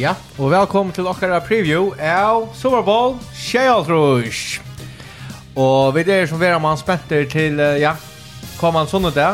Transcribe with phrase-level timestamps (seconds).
[0.00, 4.62] Ja, og velkommen til okkara preview av Super Bowl Shealtrush.
[5.60, 7.90] Og vi er som vera man spenter til, ja,
[8.56, 9.26] kommand sånne.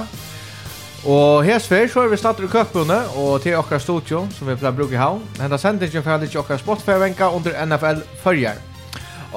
[1.06, 4.74] Og hesfer så er vi stater i køkbunne og til okkara studio som vi pleier
[4.74, 5.22] å bruke i havn.
[5.38, 8.58] Henda sendingen for alle ikke okkara sportfærvenka under NFL førjar.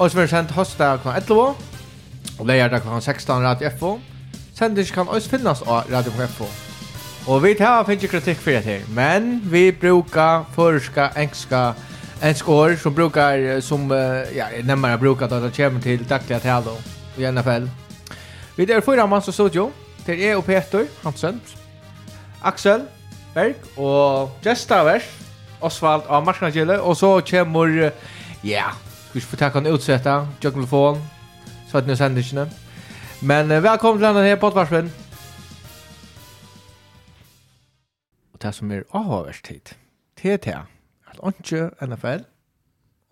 [0.00, 1.38] Og så er sendt høsta kvann 11
[2.40, 3.92] og leier kvann 16 radio FO.
[4.58, 6.50] Sendingen kan også finnes av radio FO.
[7.26, 11.74] Og vi tar finnes kritikk for det her, men vi brukar førska, engelska
[12.22, 13.90] engelsk år som brukar, som,
[14.34, 16.80] ja, nemmare brukar da det kommer til dagliga tal og
[17.18, 17.68] i NFL.
[18.56, 19.70] Vi er fyra manns som studio,
[20.06, 21.40] til jeg og Peter Hansen,
[22.42, 22.86] Axel
[23.34, 25.04] Berg og Gestavers,
[25.60, 27.90] Osvald av Marskanagille, og så kommer,
[28.44, 28.72] ja,
[29.08, 30.98] skal vi få takk han utsetta, Jøgnelfon,
[31.70, 32.48] Sveitne Sendisjene.
[33.20, 35.09] Men velkommen til denne her podvarsvinnen.
[38.40, 39.74] og det som er avhåverst tid,
[40.22, 40.54] det er det
[41.10, 42.22] at ikke NFL,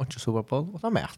[0.00, 1.10] ikke Super Bowl, og det er mer.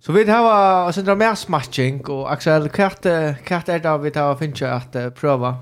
[0.00, 4.62] Så vi har en syndra mer smatching, og Axel, hva er det vi har finnet
[4.62, 5.54] at uh, prøve?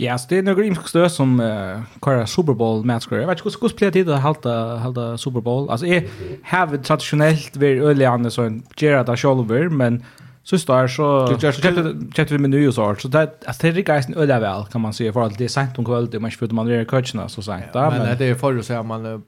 [0.00, 3.20] Ja, så det er noen rimsk stø som uh, kører Super Bowl-matcher.
[3.20, 5.70] Jeg vet ikke hvordan spiller tid å halte, halte Super Bowl.
[5.70, 6.08] Altså, jeg
[6.44, 10.02] har tradisjonelt vært øyelig annet som gjør det selv, men...
[10.02, 12.94] Uh, Så står så köpte vi med nu så.
[12.98, 15.48] Så det alltså det är ju öde väl kan man säga för att det är
[15.48, 18.34] sent om kvällen man förutom man är coacherna så sent ja, men, men det är
[18.34, 19.22] för att säga man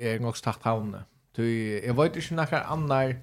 [0.00, 0.98] är nog start havne.
[1.36, 3.14] Du jag vet inte några andra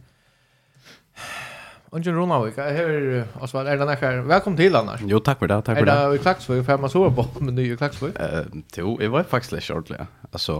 [1.91, 4.23] Ungen Ronavik, jeg hører Osvald, er det nærkere?
[4.27, 5.01] Velkommen til, Anders.
[5.07, 5.93] Jo, takk for det, takk for det.
[5.93, 8.09] Er det i Klaksvøy, for jeg må sove på med nye Klaksvøy?
[8.11, 10.07] Uh, jo, jeg var faktisk litt ordentlig, ja.
[10.33, 10.57] Altså,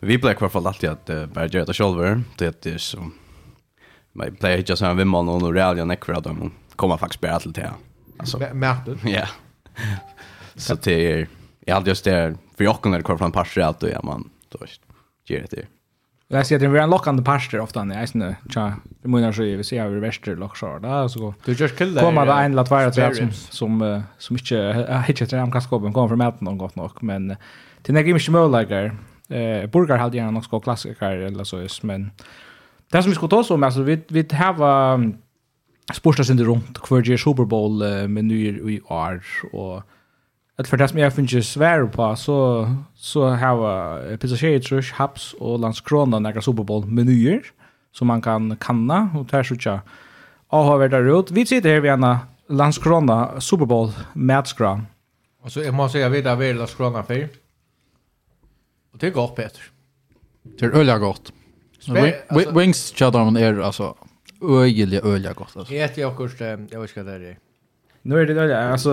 [0.00, 2.00] vi ble i hvert fall alltid at uh, bare gjør det selv,
[2.40, 3.04] det er så
[4.14, 7.52] Men jag plejer inte så noen vimman och nekker at de kommer faktisk bara til
[7.52, 7.70] det.
[8.18, 9.00] Altså, Märten.
[9.04, 9.26] Ja.
[10.56, 11.26] Så det er,
[11.66, 14.30] jeg hadde just det for för jag kunde fra en Parser allt og ja man
[14.52, 14.58] då
[15.26, 15.66] gjør det.
[16.28, 18.34] Jag ser det är en lockande parster ofta när jag snö.
[18.50, 18.72] Tja,
[19.02, 21.34] det månar så vi ser över väster lockshar där så.
[21.44, 25.52] Du just kill Kommer det en lat vara träd som som som inte hittar träd
[25.52, 27.36] kan skopen kommer från Märten och gott nog men
[27.82, 28.96] till när gimmich möjligheter.
[29.28, 32.10] Eh burgar hade gärna också klassiker eller så men
[32.94, 35.16] Det som vi skulle ta oss om, alltså, vi, vi har um,
[35.92, 38.34] spårstas inte runt kvar det Super Bowl med nu
[38.70, 39.22] i år
[39.52, 39.82] och
[40.56, 45.32] att för det som jag finner svär på så så har uh, pizza shades haps
[45.32, 47.42] och landskrona några Super Bowl menyer
[47.92, 49.80] som man kan kanna och där så tja.
[50.48, 51.30] Och har varit ut.
[51.30, 52.16] Vi sitter här vid en
[52.48, 54.82] landskrona Super Bowl matchgra.
[55.42, 57.28] Och så må si säga vet jag vill landskrona för.
[58.92, 59.62] Og det er godt, Peter.
[60.58, 61.33] Det är öliga gott.
[61.88, 63.94] Alltså, wings chadarmen är alltså
[64.42, 65.74] öjliga öliga gott alltså.
[65.74, 67.38] Äter jag kurs jag vet inte vad det är.
[68.02, 68.90] Nu är det där alltså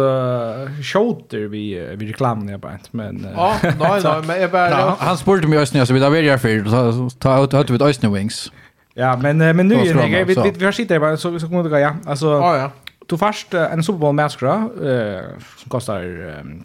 [0.84, 5.18] shooter vi vi reklamen jag bara inte men Ja, nej nej men jag bara han
[5.18, 8.52] spurte mig just så vi där varje för så ta ut ut ut wings.
[8.94, 11.70] Ja, men men nu är det vi vi har sitter bara så så kommer det
[11.70, 11.96] gå ja.
[12.06, 12.72] Alltså Ja ja.
[13.06, 15.22] Du först en Super Bowl maskra eh
[15.58, 16.02] som kostar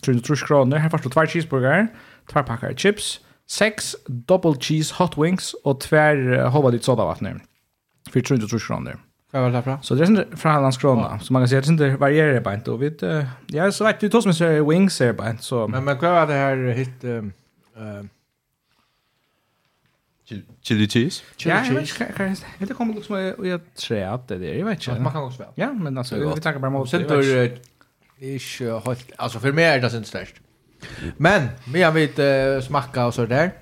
[0.01, 0.77] 300 kronor.
[0.77, 1.87] Här först två cheeseburgare,
[2.33, 3.95] två packar chips Sex
[4.29, 7.41] double cheese hot wings og tvær hova dit soda vatn.
[8.11, 8.97] For 300 kroner.
[9.31, 9.79] Hva var det fra?
[9.83, 12.55] Så det är sånn fra Hallands krona, så man kan säga att det varierar varierer
[12.55, 12.71] inte.
[12.71, 12.91] Och vi,
[13.47, 15.43] ja, så vet vi to som er wings her inte.
[15.43, 15.67] så...
[15.69, 17.33] Men, men hva var det her hit, um,
[17.77, 18.05] uh,
[20.63, 21.23] Chili cheese?
[21.37, 21.97] Chili ja, cheese.
[22.01, 22.67] Ja, jag vet inte.
[22.67, 24.55] Det kommer liksom att jag tror att det är.
[24.55, 25.01] Jag vet inte.
[25.01, 25.53] Man kan också väl.
[25.55, 26.91] Ja, men alltså vi tackar bara mot.
[26.91, 27.61] Sen då är det
[28.19, 30.35] inte helt alltså för mig är det inte störst.
[31.17, 33.53] Men, vi har vitt uh, smakka och så där.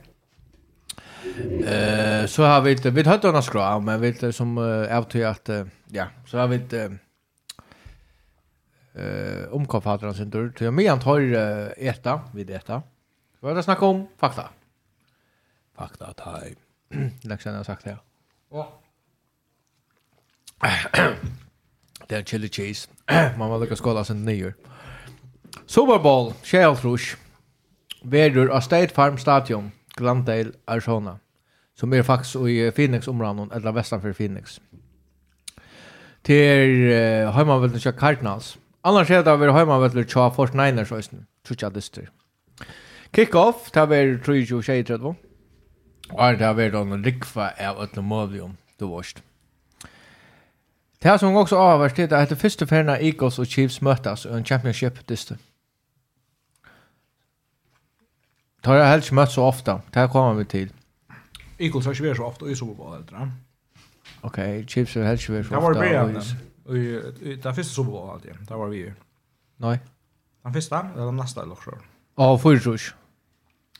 [1.64, 5.02] Eh så har vi inte vi hade några skra men vi inte som uh, av
[5.02, 5.50] till att
[5.90, 6.98] ja så har vi inte
[8.94, 11.20] eh omkopfattar sin tur till mig han har
[11.78, 12.82] äta vid äta.
[13.40, 14.48] Vad är det snack om fakta?
[15.76, 17.10] Fakta time.
[17.22, 17.98] Läxan har sagt det.
[18.50, 18.80] Ja.
[22.06, 22.90] Det är chili cheese.
[23.38, 24.54] Man vill lika skåla sin nyår.
[24.62, 24.73] Ja.
[25.66, 27.16] Super Bowl 26
[28.04, 31.18] verur av State Farm Stadium, Glendale, Arizona,
[31.76, 34.60] som er faktisk i Phoenix-områden, eller vestanför Phoenix.
[36.24, 38.58] Til uh, heimavelden til Cardinals.
[38.84, 42.10] Annars er det vært heimavelden til 49ers, høysen, trutja dyster.
[43.12, 45.14] Kick-off, det er 23-30.
[46.12, 49.22] Og det har vært en rikva av et møvlium, du vorst.
[51.02, 54.44] Det som også avhverst er at det første ferna Eagles og Chiefs møtes i en
[54.44, 55.36] championship-dyster.
[58.64, 59.82] Det har jag helst mött så ofta.
[59.90, 60.72] Det här kommer vi till.
[61.58, 63.30] Eagles har inte varit så ofta i Super Bowl heller.
[64.20, 65.54] Okej, okay, Chiefs har helst inte så ofta.
[65.54, 67.40] Det var början.
[67.42, 68.32] Den första Super Bowl alltid.
[68.48, 68.92] Det var vi ju.
[69.56, 69.78] Nej.
[70.42, 70.90] Den första?
[70.94, 71.70] Eller den nästa eller också?
[72.16, 72.80] Ja, förra tror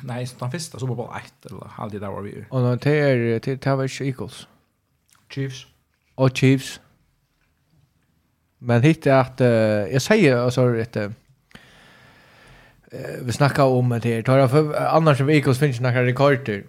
[0.01, 2.45] Nej, den första Super Bowl 1 eller alltid där var vi ju.
[2.51, 4.47] Och när det är det här var inte Eagles.
[5.31, 5.67] Chiefs.
[6.15, 6.81] Och Chiefs.
[8.59, 10.97] Men hitta att uh, jag säger alltså att...
[10.97, 11.11] uh,
[13.23, 14.23] vi snackar om det här.
[14.23, 16.65] Tar jag för annars som Eagles finns några rekorder.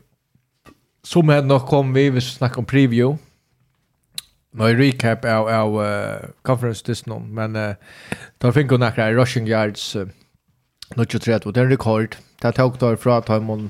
[1.03, 3.17] Som hade nog kom vi vi snackar om preview.
[4.51, 7.75] Nå recap av av uh, conference this nu men uh,
[8.37, 10.07] tar fick hon några rushing yards uh,
[10.95, 12.15] något ju trätt och den rekord.
[12.41, 13.69] Det tog då fra att han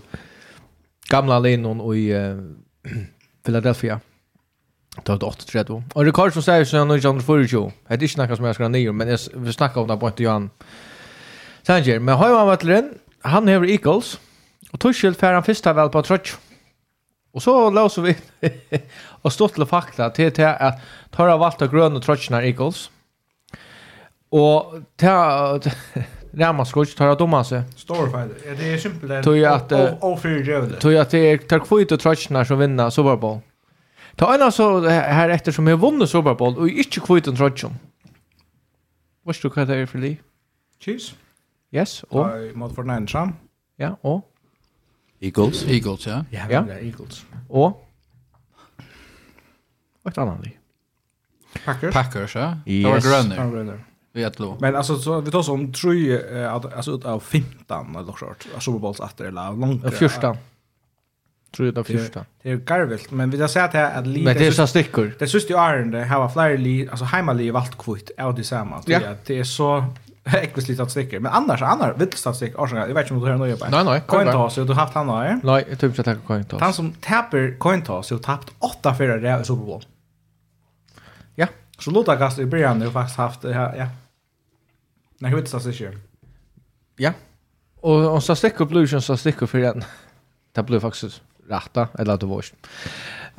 [1.10, 2.38] gamla linon i uh,
[3.44, 4.00] Philadelphia.
[5.04, 5.84] Det var 8-3.
[5.96, 7.64] Og rekord som sier sånn, han er ikke andre 24.
[7.68, 10.08] Det er ikke snakket som jeg skal nye, men jeg vil snakke om det på
[10.08, 10.46] en Johan.
[10.46, 10.86] Uh,
[11.66, 12.92] Sanger, men Høyvann
[13.26, 14.20] han hever Eagles,
[14.72, 16.36] og Tuchel fer han fyrsta vel på trøtj.
[17.36, 18.14] Og så låser vi
[19.24, 22.90] og stått til fakta til til at Tar har valgt av grønne trøtjene Eagles,
[24.32, 25.72] og til
[26.38, 27.64] Ramaskuch tar att domma sig.
[27.76, 28.56] Stor fighter.
[28.58, 29.72] Det är simpelt en Tog att
[30.02, 30.82] oförgövligt.
[30.82, 33.40] Tog att det är tack för och trötsnar som vinner Super Bowl.
[34.16, 37.76] Ta en så här efter som har vunnit Super Bowl och inte kvitt en trötsjon.
[39.24, 40.18] Vad du vad det är för li?
[40.80, 41.16] Cheers.
[41.76, 42.32] Yes, og?
[42.56, 43.32] Mot Fortnite,
[43.80, 44.32] Ja, og?
[45.22, 45.64] Eagles.
[45.64, 46.22] Eagles, ja.
[46.32, 46.62] Ja, ja.
[46.82, 47.26] Eagles.
[47.50, 47.82] Og?
[50.04, 50.54] Og et annet liv.
[51.66, 51.94] Packers.
[51.94, 52.54] Packers, ja.
[52.68, 52.84] Yes.
[52.84, 53.52] Det var grønner.
[53.52, 53.78] grønner.
[54.14, 54.58] Vi vet lov.
[54.62, 58.26] Men alltså så vi tar så om tre att alltså ut av 15 eller så
[58.56, 59.94] av Super Bowls att det är långt.
[59.94, 60.38] 14.
[61.52, 62.24] Tror jag det är 14.
[62.42, 65.14] Det är garvilt, men vi har sett här att lite Men det är så stickor.
[65.20, 68.36] Det syns ju är det har var fler li alltså hemma li valt kvitt av
[68.36, 68.82] det samma.
[68.86, 69.86] Det är så
[70.34, 71.20] Ekvis lite sticka.
[71.20, 73.66] Men annars, annars, vill statistik, Arsena, jag vet inte om du hör nöje på.
[73.70, 74.02] Nej, nej.
[74.08, 75.40] Cointoss, du har haft han här.
[75.44, 76.62] Nej, jag tror inte att jag Cointoss.
[76.62, 79.86] Han som tappar Cointoss har tappat åtta fyra det i Super Bowl.
[81.36, 81.48] Ja.
[81.80, 83.88] Så Lutakast i början har faktiskt haft, ja, ja.
[85.20, 85.98] Nej, jag vet statistiker.
[86.96, 87.14] Ja.
[87.82, 89.84] Och, och blir upplusion, statistik stickor för den.
[90.52, 92.46] Det blir faktiskt rätta, eller det var.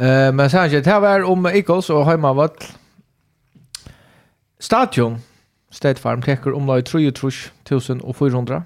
[0.00, 2.48] Uh, men sen, det här var om Eagles och Heimavall.
[4.58, 4.58] Stadion.
[4.58, 5.20] Stadion
[5.76, 8.60] State Farm tekur omlag 33.400.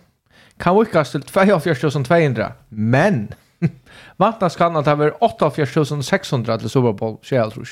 [0.60, 3.32] Kan vikas til 42.200, men
[4.22, 7.66] vantast kan at det 48.600 til Super Bowl 23.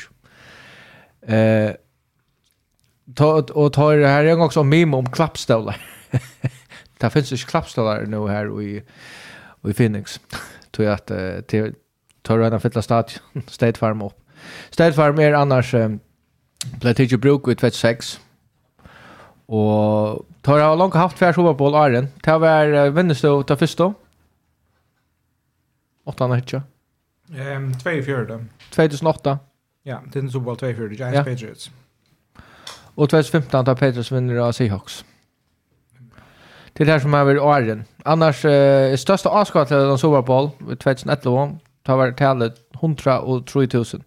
[1.28, 1.72] Eh,
[3.16, 5.78] ta, og ta det her en gang som meme om klappstøvler.
[7.00, 8.80] det finnes ikke klappstøvler nå her i,
[9.68, 10.18] i Phoenix.
[10.72, 11.74] Tror jeg at uh, til,
[12.24, 14.16] tar en av fylla stadion, State Farm opp.
[14.70, 16.00] State Farm er annars um,
[16.80, 18.18] ble tidlig bruk i 26,
[19.48, 22.10] Og tar jeg langt haft fjer sova på Arjen.
[22.24, 23.92] Det var vennestå til første.
[26.08, 26.62] Åtta han er ikke.
[27.28, 28.38] Um, 2004.
[28.70, 29.36] 2008.
[29.84, 31.22] Ja, det er en i 2004, Giants ja.
[31.22, 31.70] Patriots.
[32.96, 35.04] Og 2015 tar Patriots vinner av Seahawks.
[36.76, 37.86] Det er det som er ved Arjen.
[38.06, 44.04] Annars, uh, største avskatt til den sova på 2011, tar var tallet og 3000.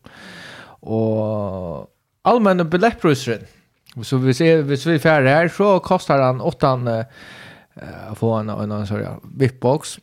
[0.81, 1.89] Og
[2.25, 3.45] allmenne billettpruseren,
[4.03, 8.71] Så vi ser, hvis vi färre her, så kostar han åttan å få en, en,
[8.71, 9.99] en sorry, VIP-box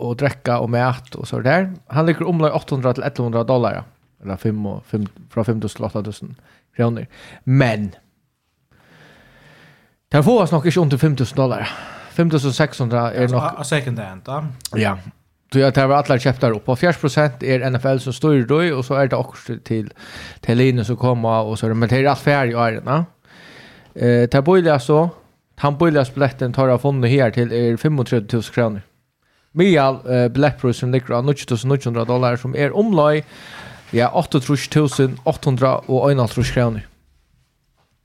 [0.00, 1.72] och drekka och mat och så där.
[1.86, 3.84] Han ligger omlag 800 till 1100 dollar.
[4.22, 6.34] Eller 5 og, 5, från 5 till 8000
[6.76, 7.06] kroner.
[7.44, 7.90] Men
[10.08, 11.68] det får oss nog ikke under 5000 dollar.
[12.10, 13.66] 5600 er är nog...
[13.66, 14.28] Second hand,
[14.76, 14.98] Ja,
[15.52, 18.84] Du att det var alla chapter upp på 40 är NFL som styr då och
[18.84, 19.92] så är det också till
[20.40, 23.04] till linjen som kommer och så men det är allt färg i arena.
[23.94, 25.10] Eh tar boilar så
[25.56, 27.96] han boilar spletten tar jag fonde här till är 35
[28.32, 28.82] 000 kronor.
[29.52, 33.24] Mial eh, billettprisen ligger av 9900 dollar som är omlag
[33.90, 36.80] ja 8800 och 1,5 kronor.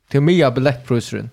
[0.10, 1.30] Till Mial billettprisen.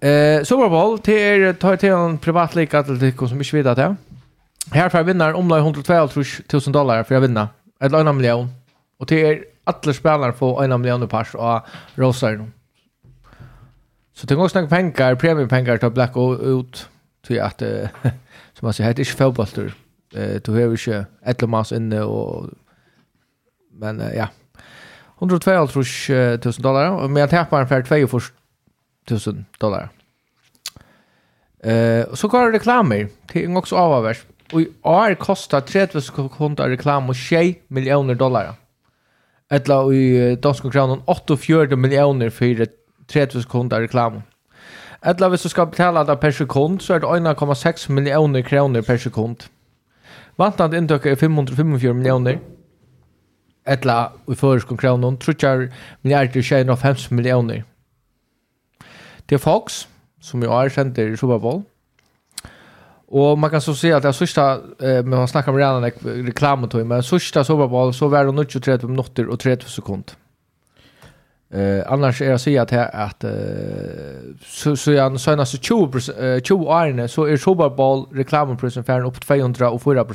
[0.00, 3.76] Eh Super Bowl till er tar till en privat lika till som inte vet att
[3.76, 3.96] det.
[4.70, 7.48] Här får jag vinna omlag 102 000 dollar för jag vinna.
[7.80, 8.48] Ett en miljon.
[8.98, 11.60] Och till er alla spelare får en miljon pers och
[11.94, 12.50] rosar.
[14.14, 16.88] Så det går snacka pengar, premiepengar till Black ut
[17.26, 17.88] till att uh,
[18.52, 19.74] som man säger, det är inte fotbollstur.
[20.16, 22.50] Uh, du har inte ett mass inne och
[23.72, 24.28] men uh, ja.
[25.18, 25.68] 102 000
[26.58, 28.18] dollar och med tappar ungefär 2
[29.26, 29.88] 000 dollar.
[31.64, 34.24] Eh uh, så går reklamer till också avavers.
[34.52, 38.54] Och i år kostar 30 sekunder reklam och 6 miljoner dollar.
[39.50, 42.66] Ettla i danska kronan 48 miljoner för
[43.06, 44.22] 30 sekunder reklam.
[45.02, 48.96] Ettla hvis du skal betala det per sekund så är det 1,6 miljoner kronor per
[48.96, 49.36] sekund.
[50.36, 52.38] Vantant intäkt er 545 miljoner.
[53.66, 55.68] Ettla i förskon kronan 3
[56.02, 57.64] miljarder 250 miljoner.
[59.28, 59.88] Det er Fox,
[60.20, 61.62] som i år sänder Super Bowl
[63.12, 65.90] Och man kan så se att det sista eh, men man snackar om redan
[66.26, 70.14] reklam och men sista Super Bowl så var det 23 minuter och 30 sekunder.
[71.50, 73.30] Eh annars är jag säger att här att eh,
[74.40, 75.98] så så jag senaste 20
[76.36, 80.06] eh, 20 åren så är Super Bowl reklamprisen för upp 204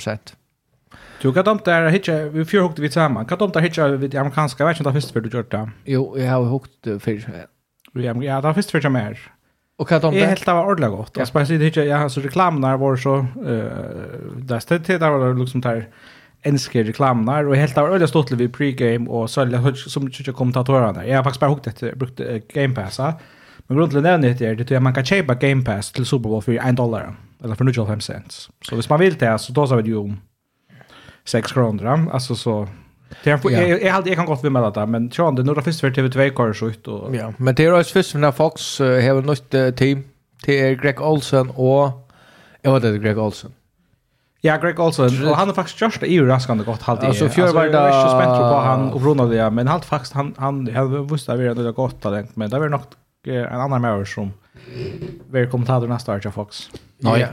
[1.21, 3.25] Du kan de där hitcha vi fjör hukte vi samman.
[3.25, 5.69] Kan de där hitcha vid amerikanska versionen av först för du gjort det.
[5.85, 7.45] Jo, jag har hukt för.
[8.23, 9.36] Ja, där först för jag mer.
[9.77, 11.11] Och kan de det helt var ordentligt gott.
[11.15, 11.25] Ja.
[11.25, 13.25] speciellt precis jag jag så reklam när var så eh
[14.35, 15.87] där stod det där var det liksom där
[16.41, 21.03] enske reklamnar och helt var ordentligt stort vid pregame och så som tycker kommentatorerna där.
[21.03, 22.21] Jag har faktiskt bara huggit ett brukt
[22.53, 23.13] Game Passa.
[23.67, 26.41] Men grundligen är det är det att man kan köpa Game Pass till Super Bowl
[26.41, 28.49] för 1 dollar eller för 95 cents.
[28.61, 30.17] Så hvis man vill det så då så vi ju om
[31.25, 32.09] 6 kronor.
[32.13, 32.67] Alltså så
[33.23, 35.79] Det är jag jag hade jag kan gott vimma det men tror inte några först
[35.79, 39.21] för TV2 kör så ut och Ja, men det är också först när Fox har
[39.21, 40.03] något team
[40.43, 42.11] till Greg Olsen och
[42.61, 43.51] jag vet inte Greg Olsen.
[44.41, 45.27] Ja, Greg Olsen.
[45.27, 47.03] Och han har faktiskt just det ju raskande gott halvt.
[47.03, 50.33] Alltså fjör var det inte spänt på han och Bruno det, men halt faktiskt han
[50.37, 52.81] han han visste vi redan gott talent, men det var nog
[53.23, 54.31] en annan mer som
[55.31, 56.69] vi kommentator nästa år till Fox.
[56.99, 57.27] Nej.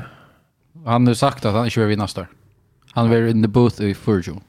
[0.87, 2.27] Han har sagt att han inte vill vinna nästa.
[2.93, 4.41] Han vill in the booth i Furjo.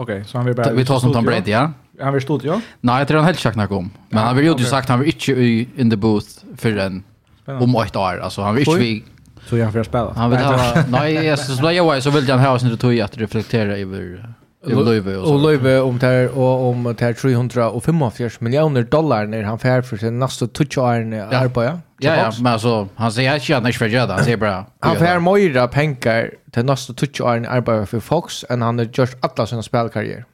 [0.00, 0.72] Okej, så han vill bara...
[0.72, 1.72] Vi tar som Tom Brady, ja.
[2.00, 2.60] Han vill stod, ja?
[2.80, 3.90] Nej, jag tror han helt tjackna om.
[4.08, 4.64] Men han vill ju okay.
[4.64, 7.02] sagt han vill inte i in the booth förrän
[7.46, 8.20] om ett år.
[8.20, 9.04] Alltså han vill inte vi...
[9.46, 10.12] Så han får spela?
[10.16, 10.74] Han vill ha...
[10.88, 14.34] Nej, så då jag så vill han ha sin tog att reflektera över...
[14.66, 19.82] Löve och Löve om där och om det här 345 miljoner dollar när han fär
[19.82, 21.78] för sin nästa touch iron arbete.
[22.02, 24.66] Ja, ja, men alltså, han säger att han inte för göra det, han säger bara...
[24.80, 29.16] Han får mera pengar till nästa 20 år arbetar för Fox än han har gjort
[29.20, 30.24] alla sina spelkarriär.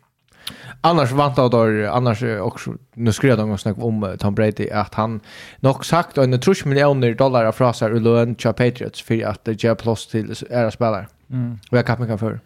[0.81, 5.21] Annars vantar då annars också nu skrev de snack om Tom Brady att han
[5.61, 9.65] nog sagt en trusch miljoner dollar av frasar ur lön till Patriots för att det
[9.65, 11.07] ger plus till era spelare.
[11.31, 11.59] Mm.
[11.71, 12.41] Och jag kan mig för.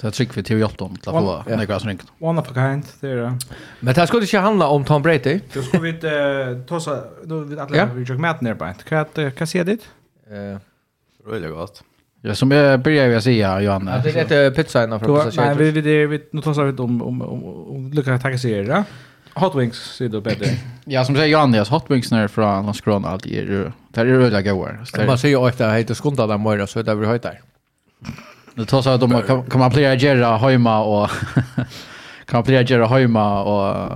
[0.00, 2.04] Det tycker vi till hjälp dem till att få några som ringt.
[2.18, 3.38] One of a kind, det är det.
[3.80, 5.40] Men det här skulle inte handla om Tom Brady.
[5.52, 5.92] Då ska vi
[6.68, 8.84] ta så då vi alla vi gick med ner på ett.
[8.84, 9.88] Kan jag kan se dit?
[10.30, 11.82] Eh, gott.
[12.22, 13.84] Ja, som jag börjar att säga Johan.
[13.84, 15.40] Det är lite pizza innan från så.
[15.40, 18.84] Nej, vi vi vi nu tar så vi om om om lucka tacka sig det.
[19.34, 20.46] Hot wings ser du bättre.
[20.84, 23.72] Ja, som säger Johan, hot wings när från Landskrona allt är det.
[23.88, 25.06] Där är det väldigt gott.
[25.06, 27.40] Man säger ju ofta heter skunda där morgon, så där vi höjtar.
[28.54, 31.10] Det tar så att de kan, kan man plera Gerra hemma och
[32.26, 33.86] kan man plera Gerra hemma och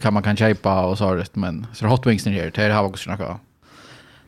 [0.00, 2.84] kan man kan köpa och så rätt men så hot wings ner till det här
[2.84, 3.38] också några.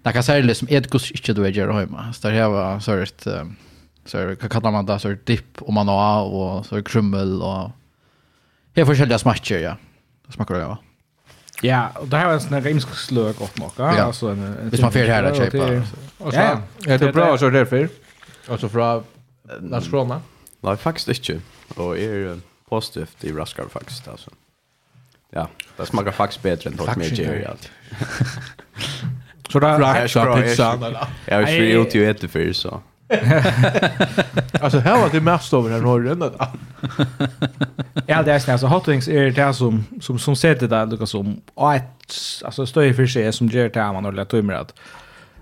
[0.03, 2.13] Det kan säga liksom ett kus inte du är Gerra hemma.
[2.13, 3.27] Så det här var så rätt
[4.05, 7.71] så kan kalla man det så dipp och man har och så krummel och
[8.77, 9.77] Här forskjelliga smaker, ja.
[10.29, 10.79] Smakar det, ja.
[11.63, 13.75] Ja, och det här var en sån här rimsk slök åt något.
[13.77, 15.57] Ja, alltså en, en Hvis man får här att köpa.
[16.33, 17.89] Ja, det är bra så därför.
[18.49, 19.05] Alltså från
[19.61, 20.21] Lars Krona?
[20.65, 21.41] Nei, faktisk ikke.
[21.77, 24.31] Og er positivt i Raskar faktisk, altså.
[25.35, 25.45] Ja,
[25.79, 27.69] det smakar faktisk bedre enn folk med Jerry, altså.
[29.51, 30.71] Så det er rakta pizza.
[31.29, 32.81] Jeg har ikke gjort i etter før, så.
[34.61, 36.31] Alltså här var det mest över den norren då.
[38.07, 41.11] Ja, det är snäll så hot wings är det som som som sätter där Lucas
[41.11, 41.41] som
[41.75, 44.75] ett alltså stöj för sig som ger till man och lätt tumrat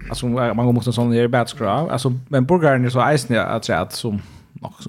[0.09, 3.65] alltså man går mot en sån där batskra alltså men burgaren är så isen att
[3.65, 4.23] säga att som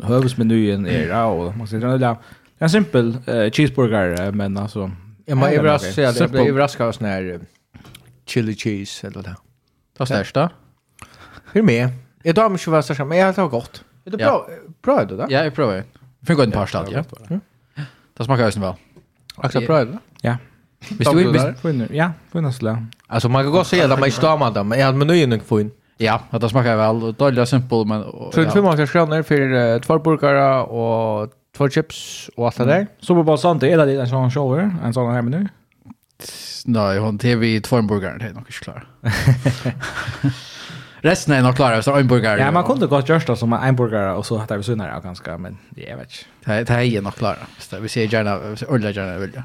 [0.04, 2.18] hövsmenyn är ja och man säger det
[2.58, 4.92] en simpel eh, cheeseburger men alltså
[5.26, 7.40] Ja, man överraskar säga att jag blir överraskad av sån här
[8.26, 9.36] chili cheese eller det.
[9.98, 10.50] Det största.
[11.52, 11.90] Hur med?
[12.24, 13.84] Jag tar mig inte vad största, men jag tar gott.
[14.06, 14.48] Är det bra?
[14.82, 15.26] Bra är det då?
[15.30, 15.84] Ja, jag provar.
[16.28, 17.04] Får gå en par stad, ja.
[18.18, 18.74] Det smakar ju väl.
[19.36, 19.98] Axel, bra är det?
[20.22, 20.38] Ja.
[20.90, 21.18] Visst du
[21.72, 21.88] vill?
[21.92, 22.92] Ja, får nästan.
[23.14, 24.72] Alltså man kan gå och säga att man inte tar man dem.
[24.72, 25.72] Jag hade menyn nog få in.
[25.98, 27.14] Ja, det smakar väl.
[27.14, 28.04] Dåliga simpel men...
[28.04, 32.88] Så det är 500 kronor för två burkare och två chips och allt det där.
[33.00, 34.76] Så på bara sånt, är det en sån shower?
[34.84, 35.48] En sån här meny?
[36.66, 38.88] Nej, hon tv två burgare det är nog inte klar.
[41.02, 42.40] Resten är nog klara så en burgare.
[42.40, 45.58] Ja, man kunde gott göra som en burgare och så hade vi sunnare ganska men
[45.70, 46.26] det är vet.
[46.46, 47.38] Det här är nog klara.
[47.60, 49.44] Så vi ser gärna ordla gärna vill jag.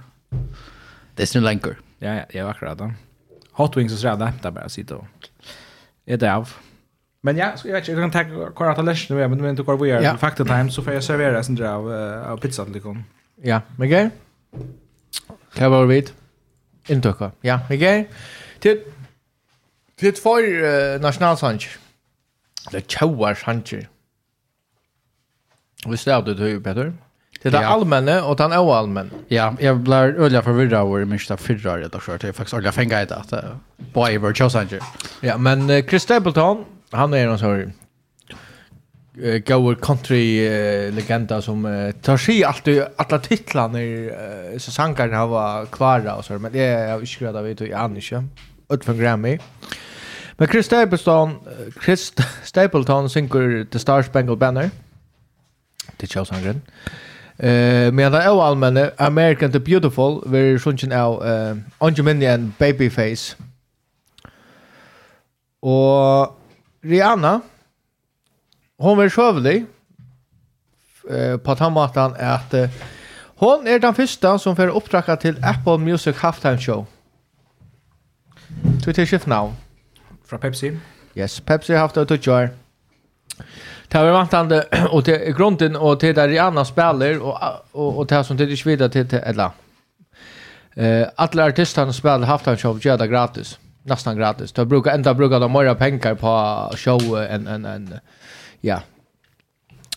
[1.14, 1.76] Det är snällankor.
[1.98, 2.92] Ja, ja, jag var klar då.
[3.58, 5.06] Hot Wings och sådär, det hämtar bara sitta och
[6.06, 6.48] äta av.
[7.20, 9.62] Men ja, så jag vet inte, jag kan ta kvar att läsa nu, men inte
[9.62, 11.92] kvar vi är fakta time, så får jag servera sån där av,
[12.32, 12.82] av pizza till dig.
[13.42, 14.10] Ja, men grej.
[15.54, 16.10] Kan vara vid.
[16.86, 17.30] Inte kvar.
[17.40, 18.10] Ja, men grej.
[18.58, 18.78] Till
[19.98, 21.68] till två uh, nationalsanger.
[22.70, 23.88] Det tjauar sanger.
[25.86, 26.92] Vi stävde det ju bättre.
[27.42, 27.68] Det är ja.
[27.68, 29.10] allmänna och den är allmän.
[29.28, 32.22] Ja, jag blir öliga förvirrad över minsta förra redan så skört.
[32.22, 33.32] Jag faktiskt öliga fänga i det att
[33.76, 34.80] boy, Ever Chosanger.
[35.20, 37.66] Ja, men uh, Chris Stapleton, han är någon sorry.
[39.22, 45.08] Uh, goer country uh, legenda som uh, tar sig alltid alla titlarna uh, så sankar
[45.08, 48.24] har var klara och så men det är jag inte grad vet jag inte.
[48.70, 49.38] Ut från Grammy.
[50.36, 52.12] Men Chris Stapleton, uh, Chris
[52.44, 54.70] Stapleton synker The Star Spangled Banner.
[55.96, 56.54] Det Charles Chelsea
[57.38, 63.36] Eh, men det är allmänna American the Beautiful, vi sjunker av eh Angie Minion Babyface.
[65.60, 66.38] Och
[66.82, 67.40] Rihanna
[68.78, 69.66] hon var sjövlig
[71.10, 72.70] eh, på tammatan att eh,
[73.36, 76.86] hon är den första som får uppdraga till Apple Music Halftime Show.
[78.84, 79.54] Twitter shift now.
[80.26, 80.78] Från Pepsi?
[81.14, 82.48] Yes, Pepsi har haft det att göra.
[83.88, 87.38] Det var vantande och till grunden och till där Rihanna spelar och
[87.72, 89.50] och och det som till Svida till till eller
[90.74, 94.52] eh alla artisterna spelar halftime show gärna gratis nästan gratis.
[94.52, 97.94] De brukar ända brukar de mera pengar på show en en en
[98.60, 98.80] ja.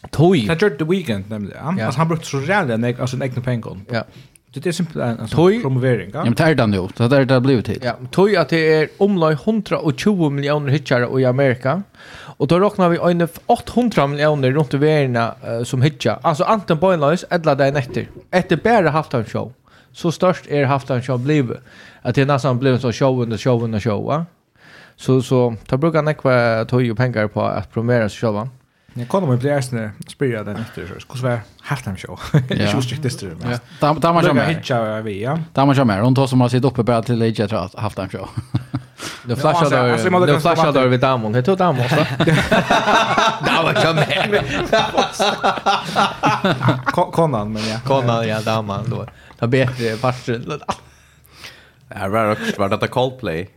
[0.10, 0.48] Toy.
[0.48, 1.78] Det gjorde The Weeknd nämligen.
[1.78, 1.86] Ja.
[1.86, 3.78] Alltså han brukte så rädda en alltså en pengar.
[3.92, 4.04] Ja.
[4.54, 5.62] Det är simpelt en alltså Toy.
[5.62, 6.12] promovering.
[6.14, 6.88] Ja, men det är det nu.
[6.98, 7.84] Det är det blivit hit.
[7.84, 11.84] Ja, Toy att det är omlag 120 miljoner hitchare i Amerika
[12.42, 16.20] Och då räknar vi en 800 miljoner runt i världen uh, som hitcha.
[16.22, 18.08] Alltså anten på en lös eller där nätter.
[18.32, 19.54] Efter bara halftime show.
[19.92, 21.58] Så störst är halftime show blev
[22.02, 24.26] att det nästan blev en sån show under show under show va.
[24.96, 28.50] Så så tar brukar näkva tog och pengar på att promera sig själva.
[28.94, 32.20] Jag kommer med bläsne spela den efter så skulle vara halftime show.
[32.50, 34.56] Jag skulle det det Ja, Där där man kör med.
[34.56, 35.40] Hitcha vi ja.
[35.54, 36.02] Där man kör.
[36.02, 38.30] Hon tar som har sitt uppe bara till lite halftime show.
[39.26, 40.10] Nu flashar du.
[40.34, 41.32] Nu flashar du vid damon.
[41.32, 42.06] Det tog damon så.
[43.46, 44.44] Damon kom med.
[47.14, 47.80] Konan men ja.
[47.86, 49.06] Konan ja damon då.
[49.40, 50.60] Ta bättre farsen.
[51.88, 53.50] Det var också var detta Coldplay.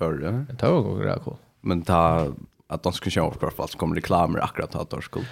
[0.00, 0.30] Hörde.
[0.30, 1.36] Det var tog och cool.
[1.60, 2.26] Men ta
[2.70, 5.24] att de ska köra kvar så kommer reklamer akkurat att de skulle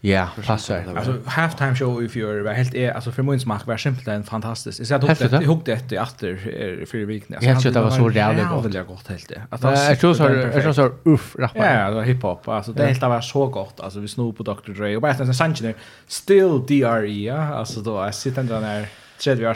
[0.00, 0.84] Ja, passar.
[0.96, 4.24] Alltså halftime show if you're var helt är alltså för min smak var simpelt en
[4.24, 4.80] fantastisk.
[4.80, 7.36] Jag satt upp det ihop det efter fyra veckor.
[7.40, 8.64] Jag tyckte det var så jävligt gott.
[8.64, 9.42] Väldigt gott helt det.
[9.50, 11.80] Att jag tror så jag tror uff rappar.
[11.80, 12.48] Ja, det var hiphop.
[12.48, 13.80] Alltså det helt var så gott.
[13.80, 14.72] Alltså vi snor på Dr.
[14.72, 15.76] Dre och bara sen Sanchez
[16.06, 17.54] still DRE.
[17.54, 18.86] Alltså då jag sitter ändå där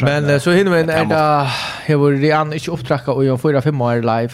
[0.00, 1.50] Men så hinner vi en enda,
[1.86, 4.32] jag var redan inte upptrakka och jag fyra fem år live.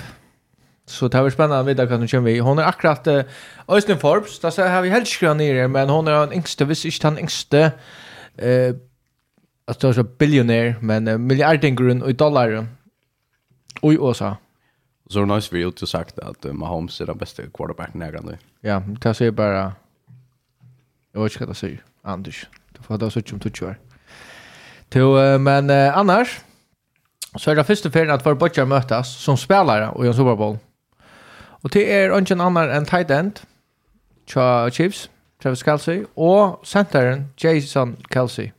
[0.87, 2.39] Så det var spännande att veta vad hon kommer vi.
[2.39, 3.23] Hon är akkurat uh,
[3.69, 6.85] Øystein Forbes, där så har vi helt skrann nere, men hon är den yngste, visst
[6.85, 7.73] inte den yngste
[8.37, 8.75] eh
[9.65, 12.67] att det är så biljonär, men uh, miljardingrun i dollar
[13.81, 14.37] och i USA.
[15.11, 18.39] Så har nice vi har sagt att uh, Mahomes är den bästa quarterbacken i nu.
[18.61, 19.73] Ja, det säger bara
[21.13, 22.47] jag vet inte vad det säger, Anders.
[22.73, 23.67] Du får ha det så om 20
[24.95, 25.39] år.
[25.39, 26.41] Men uh, annars
[27.37, 30.37] så är det första ferien att våra botjar mötas som spelare och i en Super
[30.37, 30.59] Bowl.
[31.63, 33.45] Og det er ungen annar enn tight end,
[34.27, 35.11] Tja Chiefs,
[35.43, 38.53] Travis Kelsey, og centeren Jason Kelsey.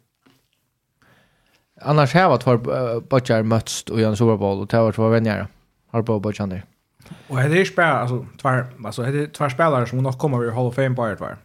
[1.83, 5.11] Annars har vært for Butcher møtst og Jan Super Bowl, og det har vært for
[5.11, 5.47] vänner.
[5.91, 6.63] Har på Butcher der.
[7.29, 10.43] Og det er ikke bare, altså, tvær, altså, det er tvær spelare som nok kommer
[10.43, 11.41] i Hall of Fame bare tvær.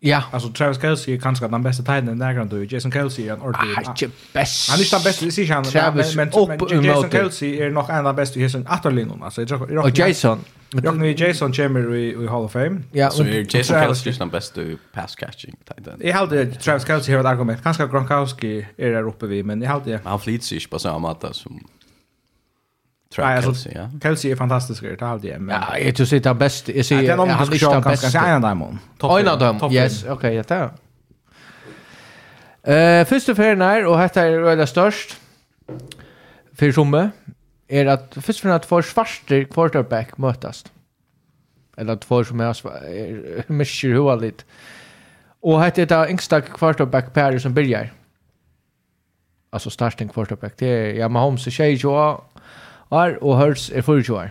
[0.00, 0.22] Ja.
[0.30, 2.64] Alltså Travis Kelce är kanske den bästa tiden där kan du.
[2.64, 3.74] Jason Kelce är en ordentlig.
[3.74, 4.70] Han är inte bäst.
[4.70, 5.64] Han är inte den bästa i sig han.
[5.64, 9.22] Travis men, men men Jason Kelce är nog en av de bästa i hisen atterlinon
[9.22, 9.42] alltså.
[9.42, 10.44] Jag jag, och Jason.
[10.70, 12.80] Jag nu Jason Chamber i, i Hall of Fame.
[12.92, 16.02] Ja, så är Jason Kelce den bästa i pass catching tight end.
[16.04, 17.62] Jag hade Travis Kelce här ett argument.
[17.62, 19.90] Kanske Gronkowski är där uppe vid men jag hade.
[19.90, 21.68] Men Han flyter sig på samma sätt som
[23.14, 23.90] Tror jag Kelsey, ja.
[24.02, 25.56] Kelsey är fantastisk det har det men.
[25.68, 26.68] Ja, jag tror det är bäst.
[26.68, 28.14] Jag ser han är inte bäst.
[28.14, 28.78] Han är en av dem.
[29.18, 29.72] En av dem.
[29.72, 30.70] Yes, okej, jag tar.
[32.62, 35.16] Eh, första färden är och detta är det störst.
[36.52, 37.10] För somme
[37.68, 40.64] är att först för att få svarster quarterback mötas.
[41.76, 44.44] Eller två som är mycket roligt.
[45.40, 47.92] Och hette det yngsta quarterback paret som börjar.
[49.50, 50.52] Alltså starting quarterback.
[50.56, 51.76] Det är ja, Mahomes och Shea
[52.90, 54.28] år og Hurts er 24 år.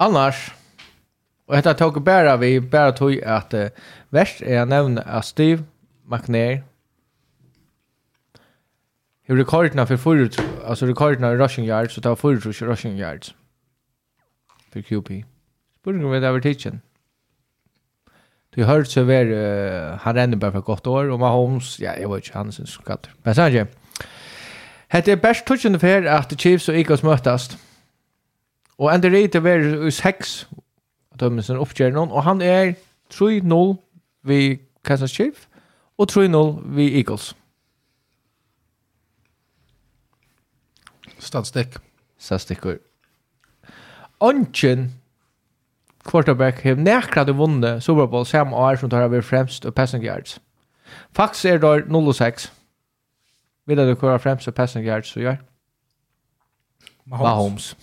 [0.00, 0.54] Annars,
[1.46, 3.68] og dette tok bare vi, bare tog at uh,
[4.10, 5.64] verst er jeg nevne av Steve
[6.08, 6.62] McNair,
[9.28, 13.34] i rekordene for forut, altså rekordene i rushing yards, så tar forut rushing yards
[14.72, 15.22] for QP.
[15.82, 16.82] Spørsmålet om det er tidsen.
[18.56, 21.92] Du har hørt så ver, uh, han renner bare for godt år, og Mahomes, ja,
[21.92, 23.12] jeg vet ikke, han synes skatter.
[23.24, 23.79] Men sånn ikke,
[24.90, 27.58] Hette er best tutsjende for at Chiefs og Eagles møtast.
[28.78, 30.48] Og Andy Reid er veri i seks
[31.20, 32.72] dømmelsen oppgjør noen, og han er
[33.12, 33.74] 3-0
[34.26, 35.46] vi Kansas Chief
[35.98, 37.34] og 3-0 vi Eagles.
[41.18, 41.76] Stadstikk.
[42.18, 42.80] Stadstikkur.
[44.20, 44.90] Ongen
[46.04, 50.40] quarterback har nekrat vunne Super Bowl samme år som tar over fremst og passing yards.
[51.12, 52.50] Faktisk er det 0-6.
[53.70, 55.38] Vet du köra främst så passing yards så gör?
[57.04, 57.76] Mahomes.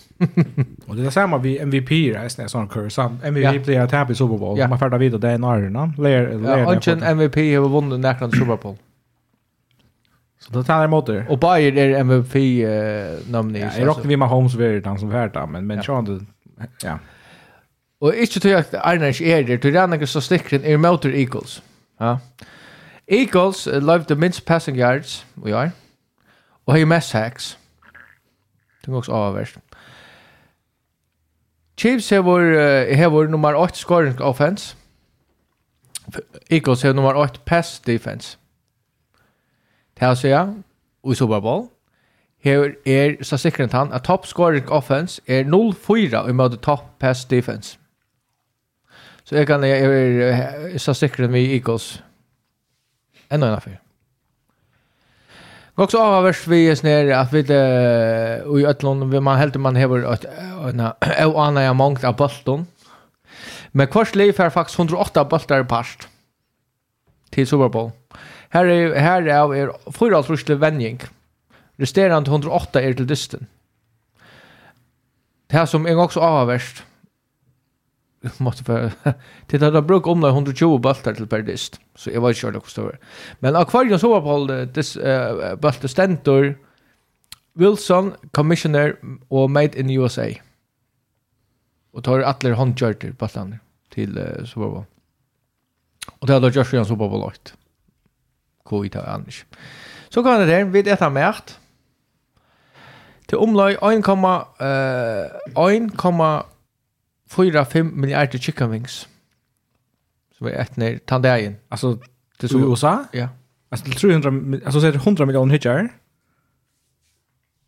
[0.87, 3.91] och det är samma vi MVP i resten av sån kurs MVP MVP player att
[3.91, 4.67] happy Super Bowl.
[4.69, 5.93] Man färdar vidare det är när någon.
[5.97, 6.67] Layer layer.
[6.67, 8.75] Och MVP har vunnit nästan Super Bowl.
[10.39, 11.25] Så det tar emot det.
[11.29, 12.41] Och Bayer är MVP eh.
[13.61, 16.03] Ja, jag rockar vi med Holmes Verre han som färdar, men men ja.
[16.05, 16.25] du
[16.83, 16.99] ja.
[17.99, 21.15] Och inte tror jag att Arnars är det, tror jag att så stickren är motor
[21.15, 21.61] Eagles.
[21.97, 22.19] Ja.
[23.07, 25.69] Eagles uh, løyvde minst passing yards i år,
[26.65, 27.59] og har mest hacks.
[28.81, 29.57] Det er også avverst.
[31.77, 32.21] Chiefs har
[33.09, 34.75] vår uh, nummer 8 scoring offense.
[36.51, 38.37] Eagles har nummer 8 pass defense.
[39.99, 40.31] Det er å si,
[41.03, 41.67] og i Super Bowl
[42.39, 47.25] her er så sikkert han at top scoring offense er 0-4 i møte top pass
[47.25, 47.79] defense.
[49.23, 52.03] Så jeg kan jeg er så sikkert vi Eagles
[53.29, 53.79] Ännu en affär.
[55.75, 57.39] Också av vers vi är snär att vi
[58.61, 60.25] i Ötlund vi man helt man har ett
[61.19, 62.67] en annan jag mångt av bollen.
[63.71, 66.07] Men kvart liv här faktiskt 108 bollar past
[67.29, 67.91] till Super Bowl.
[68.49, 70.99] Här är här är er fyra trusle vänjing.
[71.75, 73.47] Resterande 108 är till dysten.
[75.47, 76.83] Det här som är också avvärst
[78.37, 78.91] måste för
[79.47, 82.91] till att bruk om 120 baltar till per dist så jag var inte sure hur
[82.91, 82.97] det
[83.39, 86.57] men akvarium så var på det uh, baltar stentor
[87.53, 88.95] Wilson commissioner
[89.27, 90.27] och made in USA
[91.91, 93.59] och tar alla handkörter baltarna
[93.89, 94.85] till uh, så var
[96.19, 97.53] och det hade en så på lagt
[98.63, 99.45] koi ta annars.
[100.09, 101.55] Så kan det där vid ett märt
[103.25, 106.43] till omlag 1,1,1
[107.29, 109.07] 4-5 milliarder chicken wings.
[110.37, 111.55] Så vi ett ner tandagen.
[111.69, 111.99] Alltså det
[112.39, 113.05] till så USA?
[113.11, 113.29] Ja.
[113.69, 115.89] Alltså till 300 alltså så är det 100 miljoner hitchar.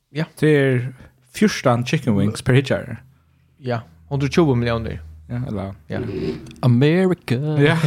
[0.10, 0.26] Ja.
[0.40, 0.94] Det är
[1.32, 3.04] 14 chicken wings per hitchar.
[3.58, 5.02] Ja, 120 miljoner.
[5.28, 6.00] Ja, eller ja.
[6.60, 7.36] America.
[7.58, 7.78] Ja.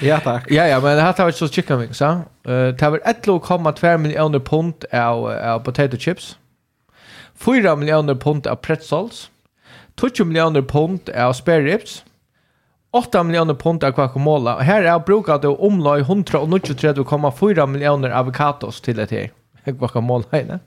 [0.00, 0.50] ja, tack.
[0.50, 2.22] Ja, ja, men det här tar vi så chicken wings, ja.
[2.44, 6.38] Eh, uh, tar vi 1,2 miljoner pund av av potato chips.
[7.34, 9.30] 4 miljoner pund av pretzels.
[10.00, 12.04] 20 miljoner pund av sperrips,
[12.96, 18.96] 8 miljoner pund av guacamole, og her er brukat det omlag 139,4 miljoner avokados til
[18.96, 19.28] det her.
[19.80, 20.60] guacamole, ne?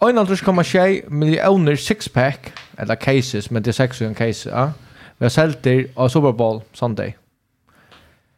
[0.00, 4.70] 1,6 miljoner sixpack, eller cases, men det er 6 cases, ja.
[5.18, 7.16] Vi har selgt det av Super Bowl Sunday.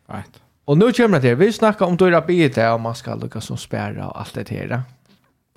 [0.09, 0.40] Right.
[0.66, 3.40] Og nu kommer det til, vi snakker om døra biet der, og man skal lukka
[3.40, 4.83] som spæra og alt det her,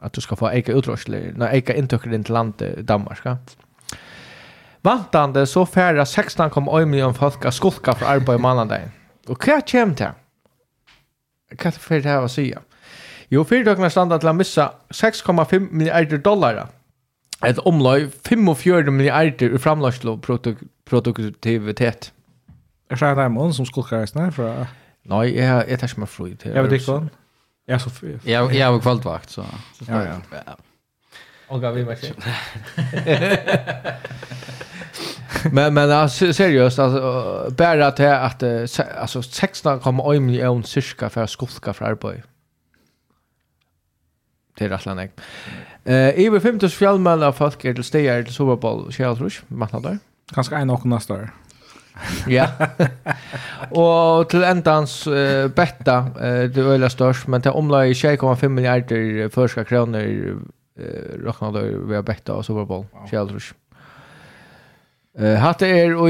[0.04, 3.36] At du skal få eika utrørsler, nei, eika inntøkker inn til landet Danmark, ja.
[4.84, 8.91] Vantande så färra 16,1 miljoner folk att skulka för arbeid i månaden.
[9.28, 10.13] Och hva kommer det?
[11.54, 12.50] Hva er det for det her å si?
[13.32, 16.65] Jo, fyrtøkene standa til å missa 6,5 milliarder dollar.
[17.46, 22.12] Et omlag 45 milliarder i framløslo produk produktivitet.
[22.89, 24.67] Er det mån som skolkar reisene fra...
[25.08, 26.52] Nei, jeg, jeg tar ikke meg fru til.
[26.52, 27.02] Jeg vet ikke hva.
[28.28, 29.46] Jag har kvaldvakt, så...
[29.88, 30.04] Ja.
[30.32, 30.56] ja.
[31.47, 31.95] Och vi var
[35.51, 38.43] Men men alltså seriöst alltså bara att att
[38.97, 42.23] alltså 16,1 miljoner cirka för skolka för arbete.
[44.58, 45.10] Det är rätt länge.
[45.84, 49.99] Eh över 50 fjällmän av folk är till stegar till Super Bowl Charles matnader.
[50.34, 51.29] Kanske en och nästa år.
[52.27, 52.47] Ja.
[53.69, 59.63] Och till ändans uh, betta uh, det är störst men till omlag 6,5 miljarder förska
[59.63, 60.38] kronor
[60.79, 62.86] eh räknade vi har bättre och så var boll.
[65.17, 66.09] Eh hade er och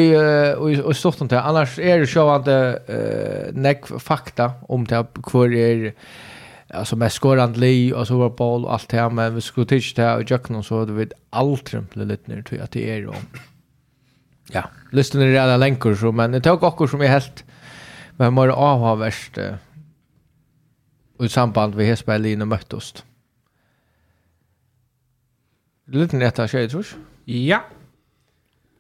[0.62, 5.54] och och stort inte annars är det så att eh neck fakta om det kvar
[5.54, 5.94] är
[6.70, 10.02] alltså med skorant li och Super Bowl och allt det här men vi skulle titta
[10.02, 13.14] det och jag så det vid allt lite ner till att det är då.
[14.52, 17.44] Ja, lyssnar ni redan länkor så men det tog också som är helt
[18.18, 19.56] men mer avhavärst eh
[21.20, 23.04] i samband med Hesberg och möttost.
[23.04, 23.13] Mm.
[25.86, 26.86] Liten etter tjej, tror
[27.26, 27.64] Ja.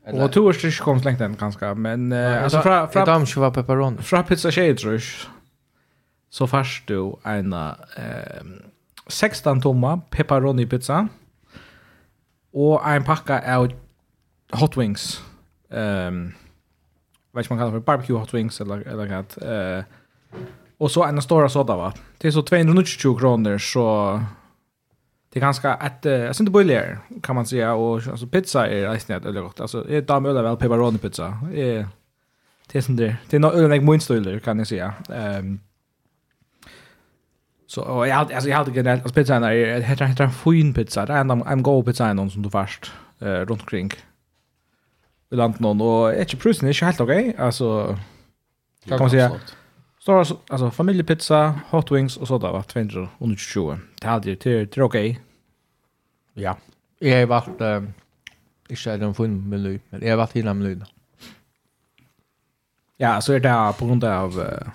[0.06, 0.24] Eller?
[0.24, 3.52] Och tours det kom slängt den ganska men eh, ja, alltså från från dam var
[3.52, 3.98] pepperoni.
[3.98, 5.04] Fra pizza tjej tror
[6.30, 8.44] Så fast du ena eh
[9.08, 11.08] 16 tomma pepperoni pizza
[12.54, 13.72] och en packa av
[14.52, 15.24] hot wings.
[15.70, 16.34] Ehm um,
[17.32, 19.84] vad man kallar för barbecue hot wings eller eller något eh uh,
[20.78, 21.94] och så en stora soda va.
[22.18, 24.20] Det är så 220 kronor så
[25.34, 29.16] det är ganska ett syns inte bullar kan man säga och alltså pizza är nästan
[29.16, 29.60] ett öligt gott.
[29.60, 31.40] Alltså är damer eller väl pepperoni pizza.
[31.54, 31.88] Är
[32.72, 33.18] det sånt där.
[33.30, 34.94] Det är nog öligt mycket stöler kan jag säga.
[35.10, 35.60] Ehm
[37.68, 41.06] Så och jag alltså jag hade generellt alltså pizza är heter heter en fin pizza.
[41.06, 43.92] Det är en en god pizza någon som du först eh runt omkring.
[45.32, 47.36] I landet någon och är inte prisen är inte helt okej.
[47.38, 47.98] Alltså
[48.88, 49.32] kan man säga.
[50.04, 53.78] Stora, alltså familjepizza, hot wings och sådär va, 220.
[54.02, 55.22] Det hade ju till till okej.
[56.34, 56.58] Ja.
[57.00, 57.84] Jag har varit eh
[58.70, 60.86] inte är den fin meny, men jag har varit hela menyn.
[62.98, 64.68] Ja, så är det på grund av eh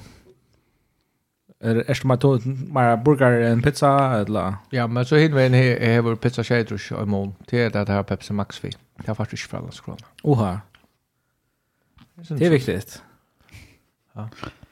[1.61, 2.17] är det mer
[2.73, 6.93] mer burger än pizza eller Ja, men så hinner vi en här har pizza shaders
[6.93, 7.35] i morgon.
[7.47, 8.71] Det er det her Pepsi Max vi.
[8.97, 9.83] Det har faktiskt från oss
[10.23, 10.61] Oha.
[12.15, 13.03] Det är viktigt.
[14.13, 14.29] Ja.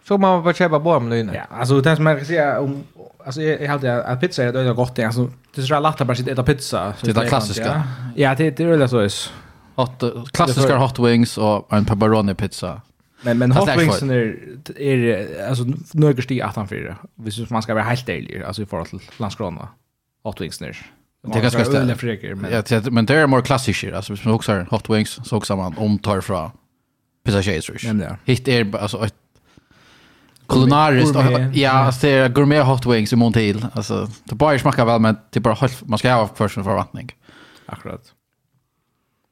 [0.08, 1.34] Så man bara köpa bara med lönen.
[1.34, 2.84] Ja, alltså det som jag kan säga om
[3.24, 6.16] alltså jag hade att pizza är det gott alltså det är så lätt att bara
[6.16, 6.94] sitta äta pizza.
[7.02, 7.82] Det är klassiska.
[8.14, 9.12] Ja, det det är det så är.
[9.74, 12.80] Hot klassiska hot wings och en pepperoni pizza.
[13.22, 16.96] Men men hot wings är är alltså några steg att han för.
[17.14, 19.68] Visst man ska vara helt ärlig alltså i förhållande till landskrona.
[20.22, 20.76] Hot wings när.
[21.26, 21.96] Det är ganska ställa
[22.36, 25.36] men ja, men det är mer klassiskt alltså hvis man också har hot wings så
[25.36, 26.50] också man omtar från
[27.24, 28.18] pizza chaser.
[28.24, 29.14] Hitt är alltså ett
[30.48, 33.66] kulinariskt gourmet, ja, alltså det är gourmet hot wings i Montil.
[33.72, 37.12] Alltså det bara smakar väl men det är bara helt man ska ha försen förvattning.
[37.66, 38.12] Akkurat.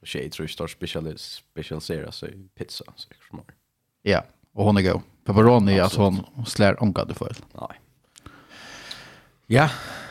[0.04, 1.80] Shade tror jag special special
[2.12, 3.40] sig i pizza så liksom.
[4.02, 4.24] Ja,
[4.54, 5.00] och hon är god.
[5.26, 7.36] Pepperoni alltså hon slår onka du för.
[7.60, 7.80] Nej.
[9.46, 9.70] Ja,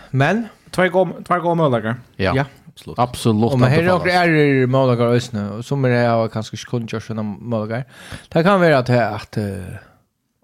[0.10, 1.96] men två gånger två gånger möjligare.
[2.16, 2.34] Ja.
[2.36, 2.46] Ja.
[2.74, 3.00] Absolut.
[3.00, 3.52] Absolut.
[3.52, 7.24] Om här är några är möjligare ösnö som är jag kanske inte kunde göra sådana
[7.24, 7.84] möjligare.
[8.30, 9.38] Det kan vara att att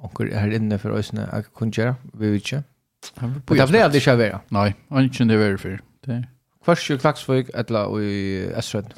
[0.04, 2.64] onkur her inne for øysene jeg kunne gjøre, vi vet ikke.
[3.22, 4.42] Og det ble aldri ikke være.
[4.52, 5.80] Nei, han ikke det være for.
[6.64, 8.94] Kvars jo kvaksvøk, etla og i Esrød.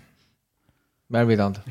[1.11, 1.61] Mer vidant.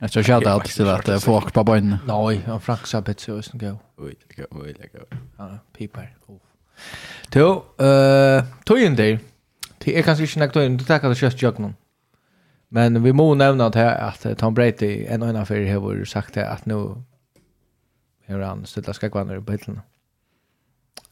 [0.00, 1.98] Jeg tror ikke at det er til at folk på bøyene.
[2.08, 3.76] Nei, han frank pizza bitt seg øyne gav.
[4.00, 5.18] Ui, det gav, ui, det gav.
[5.38, 6.06] Ja, piper.
[7.36, 7.64] Jo,
[8.66, 9.18] tøyen der,
[9.84, 11.74] det er kanskje ikke nek tøyen, du takkar det kjøst jøkken.
[12.70, 17.02] Men vi må nevna at han breit i en av fyrir hever sagt at nu
[18.30, 19.80] hur han ställde skräckvandrar på hyllan.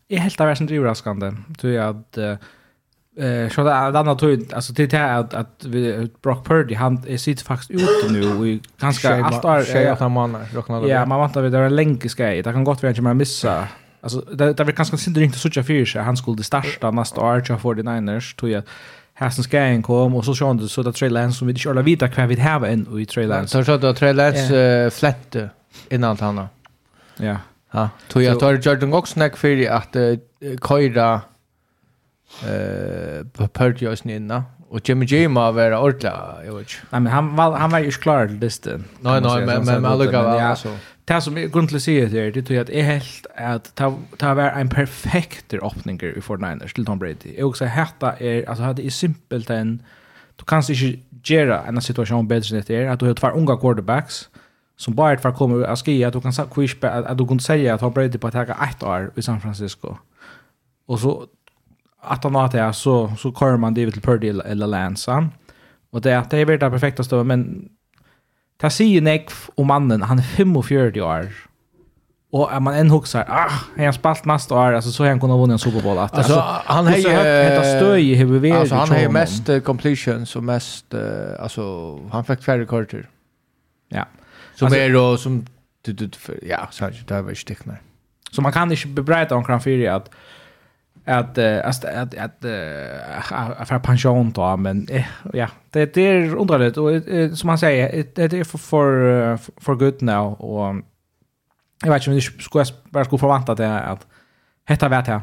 [0.09, 1.33] Jag helt av som driver raskande.
[1.59, 2.37] Tror jag att eh
[3.49, 5.67] så där andra tror alltså det här att att
[6.23, 10.89] Brock Purdy han är faktiskt ute nu och ganska allt är tjejer att han manar
[10.89, 13.69] Ja, man väntar vid det en länge ska Det kan gott vara att man missa.
[14.01, 17.41] Alltså det det var ganska synd inte så tjafir så han skulle starta nästa år
[17.41, 18.63] till 49ers tror jag.
[19.15, 21.83] Hasen Skagen kom och så såg du så där Trey Lance som vi inte alla
[21.83, 23.49] vita kvar vi har en i Trey Lance.
[23.49, 25.51] Så så där Trey Lance flätte
[25.91, 26.47] innan han.
[27.19, 27.37] Ja.
[27.71, 30.19] Ja, tog jag tar Jordan Gox snack för att uh,
[30.69, 31.21] köra
[32.43, 36.69] eh på Pertios inna och Jimmy G må vara ordla jag vet.
[36.91, 38.85] Nej men han var han var ju klar till listen.
[39.01, 42.57] Nej nej men men alltså alltså det som jag grundligt säger det är det tror
[42.57, 46.99] jag att är helt att ta ta vara en perfekt öppning i Fortnite till Tom
[46.99, 47.35] Brady.
[47.39, 49.83] Jag också hetta är alltså hade i simpelt en
[50.37, 53.57] du kan inte göra en situation bättre än det är att du har två unga
[53.57, 54.29] quarterbacks
[54.79, 56.47] som bara för kommer att skriva att du kan säga
[57.07, 59.97] att du kan säga att han bröt på att ta ett år i San Francisco.
[60.87, 61.27] Och så
[62.03, 65.29] att han har det så så kör man det till Purdy eller Lansa.
[65.91, 67.69] Och det att det är väl det perfekta stå men
[68.61, 71.29] ta sig nek och mannen han är 45 år.
[72.33, 75.53] Och är man en huxar, ah, han spalt nästa år, alltså så han kunde ha
[75.53, 75.99] en Super Bowl.
[75.99, 80.37] Alltså, alltså han har ju ett stöj i huvud Alltså han har mest uh, completions
[80.37, 81.01] och mest, uh,
[81.43, 83.09] alltså han fick färre korter.
[83.89, 84.05] Ja.
[84.59, 85.47] Som är då som
[85.83, 86.11] du du
[86.43, 87.77] ja, så här där var stick nej.
[88.31, 90.09] Så man kan inte bebrejta om kan för att
[91.05, 94.87] att att att att för pension då men
[95.33, 100.03] ja det det är underligt och som man säger det är för för för good
[100.03, 100.77] now och
[101.85, 104.07] jag vet inte om det skulle bara skulle förvänta det att
[104.65, 105.21] hetta vet jag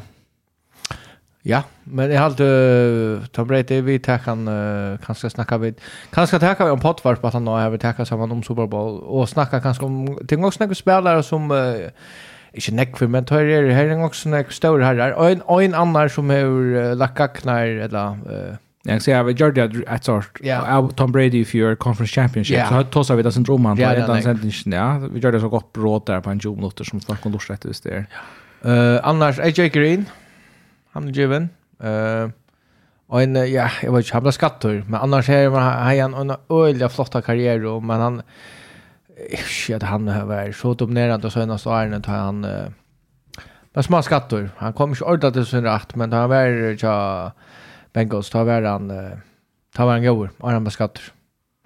[1.48, 5.76] Ja, men jag hade uh, Tom Brady, vi tar kan uh, kanske snacka vid
[6.10, 9.00] kanske ta vi om potvarp på att han har vi tar samman om Super Bowl
[9.04, 11.76] och snacka kanske om ting också några spelare som uh,
[12.54, 15.64] inte neck för men tar det här en också några stora herrar och en och
[15.64, 20.04] en annan som har uh, lagt knar eller uh, Jag säger att Jordi det ett
[20.04, 22.68] sort av Tom Brady för your conference championship.
[22.68, 23.80] Så har tossat vi det syndromet.
[23.80, 24.08] Ja, det
[24.66, 27.32] Ja, vi gör det så gott bråd där på en 20 minuter som snackar om
[27.32, 28.06] dorsrätt just där.
[29.04, 30.06] annars, AJ Green.
[30.96, 31.50] Han er given.
[31.84, 32.32] Uh,
[33.08, 34.84] och en, ja, jag vet inte, han blir skattor.
[34.88, 37.80] Men annars är han har han en öjliga flotta karriär.
[37.80, 38.22] Men han,
[39.46, 42.46] shit, han har varit så dominerande senaste åren att han...
[42.46, 42.68] Uh,
[43.74, 44.50] men små skattor.
[44.58, 47.32] Han kom inte ordet till sin rätt, men han var ja,
[47.94, 48.92] Bengals, ta var han...
[48.92, 49.18] Uh,
[49.76, 51.04] Ta var han god, och han beskattar.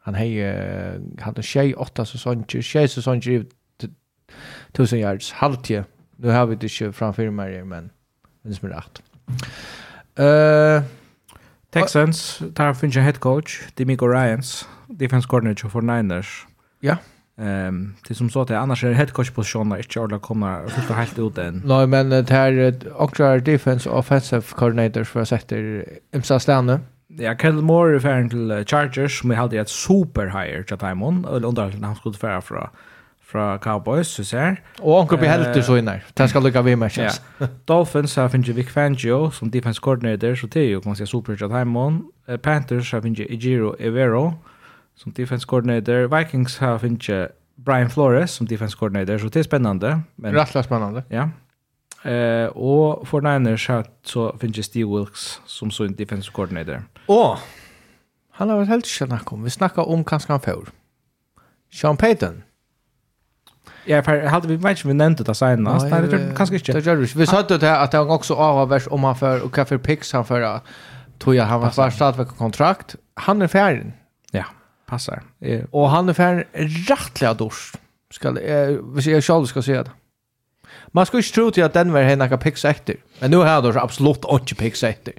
[0.01, 0.41] Han hej,
[1.19, 3.45] han har tjej åtta säsonger, tjej säsonger i
[4.71, 5.85] tusen yards, halvtje.
[6.15, 7.89] Nu har vi det inte framför mig, men
[8.41, 9.01] det är som är rätt.
[10.19, 10.83] Uh,
[11.71, 16.47] Texans, tar finnes en head coach, Demico Ryans, defense coordinator for Niners.
[16.81, 16.97] Ja.
[17.37, 21.19] Ehm, det som så att annars är head coach positionen inte ordla komma fullt helt
[21.19, 21.61] ut än.
[21.65, 25.55] Nej, men det här också defense offensive coordinator för att sätta
[26.15, 26.79] Imsa Stanne.
[27.07, 31.25] Ja, Kendall Moore är färdig till Chargers som är alltid ett super hire till Timon,
[31.25, 32.67] eller under han skulle färra från
[33.31, 34.55] fra Cowboys, så ser.
[34.81, 35.99] Og anker blir helt til så inne.
[36.17, 37.21] Det skal lykke vi med, kjens.
[37.69, 41.05] Dolphins har finnet Vic Fangio som defense coordinator, så det er jo, kan man si,
[41.05, 41.51] superhjert
[42.29, 44.31] Uh, Panthers har finnet Ejiro Evero
[44.97, 46.07] som defense coordinator.
[46.07, 47.31] Vikings har finnet
[47.65, 50.03] Brian Flores som defense coordinator, så det er spennende.
[50.17, 51.03] Men, Rattla spennende.
[51.11, 51.29] Ja.
[52.05, 56.83] Eh, og for Niners har så finnes Steve Wilkes som så en defensive coordinator.
[57.07, 57.37] Åh!
[58.39, 59.43] Han har vært helt ikke om.
[59.43, 60.69] Vi snackar om hva han får.
[61.71, 62.43] Sean Payton.
[63.89, 65.63] Ja, för hade vi vet inte vi nämnde det sen.
[65.63, 66.71] Nej, det är kanske inte.
[66.71, 67.05] Det gör vi.
[67.15, 70.59] Vi sa det att han också avvärds om han för och kaffe pix han för
[71.19, 72.95] tror jag han var fast att kontrakt.
[73.13, 73.91] Han är färdig.
[74.31, 74.45] Ja,
[74.85, 75.23] passar.
[75.71, 76.47] Och han är färdig
[76.89, 77.73] rättliga dors.
[78.11, 79.91] Ska vi se jag själv ska se det.
[80.87, 82.95] Man skulle inte tro till att den var några picks efter.
[83.19, 85.13] Men nu har de absolut inte picks efter.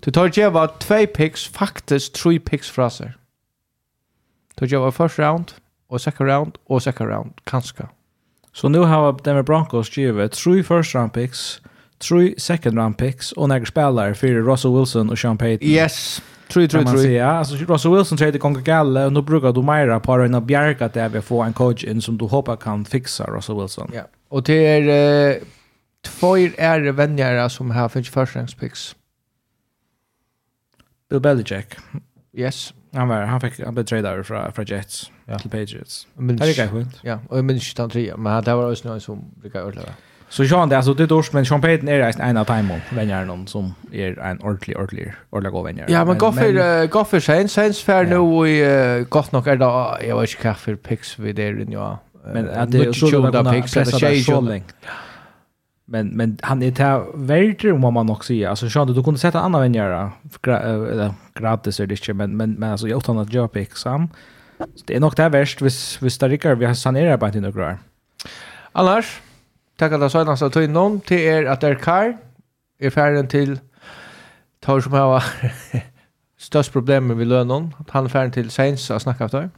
[0.00, 3.18] Du tar ju bara två picks, faktiskt tre picks fraser.
[4.54, 5.52] Du tar ju bara första round
[5.88, 7.88] och second round och second round kanske.
[8.52, 11.60] Så nu har Denver Broncos givet tre first round picks,
[11.98, 15.68] tre second round picks och några spelare för Russell Wilson och Sean Payton.
[15.68, 16.22] Yes.
[16.48, 17.06] Tror tror tror.
[17.06, 20.84] Ja, alltså Russell Wilson trade gånger galle och nu brukar du Myra på en bjärka
[20.84, 23.90] att jag vill få en coach in som du hoppas kan fixa Russell Wilson.
[23.94, 24.02] Ja.
[24.28, 25.36] Och det är eh,
[26.04, 28.96] två är vänner som har fått first round picks.
[31.10, 31.74] Bill Belichick.
[32.32, 32.72] Yes.
[32.92, 35.38] Han var han fick han blev tradad från från Jets ja.
[35.38, 36.06] till Patriots.
[36.14, 36.98] Men det gick skönt.
[37.02, 39.88] Ja, och men shit han tre, men det var också någon som brukar överleva.
[40.28, 43.46] Så Sean det alltså det dårs men Sean Payton är en av time vänner någon
[43.46, 45.86] som är en ordentlig ordentlig ordla god vänner.
[45.88, 50.30] Ja, men Goffer Goffer sen sen för nu i gott nog är det jag vet
[50.30, 51.98] inte kaffe picks vi där det ja.
[52.32, 54.64] Men att det är så då picks det är så länge.
[55.90, 59.40] Men men han är där väldigt om man också säger alltså så du kunde sätta
[59.40, 60.10] andra vänner
[60.46, 64.08] eller gratis är det inte men men men alltså jag tar att göra pick sam.
[64.86, 67.78] Det är nog det värst vis vis där Rickard vi har sanerat på inte några.
[68.72, 69.20] Annars
[69.76, 72.16] tack alla så så tog någon till er att er kar
[72.78, 73.58] är färden till
[74.60, 75.24] tar som har
[76.38, 77.74] störst problem med lönen.
[77.88, 79.50] Han färden till Saints att snacka efter.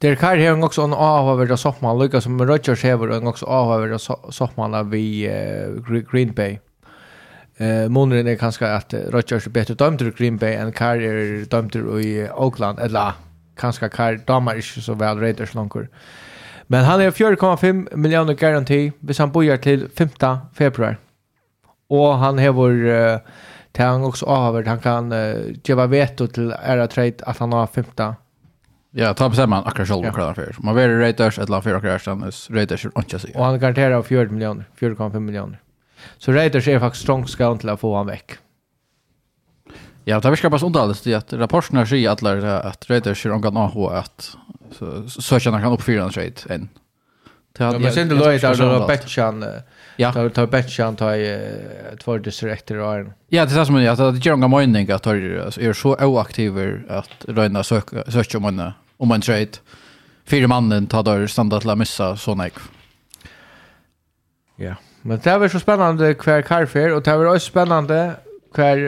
[0.00, 3.98] Der kar har också en avhavare soffman lika som Rodgers har en också avhavare
[4.32, 6.58] soffman vi uh, Green Bay.
[7.56, 11.44] Eh Månaden är kanske att Rodgers är bättre dömd i Green Bay än Kar är
[11.44, 13.12] dömd i Oakland eller
[13.56, 15.74] kanske Kar damar inte så väl Raiders långt.
[16.66, 20.08] Men han är 4,5 miljoner garanti hvis han bojar till 5
[20.54, 20.96] februari.
[21.88, 23.18] Och han hever uh,
[23.72, 27.66] till han också avhavare han kan uh, ge veto till era trade att han har
[27.66, 27.84] 5
[28.90, 30.56] Ja, ta bestämmer man akkurat själv vad för.
[30.58, 33.28] Man vill Raiders ett lag för akkurat sen Raiders är inte så.
[33.34, 35.60] Och han garanterar 4 miljoner, 4,5 miljoner.
[36.18, 38.32] Så Raiders är faktiskt strong scout till att få han veck.
[40.04, 42.22] Ja, det verkar bara så alldeles det att rapporterna säger att
[42.64, 43.60] att Raiders är omgående
[43.98, 44.36] att
[44.72, 46.68] så så känner han uppfylla en trade än.
[47.58, 49.44] Ja, men sen det låg där då Betchan.
[49.96, 50.12] Ja.
[50.12, 51.50] Då tar Betchan ta i
[52.00, 53.12] två distrikter och en.
[53.28, 57.24] Ja, det är som jag att det gör en mining att är så oaktiva att
[57.28, 59.48] röna söka söka om en om en trade.
[60.26, 62.48] Fyra mannen tar då standard att missa såna.
[64.56, 64.74] Ja.
[65.02, 68.14] Men det var så spännande kvar karfer och det var också spännande
[68.54, 68.78] kvar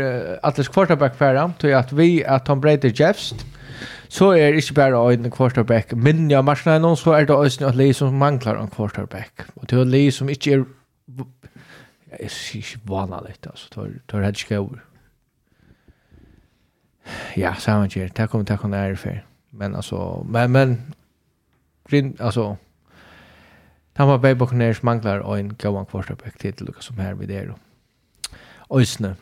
[0.43, 3.35] Atlas quarterback kvar då att vi att Tom Brady Jeffs
[4.11, 7.65] så er det inte bara en quarterback Men av marsjen någon så er det också
[7.65, 9.41] något leg som manglar en quarterback.
[9.55, 10.65] Och det är et leg som ikke er
[12.21, 13.69] jeg sier ikke vanlig, Alltså,
[14.11, 14.81] det er helt ikke.
[17.37, 19.23] Ja, samma gjør, det kommer til å kunne ære.
[19.53, 20.27] Men alltså...
[20.29, 20.95] men, men,
[21.89, 22.57] grinn, alltså...
[23.97, 27.55] Tampa Bay Buccaneers manglar en goan quarterback til Lucas som her vid er.
[28.73, 29.17] Øysne.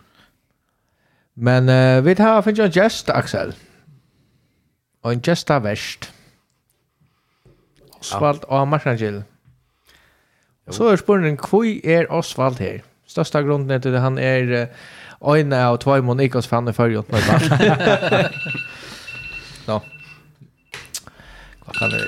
[1.34, 3.54] Men uh, vi tar finnes en gest, Axel.
[5.08, 6.10] Og en gesta verst.
[8.00, 9.22] Osvald og Marsangill.
[10.70, 12.84] Så er spørningen, hvor er Osvald her?
[13.06, 14.66] Størsta grunden er til det, han er
[15.24, 17.24] øyne av Tvaimon, ikke fan i før gjort barn.
[19.68, 19.80] Nå.
[21.64, 22.04] Hva kan vi...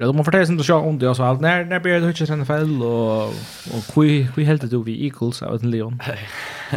[0.00, 1.34] Ja, du må fortelle som du ser om det også.
[1.44, 3.36] Når, når blir det ikke NFL, og,
[3.74, 6.00] og hvor, hvor heldt du vi Eagles av en Leon?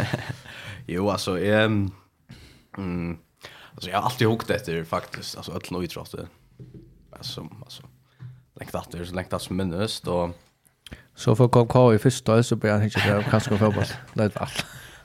[0.94, 1.64] jo, altså, jeg...
[1.64, 1.92] Um,
[2.78, 3.23] mm,
[3.74, 6.14] Alltså jag har alltid hukt efter faktiskt alltså öll och idrott.
[7.12, 7.82] Alltså alltså
[8.54, 10.30] längt är så längt efter minnes då
[11.14, 13.84] så får kom kvar i första så blir han inte där kanske fotboll.
[14.14, 14.50] Det var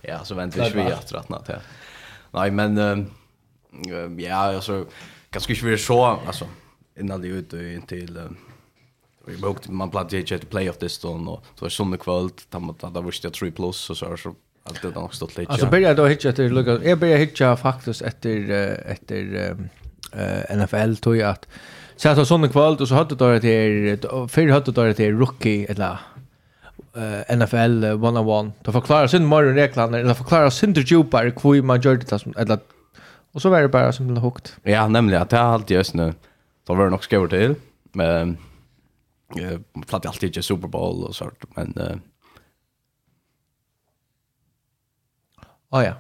[0.02, 1.56] Ja, så väntar vi ju att natt till
[2.32, 4.86] Nej, men um, ja, alltså
[5.30, 6.46] kanske skulle vi så alltså
[7.00, 8.30] innan det ut och till
[9.26, 12.60] vi brukte man plattade ju till playoff det stund och så var sån kväll där
[12.60, 14.36] man där var det 3 plus och så så
[14.70, 15.52] Allt det nog stått lite.
[15.52, 16.82] Alltså börjar då hitcha efter Lucas.
[16.84, 18.50] Jag börjar hitcha faktiskt efter
[18.86, 19.56] efter
[20.14, 21.48] eh NFL tror jag att
[21.96, 25.98] så att sån kvalt och så hade det där för hade det där rookie eller
[26.98, 28.54] uh, NFL 101.
[28.62, 32.60] Då förklarar sin morgon reglerna eller förklarar sin djupare hur man gör det som eller
[33.32, 34.56] och så var det bara som blev hukt.
[34.64, 36.14] Ja, nämligen att det har alltid just nu.
[36.68, 37.56] Då var det nog skor till.
[37.92, 38.38] Men
[39.40, 41.96] eh uh, platt alltid ju Super Bowl och sånt men uh,
[45.74, 45.94] Ja, ja.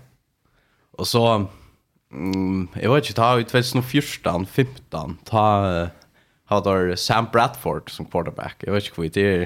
[0.99, 1.45] Og så,
[2.11, 5.45] mm, jeg vet ikke, ta i 2014-15, ta,
[6.49, 8.63] ha der Sam Bradford som quarterback.
[8.65, 9.45] Jeg vet ikke hvor det er,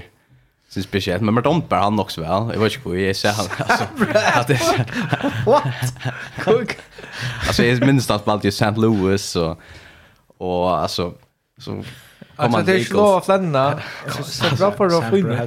[0.73, 2.49] så spesielt, men Mert Omper han också väl.
[2.53, 3.45] Jag vet inte hur jag ser han.
[3.57, 3.85] Alltså,
[4.39, 4.59] att det,
[5.45, 5.93] What?
[6.43, 6.77] Cook.
[7.47, 8.71] alltså jag minns att man alltid St.
[8.71, 9.57] Louis och,
[10.37, 11.13] och alltså
[11.57, 11.83] så
[12.35, 13.79] Alltså det är slå av flänna.
[14.23, 15.39] Så bra för att få in.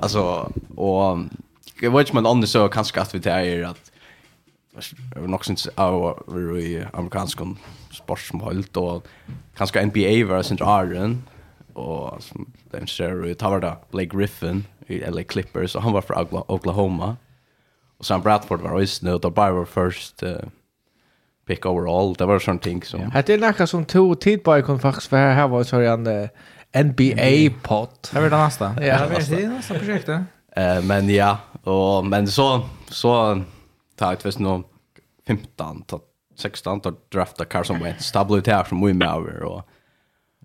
[0.00, 1.18] Alltså, och
[1.80, 3.90] jag vet inte men annars så kanske att vi tar er att
[5.14, 7.38] Jag nog syns av i amerikansk
[7.92, 9.06] sport som hållt och
[9.56, 11.22] kanske NBA var sin Arden
[11.72, 16.02] och som den ser ut tar det Blake Griffin i LA Clippers och han var
[16.02, 17.16] från Oklahoma
[17.98, 20.36] och Sam Bradford var ju nu då bara var först uh,
[21.46, 23.22] pick overall det var sånt ting som ja.
[23.26, 26.28] Det är något som tog tid på ikon faktiskt för här var så en
[26.74, 28.10] NBA pot.
[28.14, 28.64] Det var det nästa.
[28.80, 30.20] Ja, det var det nästa projektet.
[30.56, 33.42] Eh men ja, Och men så så
[33.96, 34.64] tar det visst nog
[35.26, 35.98] 15 till
[36.38, 38.12] 16 då drafta Carson Wentz.
[38.12, 39.62] Det blev det här som vi med och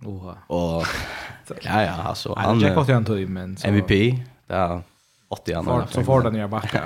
[0.06, 0.38] Oha.
[0.48, 0.86] Och
[1.62, 4.82] ja ja alltså han Jag kostar en tur men så MVP där
[5.28, 5.88] 80 andra.
[5.88, 6.84] Så får den nya backa.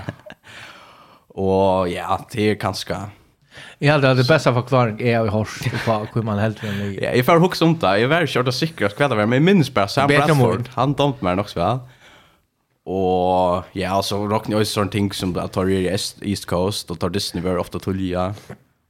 [1.28, 2.96] och ja, det är kanske
[3.78, 7.00] Jag hade det bästa förklaring är i hörs på hur man helt vill.
[7.04, 8.00] Ja, jag får hooks om det.
[8.00, 9.26] Jag är kört och säker det var.
[9.26, 10.70] men minns bara Sam Bradford.
[10.74, 11.80] Han dumt mer också va.
[12.92, 15.88] Och ja, så rockar ni sån ting som att tar i
[16.22, 18.36] East Coast och tar Disney var ofta tulja,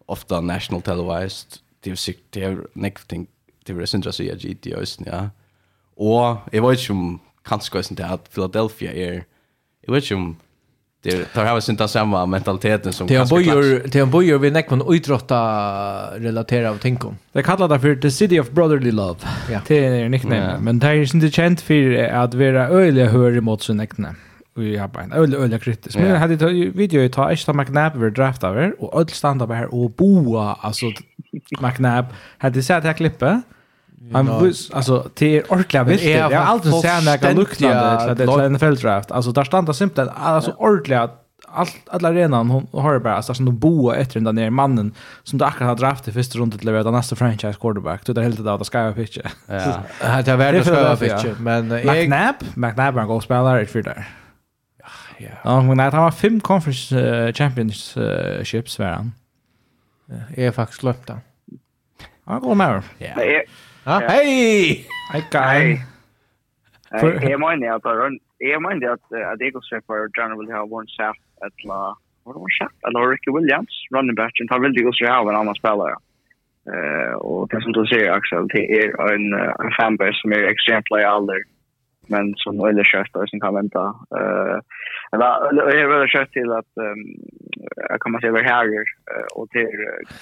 [0.06, 1.48] ofta national televised.
[1.80, 3.28] Det är sikt det är någonting
[3.66, 5.30] det är synd att säga GT Östen, ja.
[5.96, 9.26] Och jag vet ju kanske inte att Philadelphia är
[9.82, 10.34] jag vet ju
[11.02, 15.40] Det tar har synta samma mentaliteten som Det bojor det bojor vi näkman utrotta
[16.20, 19.20] relatera av tinkom Det kallar det för the city of brotherly love.
[19.52, 19.62] Ja.
[19.68, 20.64] Det är nickname, mm.
[20.64, 24.16] men det är inte känt för att vara öliga hör emot sin näkna.
[24.56, 25.98] Vi har bara en öl öl kritisk.
[25.98, 29.74] Men hade det video i ta extra McNabb över draft över och öll standa här
[29.74, 30.86] och boa alltså
[31.62, 32.06] McNabb
[32.38, 33.42] hade sett det här klippet
[34.14, 36.04] Han vis alltså det är ordentligt visst.
[36.04, 39.12] Jag har alltid sett när jag luktade så det är en draft.
[39.12, 41.10] Alltså där stannar simpelt alltså ordentligt
[41.52, 44.94] allt alla arenan hon har bara alltså som de boa efter den där mannen
[45.24, 48.06] som du akkurat har draft i första rundet till leverera nästa franchise quarterback.
[48.06, 49.22] Du där helt där att ska pitcha.
[49.46, 49.74] Ja.
[50.26, 54.08] Det var det ska pitcha, men McNabb, McNabb han går spelare i för där.
[55.18, 55.28] Ja.
[55.44, 59.12] Ja, men han har fem conference championships var han.
[60.36, 61.20] Jag är faktiskt glömt han.
[62.26, 62.82] Han går med.
[62.98, 63.08] Ja.
[63.86, 64.84] Ja, hei!
[65.12, 65.80] Hei, Kai.
[67.30, 67.86] Jeg mener at
[68.42, 72.52] jeg mener at at Eagles for John will have one shot at la Vad var
[72.58, 72.76] shot?
[72.86, 75.96] Eller Ricky Williams, running back, and han vill ju också ha en annan spelare.
[76.74, 79.28] Eh och det som du säger Axel, det är en
[79.64, 81.30] en fanbase som är extremt lojal
[82.08, 83.84] men som eller skött och som kan vänta.
[84.20, 84.58] Eh
[85.12, 85.22] Men
[85.58, 87.02] jag är väldigt kött till att um,
[87.90, 88.84] jag kommer man säga över här uh,
[89.36, 89.68] och till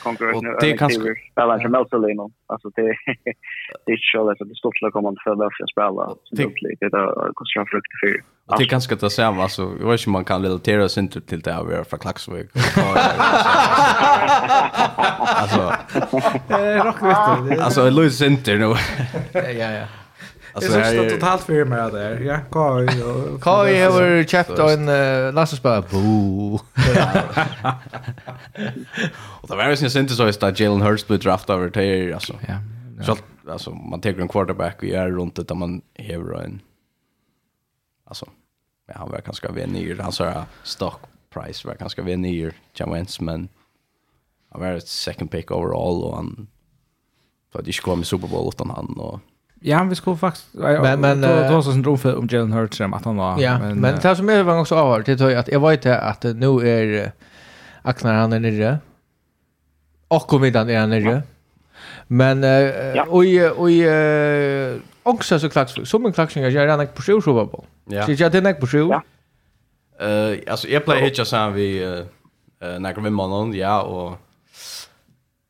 [0.04, 1.94] konkurrensen och det kanske spelar som helst.
[2.48, 2.82] Alltså det
[3.86, 5.90] det är inte så lätt att det står till att komma till för att spela
[6.32, 6.80] ordentligt.
[6.80, 8.14] Det är kostar frukt för.
[8.58, 11.22] Det är ganska det samma alltså jag vet inte om man kan relatera sig inte
[11.22, 12.48] till det här vi är från Klaxvik.
[15.42, 15.62] Alltså
[16.50, 17.60] eh rockvitt.
[17.60, 18.76] Alltså Louis Center nu.
[19.34, 19.86] Ja ja.
[20.58, 22.20] Alltså det är totalt för mig där.
[22.20, 22.88] Ja, Kai.
[23.42, 24.86] Kai har köpt en
[25.36, 25.84] lastbilsbil.
[25.92, 26.54] Boo.
[29.42, 32.34] Och det var ju sin så att Jalen Hurts blev draftad över till alltså.
[32.48, 32.56] Ja.
[33.04, 33.18] Så
[33.52, 36.62] alltså man tar en quarterback och gör runt det man har en
[38.06, 38.26] alltså
[38.88, 43.50] ja, han var ganska vänner han sa stock price var ganska vänner John Wentz men
[44.50, 46.48] han var ett second pick overall och han
[47.52, 49.20] för att de skulle komma i Super Bowl utan han och
[49.60, 52.94] Ja, vi skulle faktiskt men men då då så syndrom för om Jalen Hurts som
[52.94, 55.48] att han var ja, men men det som är var också av det att att
[55.48, 57.12] jag vet att nu är
[57.82, 58.80] Axnar han är nere.
[60.08, 61.24] Och kom inte är nere.
[62.08, 62.44] Men
[63.08, 63.24] och
[63.58, 63.70] och
[65.04, 67.66] också så klart som en klacksing jag är på sjö så på.
[68.06, 69.00] Så jag tänker på sjö.
[70.00, 71.84] Eh alltså jag play hitcha sen vi
[72.62, 74.18] eh när vi mannen ja och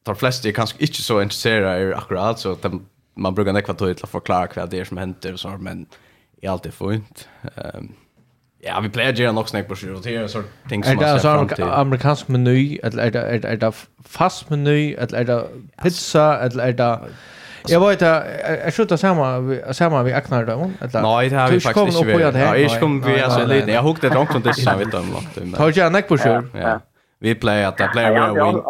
[0.03, 2.85] de flesta är kanske inte så intresserade är akkurat så de
[3.17, 5.85] man brukar nekva tid til å forklare hva det er som henter og sånt, men
[6.37, 7.27] det er alltid fint.
[7.55, 7.95] Um,
[8.63, 10.97] ja, vi pleier å gjøre nok snakk på sju, og det er sånn ting som
[10.97, 11.63] man ser frem til.
[11.63, 13.73] Er det amerikansk meny, eller er det, er det, er det
[14.17, 15.41] fast meny, eller er det
[15.83, 16.93] pizza, eller er det...
[17.69, 18.25] Jag vet att
[18.63, 22.11] jag skjuter samma samma vi aknar då eller Nej det har vi faktiskt inte.
[22.11, 23.71] Ja, jag kom vi alltså lite.
[23.71, 25.55] Jag hugger det långt från det så vet de långt.
[25.57, 26.51] Tar jag näck på sjön.
[26.53, 26.79] Ja.
[27.19, 28.61] Vi play att det player will win.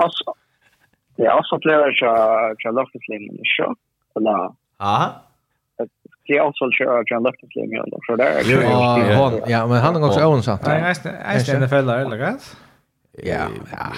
[1.15, 3.75] Ja, så player jag jag låter slim i shop
[4.17, 4.53] spela.
[4.79, 5.23] Ja.
[6.27, 8.41] Det är också så att jag left till mig ändå för där.
[9.11, 10.61] Ja, ja, men han har också own sant.
[10.65, 10.95] Nej, är
[11.27, 12.55] nej, det fäller eller rätt.
[13.23, 13.37] Ja,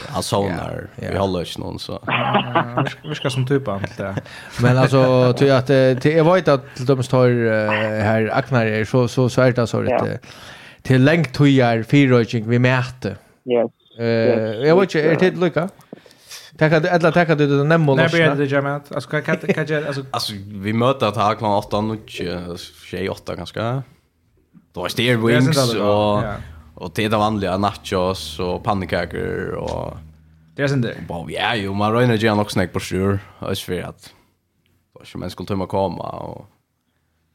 [0.10, 0.88] han sånar.
[0.96, 2.00] Vi håller inte någon så.
[3.04, 4.16] Vi ska som typ allt det.
[4.62, 7.52] Men alltså tror jag att jag vet att de står
[8.02, 10.20] här Aknar så så så är det så lite
[10.82, 13.16] till längt tojar fyrröjning vi mäter.
[13.46, 13.72] Yes.
[14.00, 15.70] Eh, jag vet inte är det lucka?
[15.89, 15.89] Ja.
[16.60, 18.14] Tackar du alla tackar du den nämmo loss.
[18.14, 18.66] Nej, det gör.
[18.66, 20.34] Alltså kan kan jag alltså alltså
[20.66, 21.78] vi möter att ha klockan 8
[22.52, 23.84] och 6 8 ganska.
[24.74, 26.24] Då är det wings och
[26.76, 29.98] och det är det vanliga nachos och pannkakor och
[30.56, 30.96] det är sen det.
[31.08, 33.20] Bara ja, ju man rör ju nog snack på sjur.
[33.40, 34.14] Jag svär att
[34.94, 36.46] vad som man skulle tömma komma och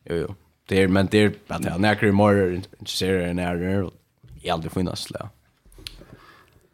[0.04, 0.34] jo jo.
[0.68, 3.90] Det är men det är att jag när mer intresserad när jag
[4.42, 5.08] är aldrig finnas.
[5.10, 5.28] Ja.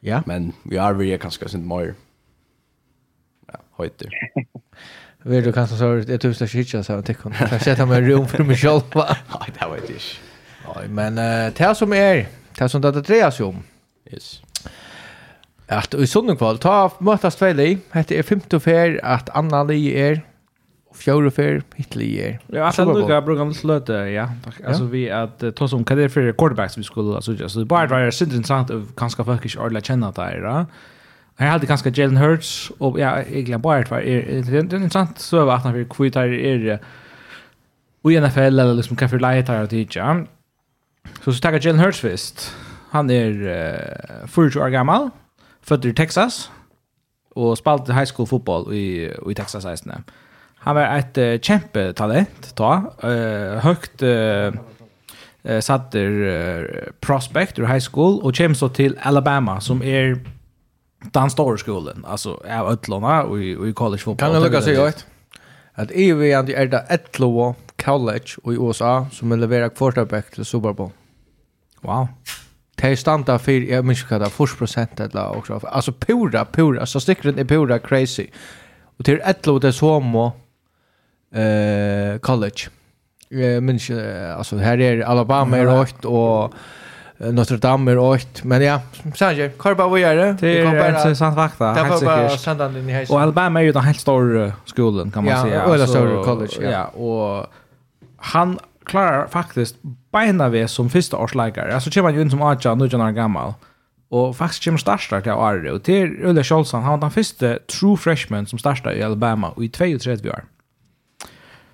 [0.00, 0.22] Ja.
[0.26, 1.94] Men vi är väl kanske sent mer
[3.80, 4.14] høyter.
[5.24, 7.60] Vill du kanske så er det tusen og så att det kan henne.
[7.60, 9.16] Så mig rum för mig själv va?
[9.40, 10.20] Nej, det vet jeg ikke.
[10.74, 11.16] Nei, men
[11.58, 12.26] det som är,
[12.58, 13.62] det som det dreier seg om.
[14.12, 14.42] Yes.
[15.68, 20.20] Att i sånne kval, ta två tveilig, Det är femte fer, at Anna li
[20.90, 22.38] och fjore fer, hittli är.
[22.46, 24.28] Ja, alltså at han lukka brukar mot løte, ja.
[24.66, 27.64] Alltså vi at, ta som, kan det er for quarterbacks vi skulle, altså, det är
[27.64, 30.66] bare intressant sindrintressant, kanskje folk inte ordentligt känna det här, ja.
[31.40, 35.20] Jeg hadde ganske Jalen Hurts, og ja, jeg glemmer bare hva er, det er interessant
[35.24, 36.74] så var at han fikk kvitar er
[38.04, 40.18] i NFL, eller liksom hva for leitar og tidja.
[41.24, 42.50] Så så takker Jalen Hurts først.
[42.92, 43.30] Han er
[44.24, 45.08] uh, 40 år gammal,
[45.64, 46.50] født i Texas,
[47.36, 49.92] og spalte high school fotball i, i Texas 16.
[50.66, 54.52] Han var et uh, kjempetalent, ta, uh, høgt uh,
[55.60, 60.18] satt der uh, prospect ur high school, og kommer så til Alabama, som er
[61.12, 64.32] den stora skolan alltså av ödlorna och i, och i college fotboll.
[64.32, 65.06] Kan du lucka sig åt?
[65.72, 70.72] Att i vi är det där college i USA som vill levererar quarterback till Super
[70.72, 70.90] Bowl.
[71.80, 72.08] Wow.
[72.74, 75.60] Det standa för jag minns inte vad först procent eller också.
[75.64, 78.26] Alltså pura pura så sticker är pura crazy.
[78.98, 80.14] Och till ettlo det som
[81.34, 82.68] eh college.
[83.28, 83.90] Jag minns
[84.36, 86.54] alltså här är Alabama är rätt och
[87.20, 88.44] Notre Dame är åkt.
[88.44, 88.80] Men ja,
[89.14, 90.36] Sanjay, bara vad gör det?
[90.40, 91.74] Det är inte sant vakta.
[91.74, 93.16] Det var bara den in i hejsen.
[93.16, 95.54] Och Alabama är ju den helt stora skolan kan man ja, säga.
[95.66, 96.52] Ja, eller stora college.
[96.60, 96.70] Ja.
[96.70, 97.46] ja, och
[98.16, 99.76] han klarar faktiskt
[100.12, 101.74] beina vi som första årsläkare.
[101.74, 103.54] Alltså kommer han ju in som 18, 19 år gammal.
[104.08, 105.72] Och faktiskt kommer starta till Arre.
[105.72, 109.64] Och till Ulla Kjolson, han var den första true freshman som startade i Alabama och
[109.64, 110.44] i 32 år.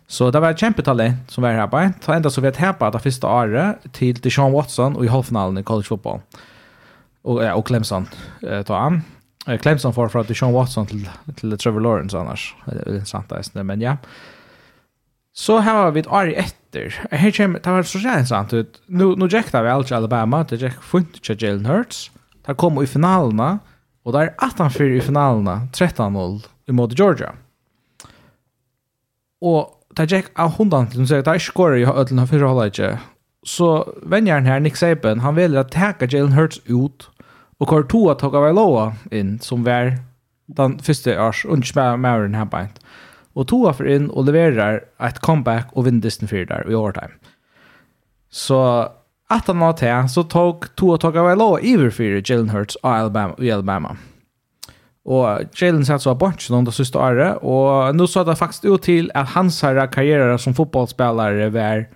[0.07, 1.90] Så det var ett kämpetalent som var här på.
[2.00, 5.59] Så ända så vet här på det första året till Deshaun Watson och i halvfinalen
[5.59, 6.20] i college football.
[7.22, 8.09] Och, ja, och Clemson
[8.42, 9.02] eh, tar han.
[9.61, 12.54] Clemson får från Deshaun Watson till, till Trevor Lawrence annars.
[12.64, 13.96] Det är intressant där, men ja.
[15.32, 17.07] Så här har vi ett år efter.
[17.11, 18.82] Här kommer, det var så jävla intressant ut.
[18.86, 20.44] Nu, nu jäktar vi allt i Alabama.
[20.48, 22.11] Det jäktar funt till Jalen Hurts.
[22.46, 23.59] Det kom i finalerna.
[24.02, 25.68] Och där är 18-4 i finalerna.
[25.72, 27.32] 13-0 emot Georgia.
[29.40, 32.99] Och det gikk av hundan til hun sier, det er skåret i ødelen av.
[33.47, 33.68] Så
[34.03, 37.09] vennjeren her, Nick Saban, han velger att täcka Jalen Hurts ut,
[37.61, 39.99] og hvor to at ta var in som var
[40.47, 42.78] den första års unnsmæren her beint.
[43.34, 47.12] Og Toa for inn og leverer et comeback og vinner Disney 4 der i overtime.
[48.30, 48.88] Så
[49.30, 52.76] at han var til, så tok to at hokka var lova iver for Jalen Hurts
[52.82, 53.97] av Alabama, i Alabama.
[55.07, 58.66] Og Jalen satt så av bunch noen det siste året, og nå så det faktisk
[58.66, 61.86] ut til at hans her karriere som fotbollsspelare var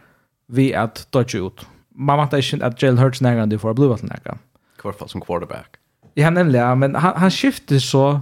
[0.50, 1.66] vi at dodge ut.
[1.94, 4.38] Man vant ikke at Jalen Hurts nærmere for å bli nærmere.
[4.78, 5.80] I hvert fall som quarterback.
[6.18, 8.20] Ja, nemlig, ja, men han, han skifter så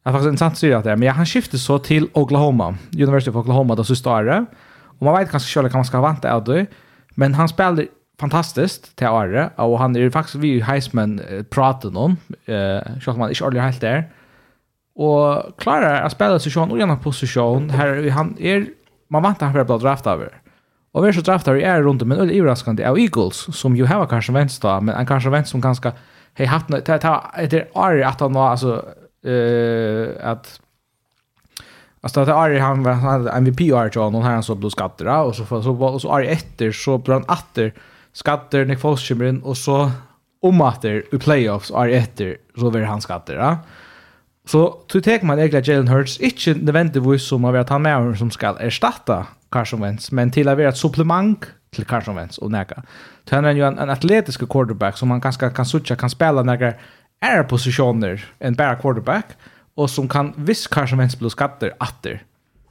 [0.00, 3.28] Jeg har faktisk en sant syr det, men ja, han skifter så til Oklahoma, University
[3.28, 4.46] of Oklahoma det siste året,
[4.96, 6.62] og man vet kanskje selv hva man skal vante av det,
[7.20, 7.90] men han spiller
[8.20, 12.16] fantastiskt till Are och han är faktiskt vi Heisman pratar någon
[12.46, 14.08] eh så man är aldrig helt där
[14.94, 18.66] och klarar att spela sig och gärna position här han är
[19.08, 20.28] man väntar han blir draft över
[20.92, 24.06] och vi så draftar i är runt men öll överraskande av Eagles som ju har
[24.06, 25.92] kanske vänst då men en kanske vänst som ganska
[26.34, 28.84] hej haft ta ta det är att han var alltså
[29.24, 30.60] eh att
[32.02, 35.34] Alltså att Ari han var MVP Ari och någon här han så blev skatter och
[35.36, 37.72] så så så Ari efter så brann åter
[38.12, 39.90] skatter Nick folk kommer in och så
[40.42, 43.34] om att i playoffs är efter så blir han skatter.
[43.34, 43.58] Ja?
[44.46, 48.56] Så to take man egentligen Jalen Hurts inte nödvändigtvis som att han med som ska
[48.60, 52.82] erstatta Carson Wentz, men till att vara ett supplement till Carson Wentz och näka.
[53.28, 56.42] Så han är ju en, en atletisk quarterback som man ganska kan sucha, kan spela
[56.42, 56.72] några
[57.20, 59.26] är positioner en bara quarterback
[59.74, 62.22] och som kan viss Carson Wentz blir skatter efter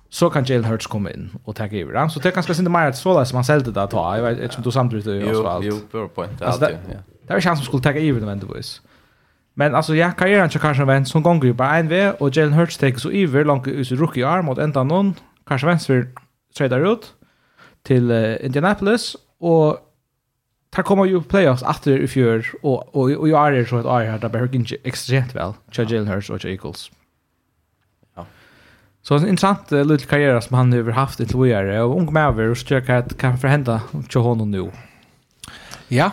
[0.09, 2.09] så kan Jalen Hurts komma in och ta över han.
[2.09, 4.17] Så det kanske inte mer att sålla som han säljde det att ta.
[4.17, 5.65] Jag vet inte om du samtidigt är Oswald.
[5.65, 6.41] Jo, jo, point.
[6.41, 6.97] Alltså, det, ja.
[7.27, 8.81] det är chans som skulle ta över nödvändigtvis.
[9.53, 12.77] Men alltså ja, karriären så kanske Wentz, som gånger bara en väg och Jalen Hurts
[12.77, 15.13] tar så över långt ut i rookie arm mot ända någon.
[15.47, 16.05] Kanske Wentz vill
[16.57, 17.13] trada ut
[17.83, 19.77] till uh, Indianapolis och
[20.69, 24.11] tar komma ju playoffs efter i fjör och och, och jag är så att jag
[24.11, 25.53] har där inte extremt väl.
[25.71, 26.91] Jalen Hurts och Eagles.
[29.03, 32.27] Så en intressant uh, liten karriär som han har haft i Tloare och ung med
[32.27, 34.71] över och försöka att kan förhända till honom nu.
[35.87, 36.11] Ja,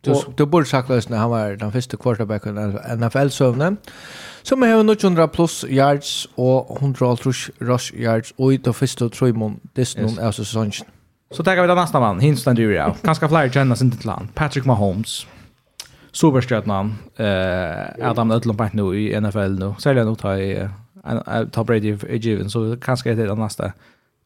[0.00, 3.76] du, og, du borde sagt att han var den första quarterbacken i NFL-sövnen
[4.42, 7.16] som har 900 plus yards och 100
[7.58, 10.18] rush yards och i den första tröjmån dessutom yes.
[10.18, 10.72] av säsongen.
[11.30, 12.94] Så tar vi den nästa man, Hinston Duria.
[13.02, 14.28] Ganska fler kännas inte till han.
[14.34, 15.26] Patrick Mahomes.
[16.12, 16.94] Superstjärnan.
[17.16, 19.74] Eh, Adam Ödlund nu i NFL nu.
[19.78, 20.68] Säljer nog ta i
[21.52, 23.72] ta Brady i given, så kanske det är den nästa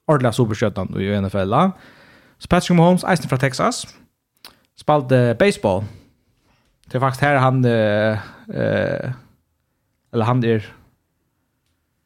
[0.07, 1.55] ordentlige superstjärnan i NFL.
[2.39, 3.87] Så Patrick Mahomes, eisen från Texas,
[4.77, 5.85] spalte baseball.
[6.87, 8.19] Det är faktiskt här han, eh,
[10.13, 10.75] eller han är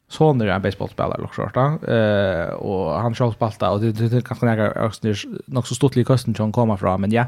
[0.07, 1.55] soner en baseballspelare och sånt
[1.87, 5.07] eh och han själv spalta och det det kanske några också
[5.45, 7.25] nog så stort lik kosten som kommer fram men ja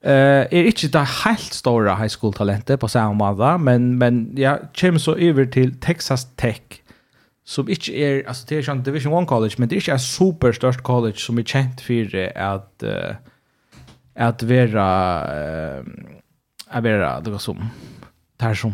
[0.00, 4.38] Eh uh, er ikkje det helt stora high school talentet på samma måte, men men
[4.38, 6.80] ja, kommer så over til Texas Tech
[7.44, 10.04] som ikkje er altså det er en Division 1 college, men det er ikkje ein
[10.04, 13.14] super størst college som er känt för at uh,
[14.14, 14.86] at vera
[15.80, 15.84] uh,
[16.68, 17.70] att vera det var som
[18.36, 18.72] där som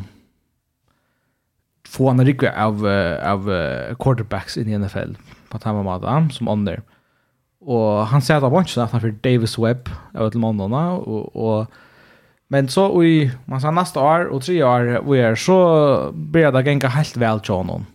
[1.89, 2.87] få en rikve av,
[3.23, 5.17] av uh, quarterbacks i NFL
[5.49, 6.83] på samma måte som under.
[7.67, 11.67] Och han säger att han var ikke Davis Webb av et månaderna och, og,
[12.49, 16.63] men så i man sa nästa år och tre år vi är så blir det
[16.63, 17.87] gänga helt väl til honom.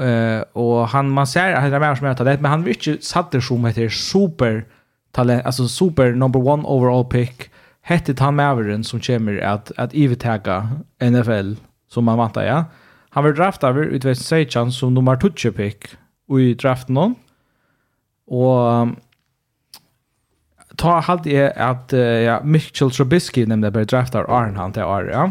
[0.00, 2.70] Eh och han man ser at han er mer som er det men han vil
[2.70, 4.62] ikke satt det som heter super
[5.14, 7.50] talent alltså super number one overall pick
[7.82, 10.68] hette han Maveren som kommer att att ivetega
[11.02, 11.54] NFL
[11.88, 12.64] som man väntar ja.
[13.10, 15.84] Han var draftad över Seichan som nummer 2 pick
[16.38, 17.14] i draften någon.
[18.30, 18.92] Og
[20.78, 25.26] ta halt jeg at ja, Mitchell Trubisky nemnde bare draftar Arn han til Arn, ja.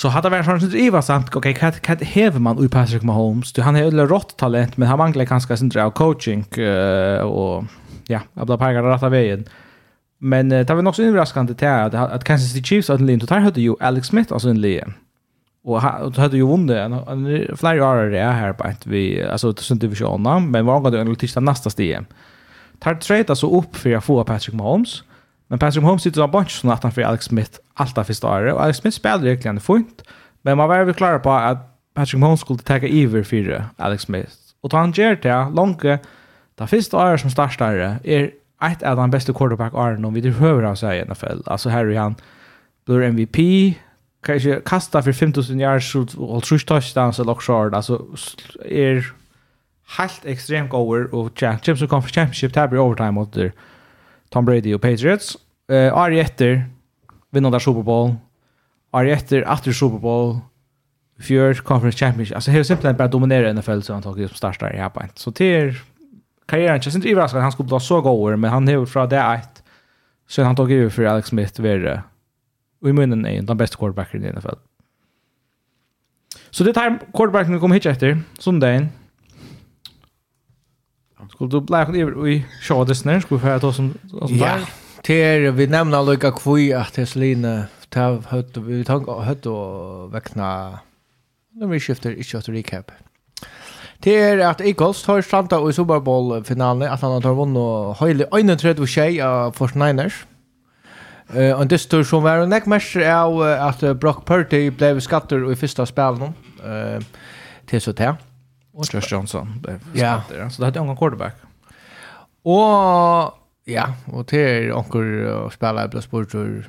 [0.00, 3.02] Så hade det varit sånt Iva sant, okej okay, kat kat häver man upp Patrick
[3.02, 3.52] Mahomes.
[3.52, 7.64] Du han är ju rått talent men han manglar ganska sin av coaching uh, och
[8.06, 9.44] ja, abla pekar rätta vägen.
[10.18, 13.30] Men uh, det var nog så överraskande till att, att Kansas City Chiefs att Lindot
[13.30, 14.86] här hade ju Alex Smith alltså en linje.
[15.62, 19.54] Och han hade ju vunnit en, en flera år är här på ett vi alltså
[19.54, 22.00] sen divisionerna men var går det en nästa steg.
[22.78, 25.02] Tar trade alltså upp för att få Patrick Mahomes.
[25.46, 28.62] Men Patrick Mahomes sitter av bunch såna att för Alex Smith alltid första året och
[28.62, 30.02] Alex Smith spelar egentligen fint.
[30.42, 31.58] Men man var väl klar på att
[31.94, 34.32] Patrick Mahomes skulle ta över för Alex Smith.
[34.60, 35.82] Och han gör det långt
[36.54, 38.30] det första året som startare är
[38.62, 41.40] ett av de bästa quarterback-åren om vi det behöver han i NFL.
[41.46, 42.14] Alltså här är han
[42.86, 43.36] blir MVP,
[44.22, 48.06] kanske kasta för 5000 yards så och tror touchdowns eller short alltså
[48.64, 49.12] är
[49.98, 53.36] helt extremt goer och Champions Conference Championship tabby overtime mot
[54.28, 55.36] Tom Brady och Patriots.
[55.72, 56.64] Eh Ari efter
[57.30, 58.14] vinner där Super Bowl.
[58.90, 60.38] Ari efter efter Super Bowl
[61.20, 62.34] fjör Conference Championship.
[62.34, 65.08] Alltså helt simpelt bara dominera NFL så han tog som startar i Japan.
[65.14, 65.74] Så till
[66.46, 67.42] karriären känns inte överraskande.
[67.42, 69.62] Han skulle bli så goer men han har från det ett
[70.28, 72.02] så han tog över för Alex Smith vidare
[72.80, 74.58] Och i munnen är den bästa quarterbacken i NFL.
[76.50, 78.88] Så det här quarterbacken kommer hit efter, söndagen.
[81.30, 83.20] Skulle du bli över i showdessinär?
[83.20, 84.46] Skulle vi få ta som, som ja.
[84.46, 84.68] där?
[85.02, 90.78] Ter, vi nämner lika kvui att Heslina ta hött vi tar hött och väckna
[91.52, 92.90] när vi skiftar inte att recap.
[93.98, 98.88] Det att Eagles tar stranda i Super Bowl finalen att han har vunnit hela 31
[98.88, 100.14] tjej av 49ers.
[101.34, 105.56] Eh och det står som var en näckmatcher av att Brock Purdy blev skatter i
[105.56, 106.30] första spelet
[106.64, 107.00] eh
[107.66, 108.16] till så där.
[108.72, 110.48] Och Josh Johnson blev skatter.
[110.48, 111.34] Så det hade en quarterback.
[112.42, 116.68] Och ja, och till onkel spelare blev sportur.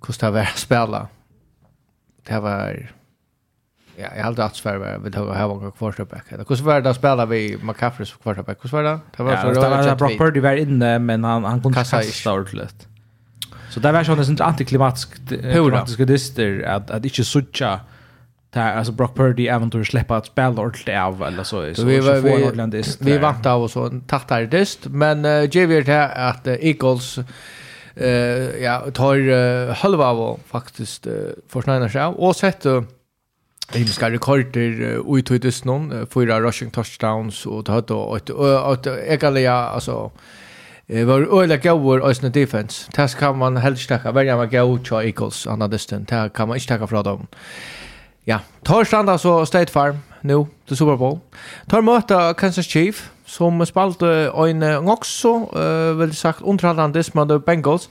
[0.00, 1.08] Kostar väl spela.
[2.26, 2.90] Det var
[3.98, 6.24] Ja, jag hade att svär vi tog här var quarterback.
[6.30, 8.58] Hur var det att spela vi McCaffrey som quarterback?
[8.62, 8.98] Hur var det?
[9.16, 12.88] Det var så det var Brock Purdy var inne men han han kunde kasta ordentligt.
[13.70, 17.80] Så där var sån en antiklimatisk klimatisk dyster att att inte sucha
[18.50, 22.14] där alltså Brock Purdy äventyr släppa att spela ordentligt av eller så så vi var
[22.14, 22.98] vi ordentligt.
[23.00, 27.18] Vi vant av och så en tattare dyst men Javier det att Eagles
[27.94, 31.06] eh ja tar halva av faktiskt
[31.48, 32.84] försnänar sig och sätter
[33.72, 40.10] Himmelska rekorder ut i tog någon fyra rushing touchdowns og det hade ett ja, altså
[40.88, 42.90] alltså var öliga gåvor och sin defense.
[42.96, 46.04] Det kan man helst tacka välja med gå och Eagles andra distan.
[46.04, 47.26] Det kan man inte tacka från dem.
[48.24, 51.18] Ja, tar standa så State Farm nu till Super Bowl.
[51.68, 57.88] Tar möta Kansas Chief som spalte en också uh, väl sagt underhållande med Bengals.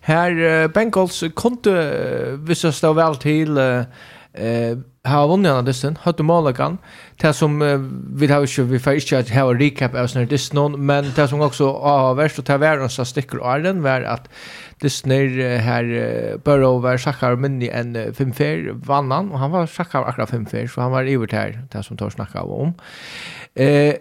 [0.00, 3.82] Här uh, Bengals kunde vissa stå väl till uh,
[5.08, 6.78] har vunnit den dysten, hade Malagan.
[7.16, 7.80] Det som uh,
[8.14, 11.40] vi har ju vi får inte att ha recap av sån dysten men det som
[11.40, 14.28] också har värst och tar världen så sticker av den var att
[14.80, 15.10] dysten
[15.60, 15.84] här
[16.44, 20.80] Burrow var schackar minni en fem fair vannan och han var schackar akkurat fem så
[20.80, 22.74] han var ivert her, det som tar snacka om.
[23.54, 23.94] Eh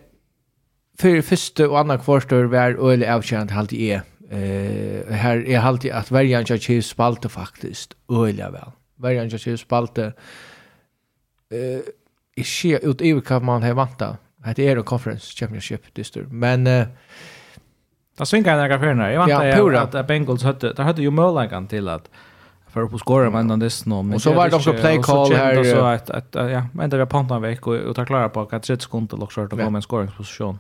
[1.00, 5.86] för första och andra kvarstår var öle avkänt halt i är Eh här är halvt
[5.92, 8.72] att Varjan Chiefs spalte faktiskt öliga väl.
[8.96, 10.14] Varjan Chiefs spalte
[11.52, 11.82] eh
[12.38, 14.18] ikke ut i hva man har vanta.
[14.56, 16.26] Det är en conference championship dyster.
[16.30, 16.88] Men eh
[18.18, 19.12] Det svinkar en ägare förna.
[19.12, 22.10] Jag vant ja, att, att Bengals hade, där hade ju möjligheten till att
[22.68, 24.16] för upp och skåra med den dessen nå.
[24.16, 25.60] Och så var det också play call här.
[25.60, 28.06] Och så att, att, att ja, men det var panta en veck och, och ta
[28.06, 30.60] klara på att 30 sekunder och skörta på med en skåringsposition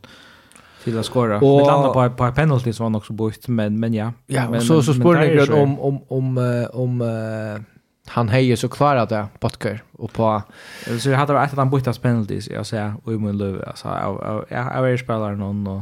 [0.83, 1.39] till att skåra.
[1.39, 4.11] Vi landade på på par penalty som var också bort, men, men ja.
[4.25, 7.01] Ja, men, så, så spår ni om, om, om, om, om
[8.09, 10.41] han hejer så klarar det Butker och på
[10.99, 14.45] så hade det att han bytte penalties jag säger och i mun löv alltså jag
[14.49, 15.81] jag är spelare någon och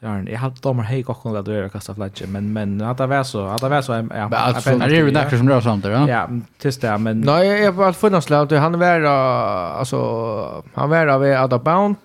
[0.00, 3.06] så han jag hade domar hej och kunde det kasta flaggen men men att det
[3.06, 4.28] var så att det var så ja
[4.66, 6.08] men det är ju nästan som rör sånt ja?
[6.08, 6.28] Ja
[6.58, 11.22] tills det men nej jag var för något slag han var alltså han var av
[11.22, 11.96] out of bound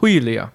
[0.00, 0.48] tydliga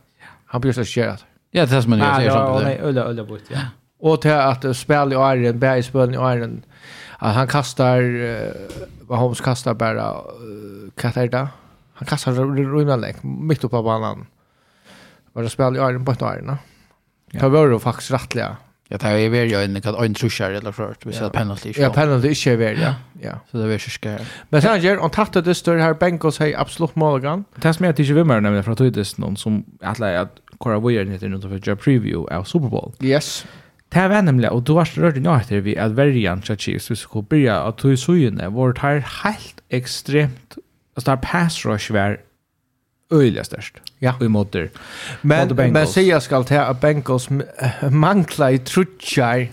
[0.46, 1.20] han blir så skärd
[1.52, 3.60] ja det är som man gör så nej ölla ölla bort ja.
[4.00, 6.62] Och till att spela i Iron Bay spela i Iron
[7.18, 8.02] att han kastar
[9.08, 10.16] vad Holmes kastar bara
[10.96, 11.50] Katarda.
[11.94, 14.26] Han kastar runan lek mitt upp på banan.
[15.34, 16.58] Var det spel i Iron på Iron.
[17.32, 17.40] Ja.
[17.40, 18.58] Det var ju faktiskt rättliga.
[18.88, 20.98] Ja, det är väl ju en kan en trusher eller förut.
[21.06, 21.74] Vi ser penalty.
[21.78, 22.94] Ja, penalty är ju väl ja.
[23.22, 23.32] Ja.
[23.52, 24.18] Så det är ju ska.
[24.50, 27.46] Men sen gör on tattet det står här Bengals hej absolut målgan.
[27.56, 30.80] Det som jag tycker vi mer nämligen från Tudis någon som att lägga att Cora
[30.80, 32.92] Weir heter någon för preview av Super Bowl.
[33.02, 33.46] Yes.
[33.94, 37.06] Det var nemlig, og du har rørt inn etter vi at verjan til Chiefs hvis
[37.08, 40.58] vi byrja at du i sujene var det her helt ekstremt
[40.98, 42.18] altså det her pass rush var
[43.14, 44.14] øyelig størst ja.
[44.22, 44.68] i måter
[45.22, 47.30] men, men sier jeg skal til at Bengals
[47.92, 49.48] mangler i trutjar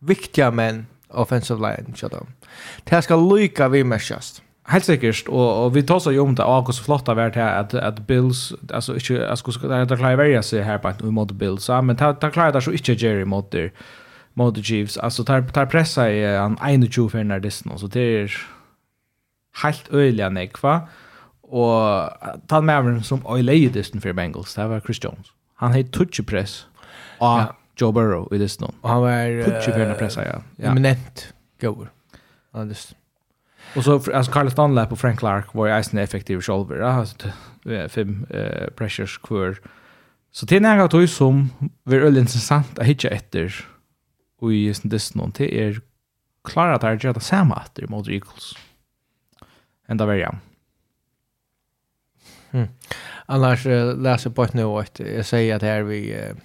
[0.00, 2.30] viktige menn offensive line til dem
[2.86, 6.44] det skal lykke vi mest Helt säkert och, och vi tar så ju om det
[6.44, 10.16] och så flotta vart här att att Bills alltså inte jag ska det där klarar
[10.16, 12.92] välja sig här på att vi mot Bills men ta ta klarar det så inte
[12.92, 13.70] Jerry mot det
[14.34, 16.24] mot the Chiefs alltså tar tar pressa i
[16.60, 18.32] en 21 för när det så det är
[19.62, 20.88] helt öliga nekva
[21.42, 22.10] och
[22.46, 26.66] ta med som öliga distan för Bengals det var Chris Jones han hade touch press
[27.18, 27.56] och ja.
[27.76, 30.70] Joe Burrow i distan och han var touch för när pressa ja, ja.
[30.70, 31.90] eminent går.
[32.52, 32.94] Ja, just.
[33.74, 36.76] Och så alltså Carlos Dunlap och Frank Clark var ju en effektiv shoulder.
[36.76, 37.28] Ja, Alltså
[37.88, 39.56] fem eh, pressures kvar.
[40.30, 41.50] Så det är något då som
[41.84, 43.66] är väldigt intressant att hitta efter.
[44.40, 45.80] Och i just det någon till är
[46.44, 48.52] klara att det är samma efter mot Eagles.
[49.88, 50.38] Ända värjan.
[52.50, 52.68] Mm.
[53.26, 56.36] Annars uh, läser på ett nu att jag säger att här vi uh,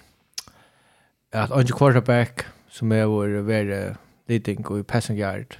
[1.42, 3.96] att Ange Quarterback som är vår värre
[4.26, 5.56] leading och passing yard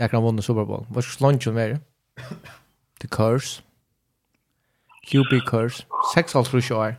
[0.00, 0.86] Jag kan vinna Super Bowl.
[0.88, 1.78] Vad ska lunchen vara?
[3.00, 3.62] The Curse.
[5.06, 5.84] QB Curse.
[6.14, 6.96] Sex all through shore.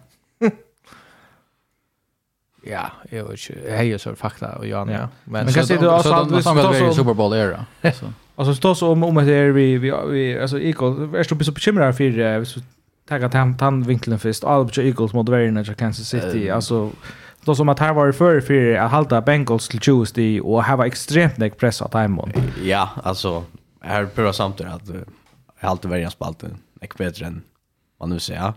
[2.63, 3.71] Ja, jag vet inte.
[3.71, 4.89] Hej så fakta och Jan.
[4.89, 5.09] Ja.
[5.23, 6.43] Men, men kan se du alltså att vi i
[6.79, 7.65] så Super Bowl era.
[7.81, 8.13] Så.
[8.35, 11.43] Alltså står så om om att det är vi vi vi alltså Eagles är så
[11.43, 12.59] så bekymrad för så
[13.07, 14.43] tagga tant tant vinkeln först.
[14.43, 16.49] All Eagles mot Varina Kansas City.
[16.49, 16.91] Alltså
[17.49, 20.75] så som att här var det för för att halta Bengals till Tuesday och ha
[20.75, 22.31] var extremt näck press att time on.
[22.63, 23.43] Ja, alltså
[23.81, 25.05] här på samt att jag
[25.69, 27.41] halta värjan spalten näck bättre än
[27.99, 28.53] man nu säger.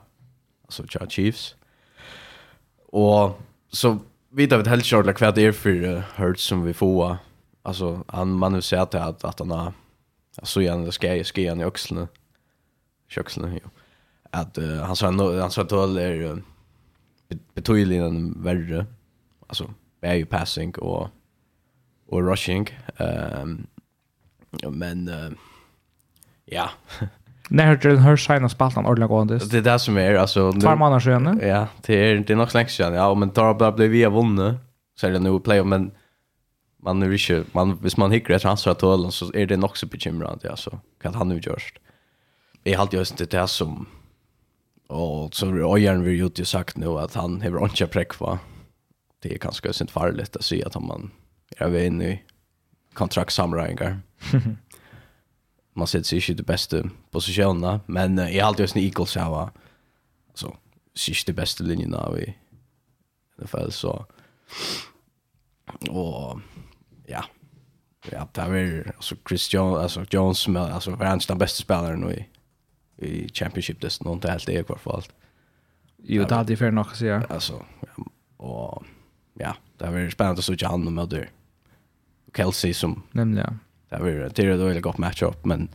[0.64, 1.54] Alltså Charles Chiefs.
[2.88, 3.40] Och
[3.70, 3.98] så
[4.30, 7.16] vet vi helt klart vad det är för Hurts som vi får.
[7.62, 9.72] Alltså han man nu säger att att, att han har
[10.36, 11.70] alltså igen ska jag ska igen i
[13.08, 13.60] Köxeln ju.
[14.30, 16.42] Att uh, han sa han sa att det är
[17.54, 18.86] betydligen värre.
[19.46, 19.70] Alltså
[20.00, 21.08] är passing och
[22.08, 22.68] och rushing.
[22.96, 23.66] Ehm
[24.62, 25.32] um, men uh,
[26.44, 26.70] ja.
[27.48, 29.38] När har Jalen Hurts signa spaltan ordentligt gående?
[29.38, 31.40] Det är det som är alltså två månader sedan.
[31.42, 32.94] Ja, det är det är nog länge sedan.
[32.94, 34.54] Ja, men tar bara blev vi vunnit
[34.96, 35.90] så är det nu play men
[36.82, 39.86] man är inte man hvis man hickar ett transfer till så är det nog så
[39.86, 41.78] bekymrande alltså kan han nu görst.
[42.62, 43.86] Jag har alltid just det där som
[44.92, 48.38] Och så har Ojern vi ju sagt nu att han har inte präck på.
[49.18, 51.10] Det är kanske sent farligt att se att man
[51.56, 52.18] är av en ny
[52.92, 54.00] kontraktsamröringar.
[55.74, 59.30] man sitter sig inte i de bästa positionerna, men jag har alltid en Eagles här
[59.30, 59.50] va.
[60.34, 60.56] Så
[60.94, 62.34] sist de bästa linjerna av i
[63.38, 64.06] NFL så
[65.90, 66.40] och
[67.06, 67.24] ja
[68.10, 72.28] ja, det är alltså Chris Jones, alltså Jones, alltså var han den bästa spelaren i
[73.02, 75.02] i championship det är inte helt det i alla fall.
[76.02, 77.22] Jo, det hade ju för något att säga.
[77.28, 78.04] Alltså, ja,
[78.36, 78.84] och
[79.34, 81.28] ja, det var spännande att se han med det.
[82.36, 83.58] Kelsey som nämligen.
[83.88, 85.68] Det var det är då ett gott matchup men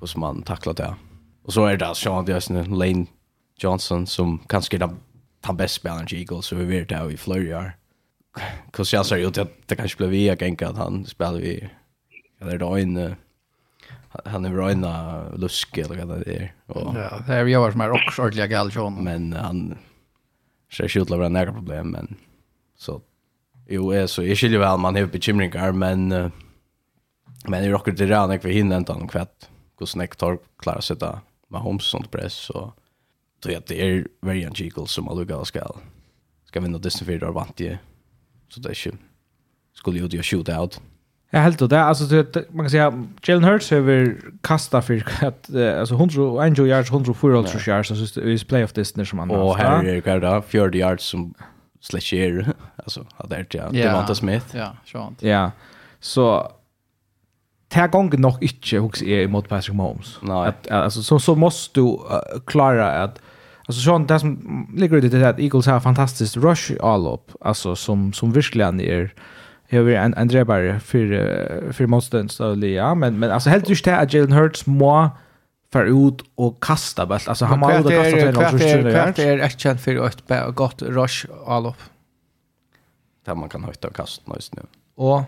[0.00, 0.94] och som man tacklat det.
[1.42, 3.06] Och så är det Sean Dyson Lane
[3.58, 4.96] Johnson som kanske är den
[5.46, 7.72] den bästa spelaren i Eagles så vi vet det i Florida.
[8.72, 11.70] Kus jag sa ju att det kanske blev vi jag tänker att han spelade vi
[12.40, 13.16] eller då inne
[14.24, 16.54] han är röna luske eller vad det är.
[16.66, 19.04] Och ja, det är jag som är också ordliga galjon.
[19.04, 19.78] Men han
[20.72, 22.16] ser ju ut att vara några problem men
[22.76, 23.00] så
[23.68, 26.08] jo är så är ju väl man har bekymringar men
[27.44, 29.50] men det rockar det ran jag vill hinna inte han kvätt.
[29.78, 32.72] Hur snäck tar klara sig där med Holmes sånt press så
[33.42, 35.76] tror jag det är very Jekyll som alltså gal skall
[36.44, 37.76] ska vinna Disney för vant ju.
[38.48, 38.92] Så det är ju
[39.74, 40.80] skulle ju det shoot out.
[41.34, 45.94] Jag helt det alltså det man kan säga Jalen Hurts över kasta för att alltså
[45.94, 49.38] 100 yards 104 yards så just is play of this när som har.
[49.38, 51.34] Och här är det där 40 yards som
[51.80, 54.46] slasher alltså hade det ja Devonta Smith.
[54.56, 55.22] Ja, sånt.
[55.22, 55.50] Ja.
[56.00, 56.52] Så
[57.68, 60.18] tar gång nog inte hooks är mot Patrick Mahomes.
[60.28, 61.98] Att alltså så så måste du
[62.46, 63.20] klara att
[63.66, 68.12] Alltså sånt det som ligger det där Eagles har fantastiskt rush all up alltså som
[68.12, 69.14] som verkligen är
[69.76, 72.94] har vi en, en drevare för, för motståndsliga.
[72.94, 75.10] Men, men alltså helt just det att Jalen Hurts må
[75.72, 77.28] för ut och kasta bäst.
[77.28, 78.90] Alltså han må ut och kasta till någon sorts tjurna.
[78.90, 81.82] Kvart är ett känt för ett gott rush all upp.
[83.24, 84.62] Där man kan höjta och kasta just nu.
[84.94, 85.22] Och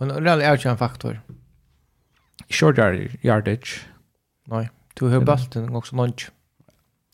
[0.00, 1.20] en rally är en faktor.
[2.48, 2.78] Short
[3.22, 3.86] yardage.
[4.46, 6.30] Nej, du har bulten också lunch.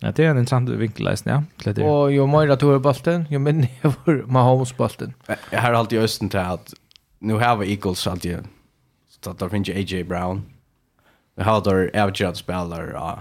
[0.01, 1.43] Ja, det är en intressant vinkel läsning, ja.
[1.57, 1.85] Kläder.
[1.85, 5.15] Och ju mer att har bollen, ju mindre var Mahomes bollen.
[5.51, 6.75] Jag har alltid östen till att
[7.19, 8.39] nu har vi Eagles alltid.
[9.09, 10.43] Så att där finns ju AJ Brown.
[11.37, 13.19] Vi har där avgörande spelare,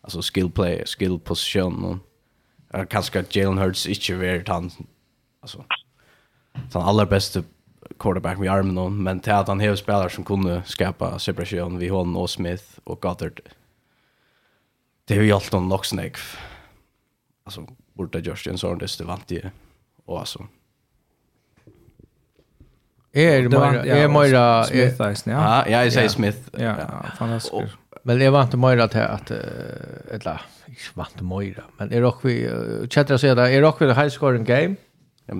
[0.00, 2.00] alltså skill play, skill position.
[2.72, 4.70] Och kanske att Jalen Hurts inte är han,
[5.40, 5.64] alltså,
[6.72, 7.42] den allra bästa
[7.98, 12.16] quarterback med armen, men till att han har spelare som kunde skapa separation vid honom
[12.16, 13.40] och Smith och Goddard.
[13.40, 13.61] Mm
[15.04, 16.16] det har ju allt om nog.
[17.44, 19.50] Alltså borta just en sån det vant det
[20.06, 20.46] och alltså
[23.14, 23.48] Er är
[24.08, 25.64] mer är Smith, ja.
[25.68, 26.38] Ja, jag sier Smith.
[26.58, 26.76] Ja,
[27.18, 27.76] fantastisk.
[28.02, 32.50] Men jag vant inte till att eller inte vant Moira, men är dock vi
[32.90, 34.74] chatta så där är också vi high scoring game.
[35.26, 35.34] Ja,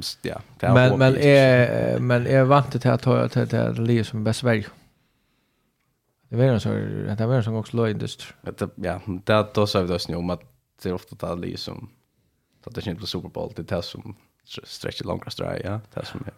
[0.60, 4.66] men men är men är vant till att ta till det som bäst Sverige.
[6.32, 6.72] Det var en sån
[7.18, 8.26] det var en sån också löjndust.
[8.42, 10.42] Det ja, det då så vi då snö om att
[10.82, 11.90] det är ofta där liksom
[12.64, 14.16] så att det inte blir Super Bowl det är det som
[14.64, 16.32] stretcher långa sträck, ja, det är som ja.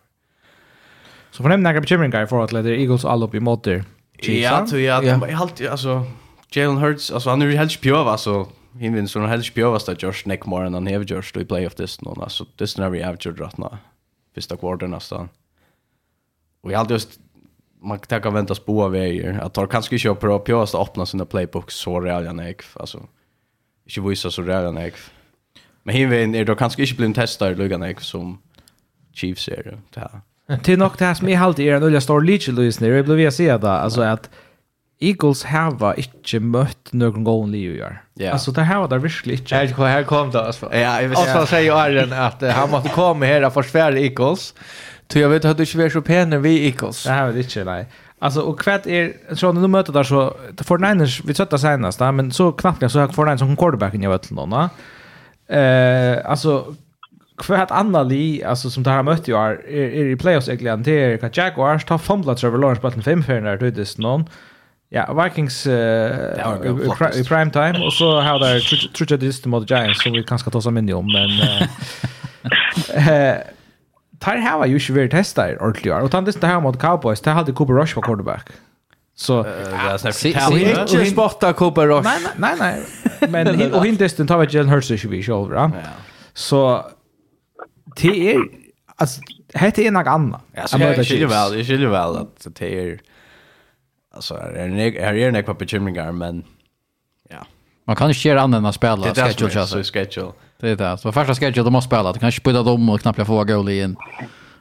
[1.31, 3.85] Så för nämna några bekymringar för att leda Eagles all upp i motor.
[4.19, 6.07] Ja, så ja, jag har alltid alltså
[6.51, 9.79] Jalen Hurts alltså han är ju helst pjöva alltså han vinner så han helst pjöva
[9.79, 12.91] så Josh Neckmore och han har Josh då i playoff this någon alltså this när
[12.91, 13.79] vi avgjort gjort rätt nå.
[14.35, 15.29] Första kvarten nästan.
[16.61, 17.21] Och jag har alltid just
[17.85, 21.25] man kan tacka väntas på vägar att tar kanske köpa på pjås att öppna sina
[21.25, 23.01] playbooks så real jag nej alltså
[23.87, 24.75] inte visa så real jag
[25.83, 28.39] men hinvin är då kanske inte blir en testare lugan jag som
[29.13, 30.21] Chiefs är det här.
[30.59, 33.35] Till nog det här som jag i är en ulla stor leachelösning, jag blev att
[33.35, 34.31] säga det, alltså att
[35.01, 38.05] Eagles hava inte mött någon gång liv i år.
[38.33, 39.57] Alltså det här var det virkelig inte.
[39.57, 40.69] Här, här kom det alltså.
[40.73, 41.47] Ja, jag vill säga.
[41.47, 44.55] Säger ju Arjen att han måste komma här och försvära Eagles.
[45.13, 47.05] Så jag vet att du inte är så pene vi Eagles.
[47.05, 47.87] Det här vet inte, nej.
[48.19, 52.33] Alltså, och kvart är, så när du möter där så, Fortniners, vi tröttar senast, men
[52.33, 54.53] så knappt så har den som quarterbacken jag vet någon.
[55.49, 56.75] Eh, alltså,
[57.39, 61.05] kvart andra li, alltså som det här mötte jag är, är i playoffs egentligen, det
[61.05, 64.25] är kan Jaguars tar fumblat Trevor Lawrence Button 5 för när du är någon.
[64.89, 68.61] Ja, Vikings i prime time och så har där
[68.93, 71.31] tror jag det mot Giants som vi kanske ta oss minne om men
[73.07, 73.37] eh
[74.25, 77.31] tar här var ju inte varit testar ordentligt och tant det här mot Cowboys det
[77.31, 78.49] hade Cooper Rush på quarterback.
[79.17, 79.51] Så det
[80.35, 82.05] är inte sporta Cooper Rush.
[82.05, 83.31] Nej nej nej.
[83.31, 85.73] Men och inte den tar vi Jalen Hurts så vi kör va.
[86.33, 86.85] Så
[87.97, 88.41] det är
[88.97, 89.21] alltså
[89.55, 90.41] hette är något annat.
[90.53, 93.01] Ja, jag skiljer väl, jag skiljer väl att det är
[94.15, 96.45] alltså är här är det några bekymringar men
[97.31, 97.47] ja.
[97.87, 100.33] Man kan ju köra annan än att spela schedule alltså schedule.
[100.65, 100.99] Det är det.
[100.99, 103.69] Så första schedule de måste spela, du kan inte spela dem och knappt få goal
[103.69, 103.93] in.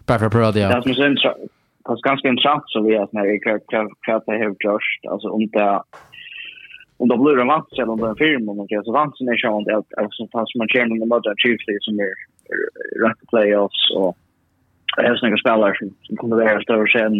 [0.08, 0.68] Bara för att pröva det.
[0.68, 1.16] Det är som en
[1.86, 5.43] Det är ganska intressant så vi att när vi kan ta helt först, alltså om
[5.56, 5.82] det
[7.01, 8.91] om det blir en vans eller om det är en film om det är så
[8.91, 12.14] vansen är sånt att alltså fast man känner med mother chiefly som är
[13.06, 14.18] rätt playoffs och
[14.95, 15.74] det är snäga spelare
[16.06, 17.16] som kommer vara större sen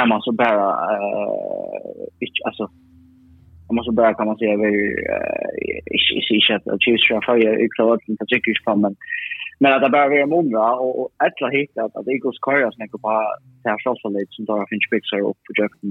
[0.00, 2.64] är man så bara eh alltså
[3.68, 4.76] om man så bara kan man säga vi över
[6.38, 8.96] i att att Chiefs från förra utklarat inte tycker jag men
[9.60, 13.10] men att det bara är många och ett har hittat att Eagles Korea snack på
[13.62, 15.90] det här shots lite som då finns pixar upp på Jackson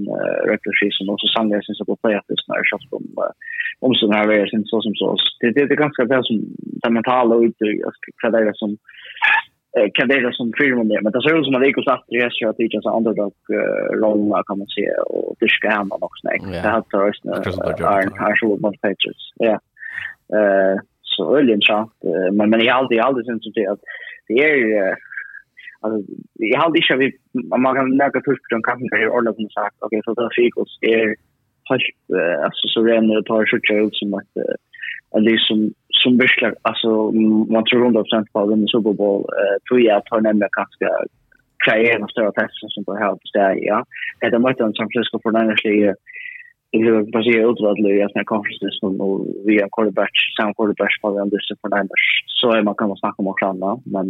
[0.49, 3.05] regular season och så Sunday syns så på play att det snär shots om
[3.85, 5.07] om så här är sen så som så.
[5.39, 6.37] Det det är ganska väl som
[6.81, 8.71] det mentala ut alltså kvar där som
[9.93, 12.57] kan det som filmen men det ser ut som att Eko satt i SJ att
[12.57, 16.39] det är så underdog-roll kan man se och det ska hända också nej.
[16.63, 19.25] Det har tagits nu har så många Patriots.
[19.35, 19.59] ja.
[20.37, 20.77] Eh
[21.17, 21.89] så öljen så
[22.31, 23.79] men men jag har aldrig, aldrig syns det att
[24.27, 24.95] det är
[25.81, 27.07] alltså jag har aldrig vi
[27.57, 29.75] man kan lägga tusch på den kampen för alla som sagt.
[29.79, 31.15] Okej så det fick oss är
[31.69, 31.83] helt
[32.45, 34.33] alltså så ren det tar så ut som att
[35.11, 37.11] det som som verkligen alltså
[37.53, 40.87] man tror runt av på den Super Bowl eh tror jag att han nämligen kanske
[41.65, 43.85] kreera en större test som på här på stället ja.
[44.19, 48.01] Det är mycket som Francisco för den här i hur bara ser ut vad det
[48.01, 51.87] är när konferensen som och vi har quarterback sound quarterback på den där för den
[52.39, 54.07] så är man kan man snacka om och klandra men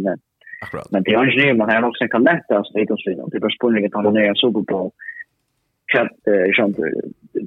[0.60, 0.90] Akkurat.
[0.90, 3.36] Men det är ju man har också en kalender så det är ju så det
[3.36, 4.90] är bara spårningen på den här Super Bowl.
[5.92, 6.78] Chat eh sånt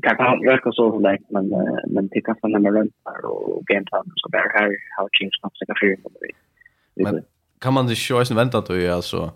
[0.02, 1.50] kan han röka så lätt men
[1.88, 5.32] men det kan att när runt här och game plan ska vara här how change
[5.40, 7.04] snabbt ska fyra på det.
[7.04, 7.24] Men
[7.60, 9.32] kan man det ju sen vänta då alltså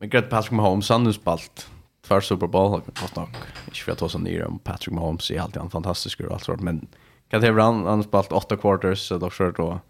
[0.00, 1.70] med Greg Patrick Mahomes han nu spalt
[2.06, 3.26] tvär Super Bowl och fast nog
[3.66, 6.42] inte för att ta sån ner om Patrick Mahomes är alltid en fantastisk och allt
[6.42, 6.86] sånt men
[7.28, 9.80] kan det vara han, han spalt åtta quarters så då kör då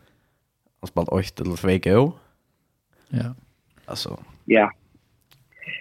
[0.80, 2.12] han spalt 8 eller 2 go.
[3.08, 3.34] Ja.
[3.84, 4.18] Alltså.
[4.44, 4.72] Ja.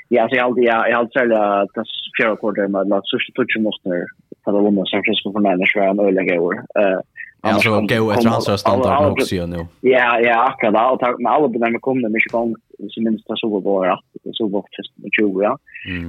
[0.08, 1.84] Ja, så jag alltid jag hade själv att det
[2.18, 4.06] fjärde kortet med att så shit touch måste när
[4.44, 6.56] för att vinna San Francisco för Niners var en öliga år.
[6.80, 7.00] Eh
[7.44, 9.66] Alltså så gå ett transfer standard också ju nu.
[9.82, 10.92] Ja, ja, akkurat.
[10.94, 12.56] Och tack med alla de kommer mycket gång
[12.90, 15.58] som minst så har så att så vart just 20 ja.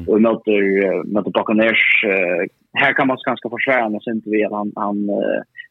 [0.06, 0.60] Och möter
[1.04, 2.04] möter Buccaneers
[2.72, 5.10] här kan man ganska försvara så sen vi han han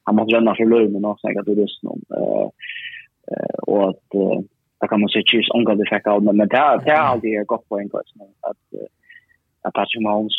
[0.04, 2.48] han måste ränna för lönen och säga att det är just någon eh
[3.68, 4.10] och att
[4.82, 7.08] där kan man se cheers om går det fick av men det är det är
[7.12, 8.62] alltid gott poäng alltså att
[9.64, 10.34] att Patrick Mahomes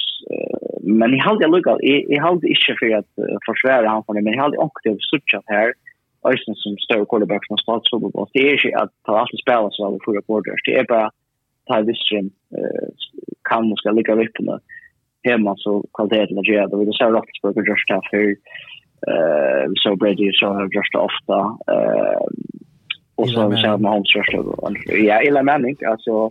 [0.83, 3.11] men i halde jag lukar i halde inte för att
[3.49, 5.73] försvara han för men i halde också det suchat här
[6.25, 8.29] Östen som större quarterback som har start Super Bowl.
[8.33, 10.63] Det är inte att ta alltid spela så av fyra quarters.
[10.65, 11.11] Det är bara
[11.67, 12.31] ta visstrim
[13.51, 14.59] kan och ska ligga upp på
[15.23, 16.77] hemma så kvaliteten är det.
[16.77, 18.37] Vi ser Roethlisberger och Josh Taffy.
[19.71, 21.39] Vi såg Brady så har Josh ofta.
[23.15, 26.31] Och så vi ser med Holmes och ja, illa mening alltså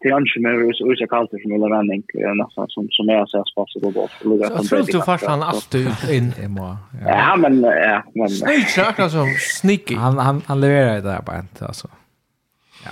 [0.00, 2.02] det är inte mer så så kallt som illa mening
[2.34, 4.10] nästan som som är så spassar då bort.
[4.40, 6.76] Jag tror du fast han alltid in Emma.
[7.06, 9.94] Ja, men ja, men snyggt sagt alltså sneaky.
[9.94, 11.88] Han han han levererar det där bara inte alltså.
[12.84, 12.90] Ja.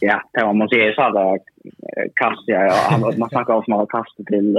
[0.00, 1.38] Ja, det var man säger så där
[2.14, 4.56] kasta jag han man snackar om att kasta till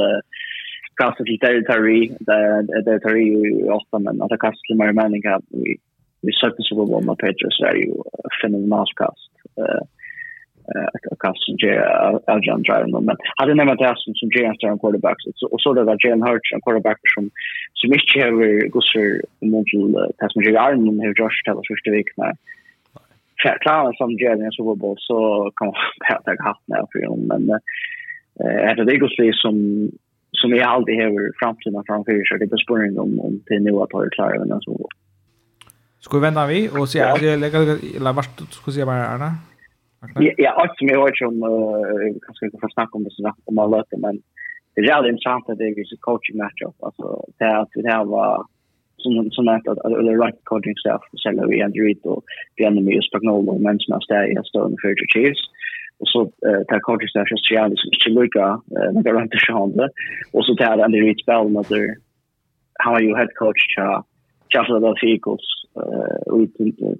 [0.96, 5.44] kasta till territory där där territory ofta men att kasta till mer mening att
[6.22, 7.94] vi sökte så Bowl med Patriots är ju
[8.42, 9.32] fenomenalt kast.
[11.20, 11.80] kast som ger
[12.34, 13.02] Aljan Driver.
[13.02, 14.78] Men hade nämnt det som, som ger en större
[15.36, 17.30] så Och så det där Jalen Hurts, en quarterback som,
[17.74, 19.70] som inte har gått för mot
[20.20, 22.36] det som ger armen hur Josh Taylor första veckan.
[23.64, 25.18] Klarar som ger en Super Bowl så
[25.56, 25.76] kan man
[26.10, 27.28] bara ta hatt med för honom.
[27.28, 29.56] Men äh, det är Eagles som
[30.32, 32.40] som jag alltid har framtiden framför sig.
[32.40, 34.40] Det är på om, om till nu att ha det klara.
[34.40, 34.72] Men alltså,
[36.00, 37.60] Ska vi vända vi och se att det lägger
[37.98, 39.32] eller vart ska se bara Arna?
[40.38, 41.38] Ja, allt som jag har om
[42.26, 44.22] kanske inte får snacka om det så om alla det men
[44.74, 46.76] det är jävligt intressant att det är ett coaching matchup.
[46.80, 48.46] Alltså det är att det här var
[48.98, 52.24] som som att att eller right coaching staff så säljer vi Andrew och
[52.56, 55.44] vi ändå med Spagnolo och men som människorna där i Stone för Chiefs
[56.00, 56.26] och så
[56.68, 58.62] tar coaching staff just jävligt som skulle lucka
[58.94, 59.32] när det runt
[59.78, 59.90] det
[60.34, 61.66] och så tar Andrew spel med
[62.82, 63.78] han var ju head coach
[64.54, 65.48] Chaffle da Eagles
[65.82, 66.54] eh ut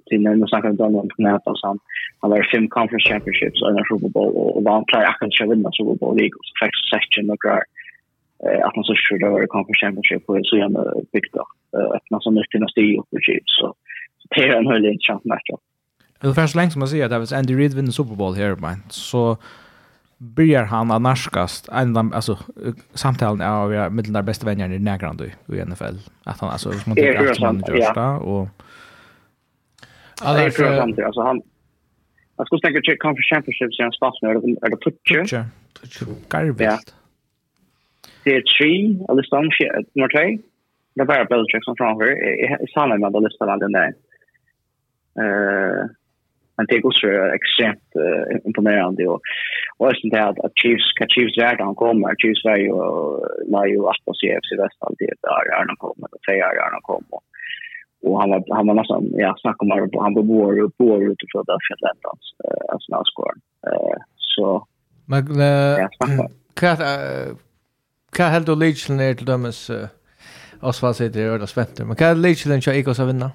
[0.06, 1.82] till när man snackar om om knäpp och sånt.
[2.20, 5.48] Han var fem conference championships och en Super Bowl och vann play jag kan köra
[5.48, 7.62] vinna Super Bowl Eagles faktiskt section och grar.
[8.44, 10.76] Eh att man så skulle det var conference championship och så igen
[11.12, 11.52] byggt upp
[11.96, 13.74] öppna som nytt dynasti och Chiefs så
[14.34, 15.48] det är en höll intressant match.
[16.20, 18.78] Det var så länge som man säger att Andy Reid vinner Super Bowl här men
[18.88, 19.36] så
[20.22, 22.38] börjar han att narskast en av alltså
[22.94, 26.72] samtalen är av er mellan där bästa vänner i Nägrand i NFL att han alltså
[26.72, 28.48] som tycker att han gör det och
[30.22, 30.64] Alltså
[31.04, 31.42] alltså han
[32.36, 34.28] Jag skulle tänka check conference championships i hans fast nu
[34.62, 35.44] är det Tutcher.
[35.80, 36.06] Tutcher.
[36.28, 36.94] Garvet.
[38.24, 38.72] Det är tre,
[39.08, 39.50] eller stan
[39.94, 40.38] nummer tre.
[40.94, 42.06] Det var Belichick som framför.
[42.64, 43.92] I samma med att listan den där.
[45.22, 45.86] Eh
[46.60, 47.08] men det går så
[47.38, 49.20] extremt uh, imponerande och
[49.78, 52.72] och är det att att Chiefs kan Chiefs där han kommer Chiefs var ju
[53.52, 56.86] la ju att på CFC väst alltid där är han kommer och säger är han
[56.92, 57.20] kommer
[58.06, 61.00] och han var han var nästan ja snackar om att han var bor och bor
[61.12, 62.06] utifrån där för att
[62.44, 63.32] eh alltså när skor
[63.68, 64.66] eh så
[65.10, 65.20] men
[66.60, 66.80] kat
[68.16, 69.70] kat helt och legion ner till dömes
[70.62, 71.84] Osvald sitter och är spänter.
[71.84, 73.30] Men kan Leichelin köra Ikos att vinna?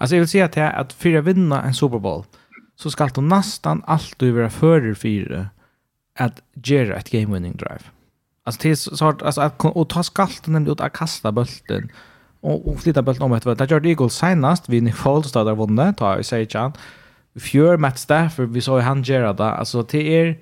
[0.00, 2.24] Alltså jag vill säga till att för att vinna en Super Bowl
[2.76, 5.46] så ska du nästan alltid vara före fyra
[6.18, 7.84] att göra ett game winning drive.
[8.44, 11.90] Alltså det är så att alltså att och ta skalten nämligen ut att kasta bollen
[12.40, 13.58] och, och flytta bollen om ett.
[13.58, 16.72] Det gjorde Eagles senast vid Nick Foles där vunnit tar jag säger Jan.
[17.40, 19.44] Fjör Matt Stafford vi såg han göra det.
[19.50, 20.38] Alltså det är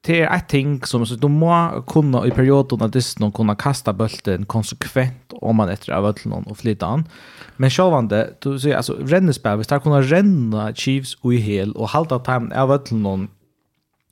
[0.00, 3.54] det är ett ting som så du må kunna i perioden att det någon kunna
[3.54, 7.08] kasta bollen konsekvent om man efter av någon och flytta han.
[7.56, 11.88] Men självande, du ser alltså rennespel, visst här kunna renna Chiefs och i hel och
[11.88, 13.28] halta time av någon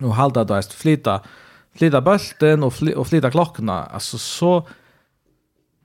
[0.03, 1.20] och halta då flytta
[1.77, 3.85] flytta bulten och, fly, och flytta klockorna.
[3.85, 4.66] Alltså så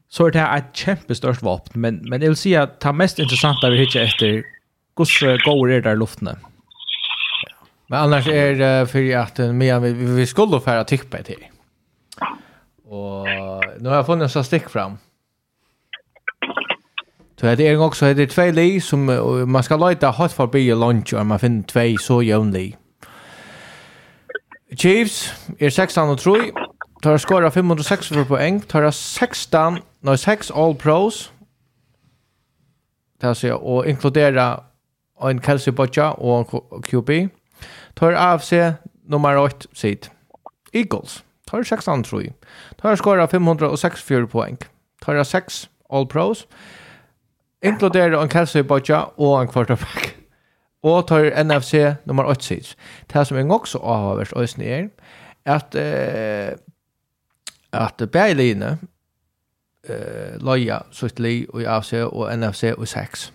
[0.10, 1.82] så är det här ett kämpestörst vapen.
[1.82, 5.82] Men, men jag vill säga att det mest intressanta vi hittar efter hur går är
[5.82, 6.40] där luften.
[7.88, 11.46] Men annars är det för att men vi, vi skulle färra tippa till.
[12.86, 13.28] Och
[13.80, 14.98] nu har jag funnit en stick fram.
[17.40, 19.06] Så det är också det är två li som
[19.52, 22.76] man ska leta hot förbi lunch och man finner två så jämnli.
[24.76, 26.32] Chiefs är 16 och 3.
[27.02, 28.62] Tar skora 506 för poäng.
[28.62, 31.32] Tar 16, nej 6 all pros.
[33.22, 34.64] Tar sig och inkludera
[35.22, 37.10] en Kelsey Boccia och QB.
[37.94, 38.54] Tar AFC
[39.08, 40.12] nummer 8 sitt.
[40.72, 41.24] Eagles.
[41.46, 42.34] Tar 16 tror jag.
[42.82, 44.58] Tar skora 506 för poäng.
[45.02, 46.48] Tar 6 all pros.
[47.64, 50.16] Inkludere en kalsøybodja og en quarterback.
[50.84, 52.76] Og tar NFC nummer 8 sids.
[53.14, 54.88] Det som jeg også og øyne er,
[55.46, 56.56] at eh,
[57.74, 58.78] at Berline
[59.90, 63.30] eh, loja sitt li og i AFC og NFC og 6.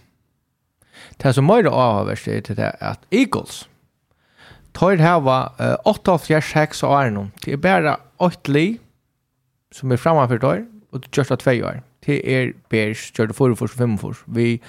[1.22, 3.68] Det som er avhåverst er til det at Eagles
[4.74, 7.32] tar hava eh, 8 av 4, 6 og Arnon.
[7.44, 8.66] Det er bare 8 li
[9.74, 13.56] som er framfor tar, og det gjørs av 2 år til er Bears, 4 forrige
[13.56, 14.60] for 25 for, vi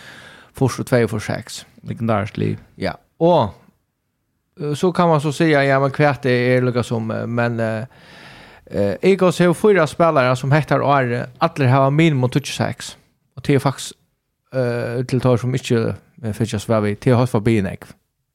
[0.53, 1.67] for 2 for 6.
[1.83, 2.57] Legendariskt liv.
[2.77, 3.53] Ja, og
[4.75, 7.83] så kan man så säga, ja men kvärt är lika som, men eh,
[8.65, 12.97] eh, Eagles har fyra spelare som heter Are, alla har minimum 26.
[13.35, 13.93] Och det är faktiskt
[14.53, 17.77] eh, till tar som inte eh, fitchas vad vi, det har förbi en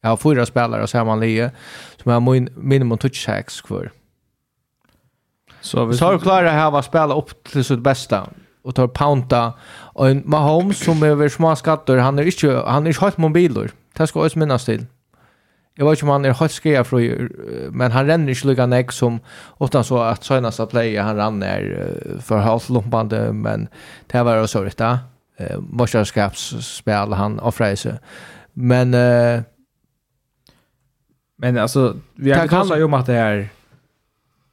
[0.02, 1.51] Jag har fyra spelare så har man lie
[2.02, 3.90] som har min, minimum 26 kvar.
[5.60, 8.28] Så, vi så har du klarat att spela upp till sitt bästa
[8.62, 9.53] och tar pounta
[9.95, 14.07] och en Mahomes som är små skatter han är inte han är helt mobiler det
[14.07, 14.87] ska också minnas till
[15.74, 17.28] jag vet inte om han är helt skrev för
[17.70, 19.20] men han ränner inte lika näck som
[19.61, 23.69] utan så att senaste play han rann är för halslumpande men
[24.07, 24.77] det var så rätt.
[24.77, 24.99] där
[25.37, 27.99] eh mästerskapsspel han offrade sig
[28.53, 29.41] men eh,
[31.37, 33.49] men alltså vi har kallat ju om att det är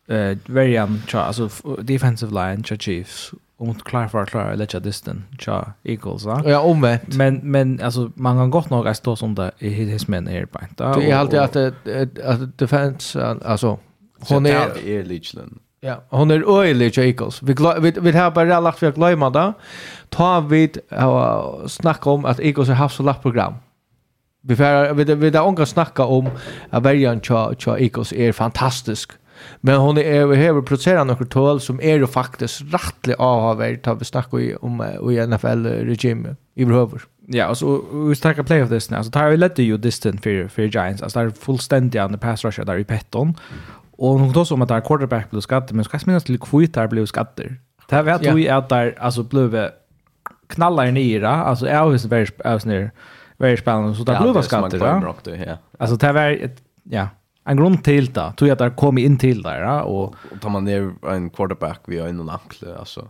[0.07, 1.49] eh varian, alltså
[1.81, 6.43] defensive line, Chiefs om att klar för att klara lägga distan tja Eagles va.
[6.45, 7.15] Ja, omvänt.
[7.15, 10.45] Men men alltså man kan gott nog att stå som där i his men är
[10.45, 10.83] på inte.
[10.83, 11.55] Det är alltid att
[12.25, 13.79] att defense alltså
[14.19, 15.59] hon är är Lichland.
[15.79, 17.41] Ja, hon är öjlig till Eagles.
[17.43, 19.53] Vi, vi, vi har bara lagt för att glömma det.
[20.09, 23.53] Ta vid och snacka om att Eagles har haft så lagt program.
[24.41, 24.55] Vi,
[24.93, 26.29] vi, vi, vi har ångat snacka om
[26.69, 27.35] att värjan till
[27.77, 29.11] Eagles är fantastisk.
[29.61, 34.05] Men hon är behöver producera några tål som är ju faktiskt rättligt avhavert har vi
[34.05, 34.81] snackar i om
[35.11, 37.01] i NFL regime i behöver.
[37.27, 38.97] Ja, alltså vi snackar play of this nu.
[38.97, 41.03] Alltså tar vi lätt ju distant för för Giants.
[41.03, 43.33] Alltså där fullständigt on the pass rusher där i Petton.
[43.91, 46.87] Och hon då som att där quarterback blev skatter, men ska minnas till kvitt där
[46.87, 47.55] blev skatter.
[47.89, 49.69] Det här vet du ju att där alltså blev
[50.47, 52.91] knallar ner, alltså är hus väldigt väldigt ner.
[53.37, 53.95] Väldigt spännande.
[53.95, 55.57] Så där blev skatter.
[55.77, 57.07] Alltså det var ett ja,
[57.47, 58.33] en grund till det.
[58.37, 59.81] Tror jag att det in till där ja?
[59.81, 63.07] och och tar man ner en quarterback vi har en och ankle alltså.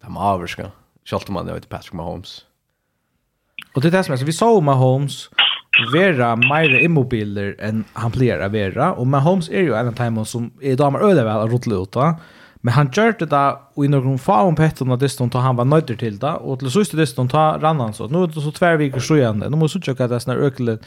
[0.00, 0.70] Det är maverska.
[1.04, 2.44] Schalt man det Patrick Mahomes.
[3.74, 5.30] Och det är det som är så vi såg Mahomes
[5.92, 10.50] vera mer immobiler än han plerar vera och Mahomes är ju en av de som
[10.60, 11.96] är damer öde väl att rotla ut.
[12.62, 15.96] Men han gjorde det och i noen fall om Petterna dessutom tog han var nøyder
[15.96, 19.00] til det til till sist ta rann han så Nå er det så tvär veckor
[19.00, 20.78] så nå må måste jag att det er såna økelig,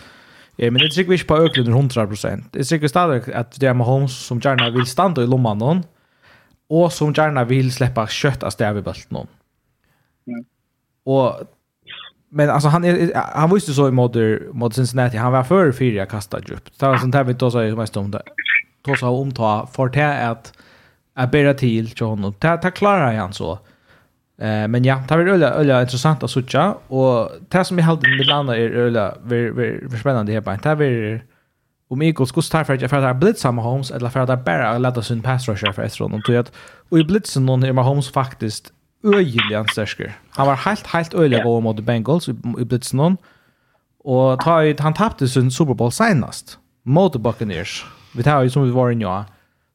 [0.57, 2.43] Eh, men det tycker vi inte på öklen 100%.
[2.51, 5.83] Det tycker stadigt att det är Mahomes som gärna vill stanna i lomman någon
[6.69, 9.27] och som gärna vill släppa kött av stäv i bulten någon.
[10.27, 10.45] Mm.
[11.05, 11.41] Och
[12.29, 15.17] men alltså han är, han var ju så i moder mot Cincinnati.
[15.17, 16.79] Han var för fyra kasta djupt.
[16.79, 18.21] Det var sånt här vi då sa ju mest om det.
[18.81, 20.53] Då sa omta för det att
[21.13, 22.33] att bära till John honom.
[22.33, 23.59] ta klarar han så.
[24.37, 28.09] Eh men ja, det var öliga öliga intressant att söka och det som vi hade
[28.09, 30.57] med landa är öliga ver ver spännande här på.
[30.63, 31.21] Det var
[31.87, 34.77] om Eagles skulle ta för att för att blitza med Holmes eller för att bara
[34.77, 36.51] låta sin pass rusher för ett rond och att
[36.89, 38.73] och i blitzen någon är Holmes faktiskt
[39.03, 40.13] öjligen stärker.
[40.29, 41.61] Han var helt helt öjlig yeah.
[41.61, 43.17] mot Bengals i blitzen någon.
[44.03, 47.85] Och ta han tappade sin Super Bowl senast mot Buccaneers.
[48.15, 49.23] Vi tar ju som vi var i nu.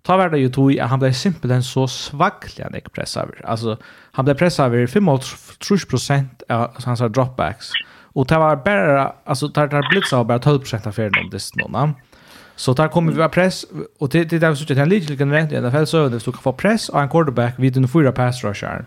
[0.09, 3.47] Ta var det ju tog att han blev simpelthen så svaglig han inte press över.
[3.47, 3.77] Alltså,
[4.13, 7.71] han blev pressad över 5-3% av hans dropbacks.
[8.03, 11.57] Och det var bara, alltså det har blivit så bara 12% av färden om det
[11.57, 11.95] någon.
[12.57, 13.67] Så där kommer vi vara press
[13.99, 16.33] och det det där så det är lite generellt i alla fall så det kan
[16.33, 18.85] få press och en quarterback vid den fyra pass rusharen.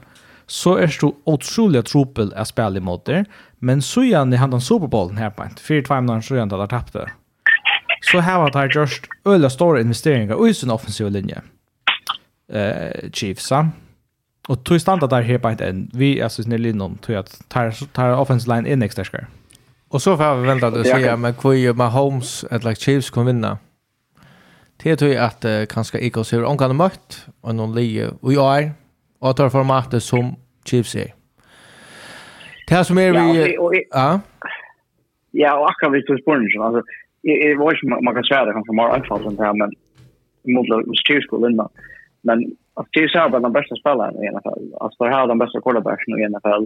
[0.48, 3.26] Så är det otroligt truppel att spela emot det.
[3.60, 5.44] Men så gärna han den Super Bowl här på.
[5.44, 7.12] 4-2 när så gärna där tappade
[8.02, 11.42] så har han gjort øyla stora investeringar i sin offensiva linje.
[12.50, 13.52] Eh, Chiefs,
[14.50, 15.90] Og tog standa där här på en enn.
[15.94, 19.26] Vi er så snill innom, tog att tar, tar offensive line inn ekstra skar.
[19.90, 23.10] Og så får vi vente at du sier, men hvor er Mahomes, et lag Chiefs,
[23.10, 23.58] kan vinna?
[24.84, 28.64] Det tror jag att uh, kanske Eagles har omgående mött och någon lige, och jag
[28.64, 28.72] är
[29.20, 31.14] och tar formatet som Chiefs är.
[32.68, 33.58] Det här som er vi...
[33.92, 34.20] Ja,
[35.34, 36.82] Ja, og akkurat vi tog spør, altså,
[37.22, 39.72] jag vet inte man kan säga det kanske mer anfall än det här men
[40.56, 40.68] mot
[41.08, 41.70] Chiefs skulle vinna.
[42.22, 42.38] Men
[42.74, 44.64] att Chiefs har den bästa spelaren i NFL.
[44.80, 46.64] Att för här den bästa quarterbacken i NFL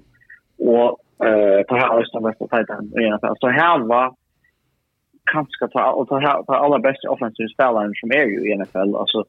[0.58, 0.90] och
[1.28, 3.36] eh för här den bästa tajten i NFL.
[3.40, 4.14] Så här var
[5.32, 9.20] kanske ta och ta ta alla bästa offensive spelaren som är ju i NFL alltså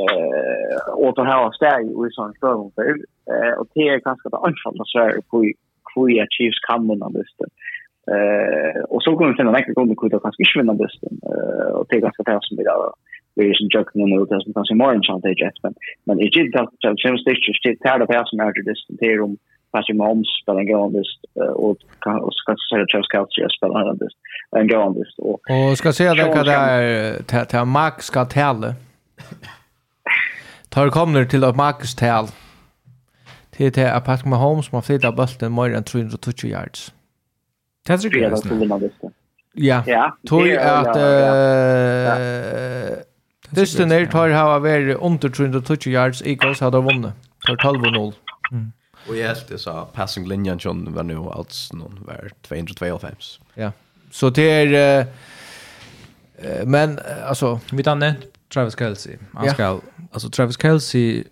[0.00, 2.82] eh och ta här steg i sån storm för
[3.32, 5.36] eh och det är kanske det anfall så är på
[5.94, 7.48] hur Chiefs kan vinna listan.
[7.48, 7.61] Eh
[8.16, 11.86] Eh och så kommer vi finna några gånger kunde kanske inte vinna bussen eh och
[11.88, 12.92] det är ganska fast med där.
[13.34, 15.74] Vi är ju joke nu och det kanske mer än chans det men
[16.04, 18.74] men det är gick att jag sen stitch just det där på som är det
[19.00, 19.36] det rum
[19.72, 21.10] om ju moms på den gång this
[21.64, 21.76] och
[22.24, 24.16] och ska säga Charles Kelsey couch just på den just
[24.56, 28.74] en this och och ska säga det vad det är till max ska tälla.
[30.68, 32.28] Tar kommer till att max tälle.
[33.50, 36.92] Till till att Patrick Mahomes man flyttar bulten mer än 320 yards.
[37.86, 38.80] Det tycker jag är
[39.54, 40.96] Ja, ja tog att
[43.50, 47.12] Dysten er tar hava vært under 320 yards, Eagles hadde vunnet.
[47.46, 48.14] Tar 12-0.
[49.08, 53.40] Og jeg helt sa passing linjen John var nu alls noen var 252.
[53.56, 53.70] Ja,
[54.10, 55.06] så det er
[56.66, 59.18] men alltså vi tar nämnt Travis Kelce.
[59.34, 59.80] Han ska
[60.12, 61.24] alltså Travis Kelce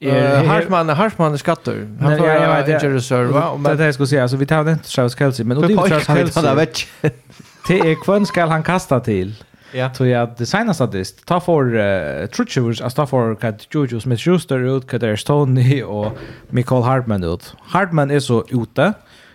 [0.00, 1.96] Er, Hartmann, Hartmann är skattor.
[2.00, 3.56] Han får jag vet inte reserva.
[3.56, 4.22] Det är det jag skulle säga.
[4.22, 5.44] Alltså, vi tar inte Travis Kelce.
[5.44, 6.66] Men det är Travis Kelce.
[7.68, 9.34] Det är kvön ska han kasta till.
[9.72, 9.94] Ja.
[9.94, 11.26] Så jag designar statist.
[11.26, 16.18] Ta för uh, Trutchevers, alltså ta för Kat Jojo Smith Schuster ut, Kat Stoney och
[16.48, 17.54] Michael Hartman ut.
[17.60, 18.92] Hartman är så ute.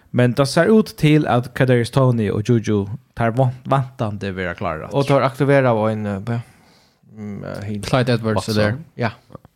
[0.09, 4.87] Men det ser ut till att Kadarius Tony och Juju tar vantande vara klara.
[4.87, 8.75] Och tar aktivera av en uh, Clyde Edwards där.
[8.95, 9.09] Ja.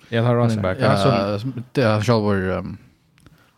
[0.09, 0.77] Ja, han har running back.
[0.79, 2.38] Ja, så det är själv vår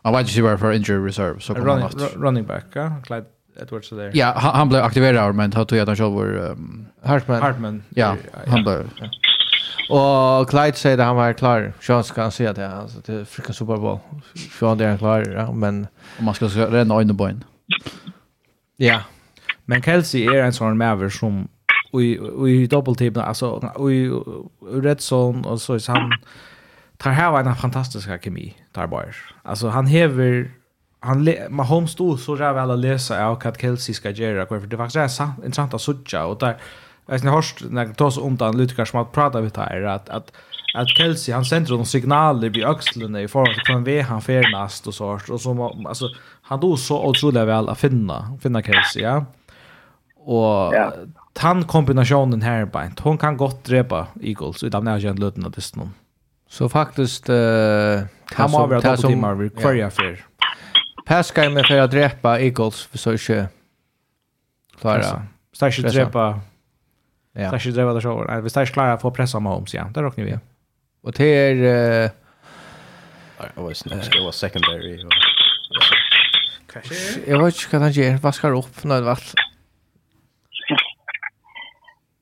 [0.04, 2.92] I wide receiver for injury reserve så kommer han running back, ja.
[3.04, 3.26] Clyde
[3.62, 4.10] Edwards där.
[4.14, 6.56] Ja, han blev aktiverad men han tog att han själv vår
[7.02, 7.42] Hartman.
[7.42, 7.82] Hartman.
[7.88, 8.16] Ja,
[8.46, 8.90] han blev.
[9.90, 11.72] Och Clyde säger att han var klar.
[11.80, 12.68] Sean ska han säga det.
[12.68, 13.98] Alltså, det är frukans Super Bowl.
[14.58, 15.52] Sean är han klar, ja.
[15.52, 15.86] Men...
[16.18, 17.44] Om man ska renna ögonen på en.
[18.76, 19.00] Ja.
[19.64, 21.48] Men Kelsey är en sån mäver som
[21.90, 23.92] och i dubbeltid alltså och
[24.82, 26.10] Redson och så är han
[26.96, 29.04] tar här en fantastisk kemi där bara.
[29.42, 30.50] Alltså han häver
[31.00, 34.76] han Mahomes stod så där väl att läsa av Kat Kelsey ska göra för det
[34.76, 36.56] faktiskt är sant intressant att söka och där
[37.06, 40.08] Jag har hört när det tar så ont an som att prata vid här att,
[40.08, 40.32] att
[40.74, 44.86] att Kelsey han sänder någon signaler vid axeln i förhållande till från V han färnast
[44.86, 46.04] och så och så alltså
[46.42, 49.24] han då så otroligt väl att finna finna Kelsey ja.
[50.16, 50.92] Och ja.
[51.32, 52.92] Tan kombinationen här bara.
[53.00, 55.94] Hon kan gott drepa Eagles utan när jag löten av distan.
[56.48, 60.26] Så faktiskt eh kan han har som på timmar vi kvar affär.
[61.06, 63.46] Pascal med för att drepa Eagles för så inte
[64.80, 65.22] klara.
[65.52, 66.40] Stash drepa.
[67.32, 67.48] Ja.
[67.48, 68.24] Stash drepa det så.
[68.24, 69.84] Nej, vi stash klara få pressa Mahomes ja.
[69.94, 70.38] Där rockar vi.
[71.02, 71.54] Och det är
[72.04, 72.10] eh
[73.56, 75.04] I was secondary.
[76.72, 76.94] Kanske.
[77.26, 78.16] Jag vet inte vad han gör.
[78.16, 79.34] Vaskar upp när det vart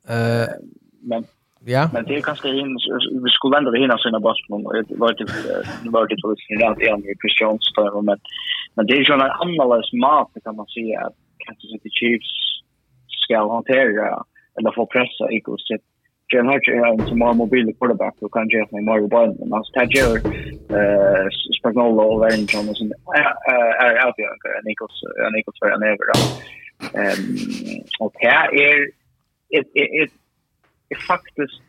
[0.08, 0.48] Eh
[1.02, 1.24] men
[1.64, 1.90] ja.
[1.92, 2.78] Men det är ganska in
[3.24, 5.12] vi skulle ändå hinna sina bollen och det var
[5.84, 8.18] det var det så att igen med Christian Stone men
[8.74, 12.32] men det är ju en annorlunda mat kan man säga att Kansas City Chiefs
[13.24, 14.24] ska hantera
[14.56, 15.82] eller få pressa i kostyp
[16.32, 19.48] Jan Hutch är en som har mobil quarterback och kan ge mig mer Biden.
[19.50, 19.86] Men så tar
[20.76, 21.26] eh
[21.58, 23.28] Spagnuolo och Warren Johnson är
[23.84, 24.68] är outbjörkare än
[25.38, 26.06] Eagles för en över.
[27.00, 27.22] Ehm
[28.00, 28.76] och här är
[29.52, 31.60] jeg faktisk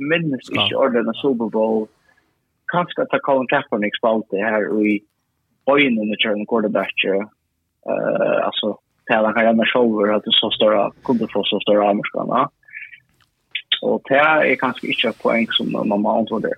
[0.00, 1.88] minnes ikke ordene Super Bowl.
[2.72, 5.00] Kanskje at Colin Kaepernick spalte her i
[5.70, 6.96] øynene til en quarterback.
[7.90, 8.76] Uh, altså,
[9.08, 12.48] til han kan gjerne sjåver at det så større, kunne få så større amerikanere.
[13.82, 16.52] Og det er kanskje ikke et poeng som man må antå det.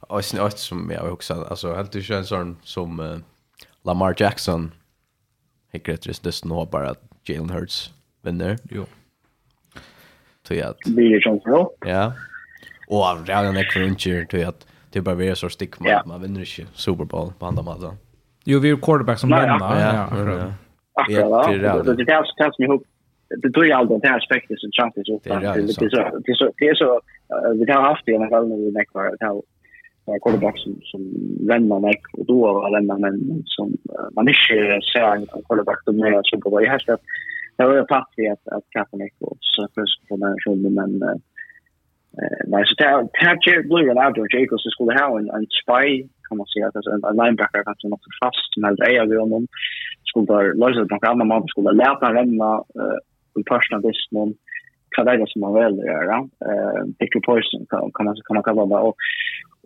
[0.00, 3.18] Og sin øyne som jeg også, altså, helt ikke en sånn som uh,
[3.86, 4.70] Lamar Jackson,
[5.74, 7.90] hikker etter det nå bare at Jalen Hurts
[8.26, 8.56] vinner.
[8.72, 8.86] Jo
[10.50, 11.72] till att det är som så.
[11.86, 12.12] Ja.
[12.88, 16.40] Och av redan är cruncher till att det bara blir så stick man man vinner
[16.40, 17.94] inte Super Bowl på andra matchen.
[18.44, 19.58] Jo, vi är quarterback som vinner.
[19.60, 20.08] Ja.
[20.14, 20.52] Ja.
[21.08, 21.94] Det är det.
[21.94, 22.82] Det är det som ihop.
[23.42, 25.28] Det tror jag aldrig det här aspektet som Trump är uppe.
[25.28, 25.80] Det är så
[26.24, 27.00] det är så det är så
[27.64, 29.20] vi har haft det i alla fall när vi näkvar att
[30.06, 31.00] ha quarterback som som
[31.46, 33.76] vänner mig och då var vänner men som
[34.16, 37.00] man inte ser en quarterback som är så bra i hästet
[37.60, 41.18] det var fast vid att, att Kaepernick och Surfers på den här men eh,
[42.46, 46.46] nej, så det blir en outdoor Jacobs som skulle ha en, en spy kan man
[46.46, 49.46] säga, alltså en, en linebacker kanske något för fast, men det är ju honom.
[50.10, 52.50] Skulle lösa något annat man skulle lära ränna
[52.80, 52.98] uh,
[53.38, 54.28] i första distan
[54.94, 56.16] kan det som man vill göra.
[56.48, 58.82] Eh, pick your poison kan, kan, man, kan man kalla det.
[58.88, 58.96] Och,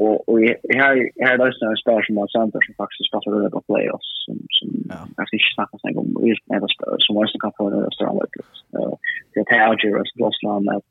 [0.03, 0.39] och, och
[0.81, 0.95] här,
[1.25, 4.11] här är det en spelare som har center som faktiskt passar runt på playoffs.
[4.25, 4.69] Som, som.
[5.17, 6.61] Jag ska inte snacka så om just med
[7.05, 8.53] som måste kan få en större möjlighet.
[8.71, 8.99] Så
[9.35, 10.91] jag tar Alger och Blåsland att,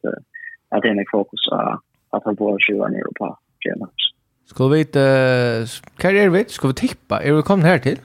[0.74, 1.44] att det är mycket fokus
[2.10, 4.04] att han borde tjuva ner på G-match.
[4.46, 5.00] Ska vi inte,
[6.02, 6.44] vad är det vi?
[6.46, 7.24] Ska vi tippa?
[7.24, 8.00] Är vi kommit här till?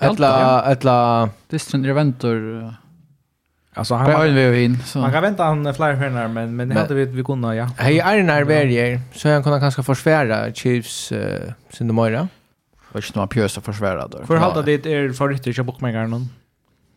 [0.00, 1.28] Ett la, ett la...
[1.50, 2.72] Distrin Reventor...
[3.74, 4.98] Alltså han var ju in så.
[4.98, 7.70] Man kan vänta han flera stjärnor men men det hade vi vi kunde ja.
[7.76, 11.18] Hej Arnar Berger så han kunde kanske försvära Chiefs uh,
[11.70, 12.28] sin Moira.
[12.92, 14.26] Och inte några pjösa försvära då.
[14.26, 16.28] För halta det är för riktigt jag bokmängaren någon.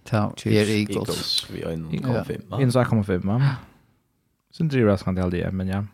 [0.09, 2.53] Ta Chiefs Eagles vi är en konfirm.
[2.59, 3.49] En sak kommer femma.
[4.57, 5.85] Sen driver jag kan det men ja.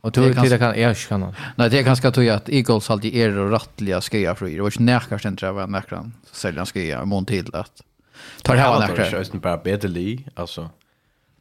[0.00, 1.34] Och då till det kan jag kan.
[1.56, 4.46] Nej, det är ganska tog att Eagles alltid är rättliga skeja för.
[4.46, 6.12] Det var ju nära kanske inte det näkran.
[6.26, 7.82] Så Så sällan skeja mån till att
[8.44, 9.04] Tar hava nekra.
[9.10, 10.68] Det är bara bättre li, alltså.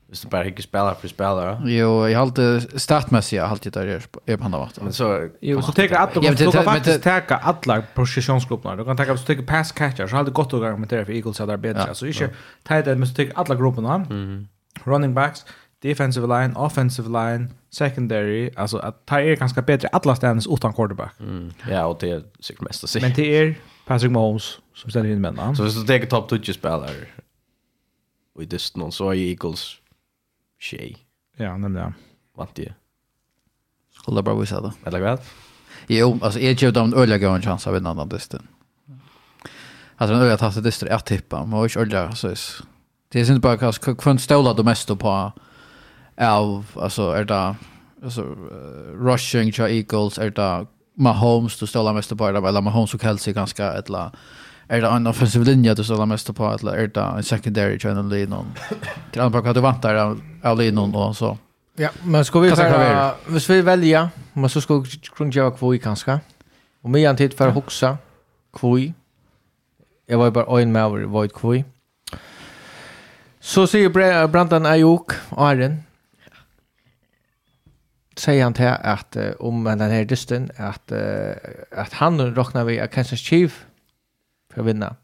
[0.10, 1.62] Hvis du bare ikke spiller for spillere.
[1.70, 4.84] Jo, jeg har alltid statmessig, jeg har alltid der er på andre måten.
[4.84, 5.30] Men så...
[5.42, 8.78] Jo, så tenker alle, ja, du kan faktisk tenke alle posisjonsgruppene.
[8.78, 11.14] Du kan ta hvis du tenker pass catcher, så har det godt å argumentere for
[11.14, 11.86] Eagles at det er bedre.
[11.88, 11.94] Ja.
[11.94, 12.32] Så ikke
[12.66, 14.00] tenke det, men så tenker alle gruppene.
[14.10, 14.48] Mm
[14.86, 15.46] Running backs,
[15.84, 21.14] defensive line, offensive line, secondary, alltså att ta er ganska bättre alla ständes utan quarterback.
[21.20, 21.54] Mm.
[21.70, 23.00] Ja, och det är säkert mest att se.
[23.00, 23.56] Men det är
[23.90, 25.56] Patrick Mahomes som ställer in männen.
[25.56, 27.08] Så hvis du tänker topp 20 spelare
[28.36, 29.76] och i distan så är Eagles
[30.60, 30.98] tjej.
[31.38, 31.94] Ja, nämligen.
[32.38, 32.74] Vant det.
[33.94, 34.72] Skulle bara visa det.
[34.86, 35.20] Eller vad?
[35.88, 38.48] Jo, alltså jag är ju en öliga gången chans av en annan distan.
[39.96, 41.40] Alltså en öliga tasse distan är tippa.
[41.40, 42.36] Man har inte öliga så
[43.10, 45.32] det är inte bara kanske kvant ställa det mesta på
[46.18, 47.56] av alltså är det
[48.04, 48.22] alltså
[48.94, 50.66] rushing till Eagles är det
[51.00, 53.90] Mahomes du ställer mest på eller Mahomes och Kelsey ganska ett
[54.72, 58.10] är det en offensiv linje du ställer mest på eller är det en secondary channel
[58.10, 58.46] linon
[59.12, 61.38] till andra på att du vantar av av linon och så?
[61.76, 65.80] Ja, men ska vi fara, hvis vi välja, men så ska vi kunna göra kvui
[65.80, 66.20] kanske.
[66.82, 67.98] Och mig antid för att huxa
[68.54, 68.94] kvui.
[70.06, 71.66] Jag var ju bara en med över void kvui.
[73.40, 75.84] Så säger Brandon Ayuk, Arjen,
[78.20, 81.32] säger han till att uh, om den här dysten att uh,
[81.72, 83.66] att han räknar vi att Kansas Chief
[84.54, 84.96] för att vinna.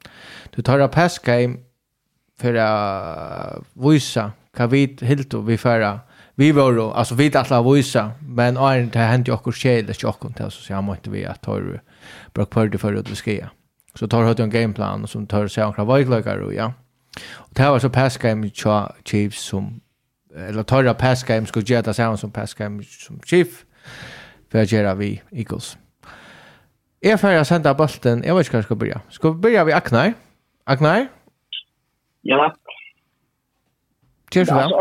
[0.56, 1.58] Du tar upp pass game
[2.40, 6.00] för att visa kan vi helt och vi förra
[6.36, 9.86] vi var då alltså vi att alla visa men är inte hänt ju också skäl
[9.86, 11.82] det jag kunde så jag måste vi att tar
[12.34, 13.32] Brock på för att vi ska.
[13.94, 16.74] Så tar hade en gameplan som tar sig ankra väglökar och ja.
[17.34, 18.50] Och det här var så pass game
[19.06, 19.82] Chiefs som
[20.36, 23.66] eller tørra pass game skulle göra det samma som pass game som chief
[24.52, 25.78] för att göra vi Eagles.
[27.00, 28.24] Jag får jag sända bollen.
[28.24, 29.02] Jag vet inte hur jag ska börja.
[29.10, 30.14] Ska vi börja vid Aknar?
[30.64, 31.08] Aknar?
[32.22, 32.56] Ja.
[34.34, 34.72] Cheers väl.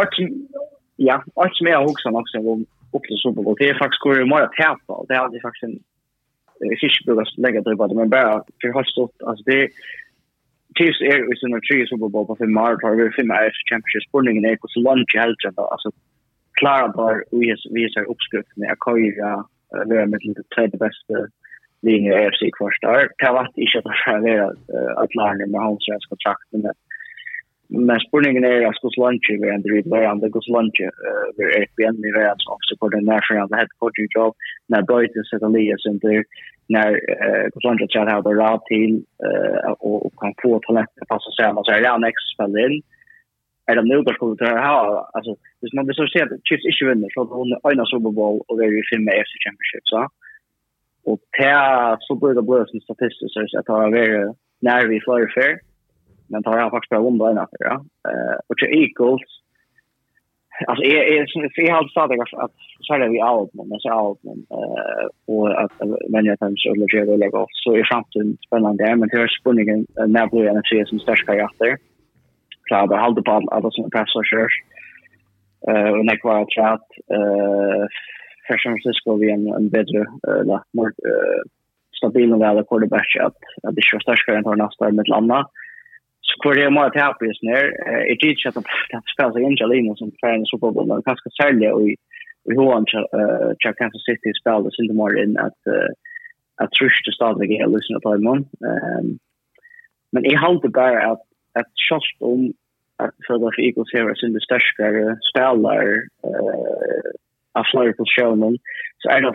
[0.96, 3.56] Ja, allt som jag också också om upp till Super Bowl.
[3.58, 5.04] Det är faktiskt kul mer att tävla.
[5.08, 5.78] Det är alltid faktiskt en
[6.80, 9.68] fiskbullar lägga det bara men bara för har stått alltså det
[10.76, 14.08] Chiefs är ju sina tre Super Bowl på fem år tar vi fem AFC Championship.
[14.08, 15.90] Spurningen är så långt i helt ändå alltså
[16.60, 19.44] klara bara vi vi är uppskrift med att köra,
[19.80, 21.16] Akoya är med lite tredje bästa
[21.82, 23.08] linje i AFC kvarstar.
[23.18, 24.48] Det har varit inte att förvärra
[25.02, 26.72] att lära med hans kontrakt men
[27.68, 30.80] men spurningen är att skulle lunch vi ändå vid var andra skulle lunch
[31.36, 34.34] vi är vi i vi är också på den nationella head coaching job?
[34.66, 36.24] När Brighton sätter Elias in där
[36.66, 36.90] när
[37.24, 41.64] eh konsulter chat har bara till eh och, och kan få talent att passa samman
[41.64, 42.80] så är det annex spelare
[43.66, 47.08] är det nog skulle det ha alltså det man så ser att chips issue vinner
[47.14, 50.08] så hon en Super Bowl och det är i fem AFC Championship så.
[51.10, 55.60] Och det så blir det blösen statistiskt så att ha varit när vi flyr fair
[56.28, 57.84] men tar han faktiskt bara om det innan ja.
[58.08, 59.30] Eh och Eagles.
[60.66, 63.90] Alltså är är sån för jag har sagt att så är vi out men så
[64.02, 65.72] out men eh och att
[66.12, 69.40] men jag tänker så lägger det lägga så är framtiden spännande där men det är
[69.40, 71.76] spännande när blir en serie som största jag där.
[72.68, 74.48] Så jag håller på alla som passar kör.
[75.68, 77.84] Eh och när kvar chat eh
[78.46, 80.00] för San Francisco vi en en bättre
[80.40, 80.90] eller mer
[81.98, 85.38] stabil och väl quarterback att att det är största jag har nästa med landa.
[85.38, 85.63] Eh
[86.28, 87.68] Så kvar det må jeg ta på just nere,
[88.08, 91.02] jeg det ikke at han spiller seg ikke alene som ferdig i Super Bowl, men
[91.40, 91.96] sälja och vi
[92.52, 95.94] i hoen til Kansas City spiller sin til att at
[96.62, 98.42] at trusje stadig er løsene på en on
[100.12, 101.24] Men jeg det bara att
[101.60, 102.40] att just om
[103.04, 105.84] at Philadelphia Eagles her er sin størskere spiller
[107.58, 108.56] av flere showman
[109.00, 109.32] så är det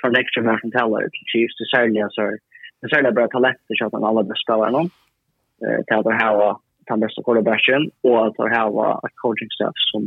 [0.00, 2.38] för en ekstra mer som teller til Chiefs, det særlig er
[2.94, 4.88] særlig bare talentet til at han alla bør
[5.86, 6.52] til at det her var
[6.90, 8.66] den beste quarterbacken, og at det her
[9.06, 10.02] et coaching staff som,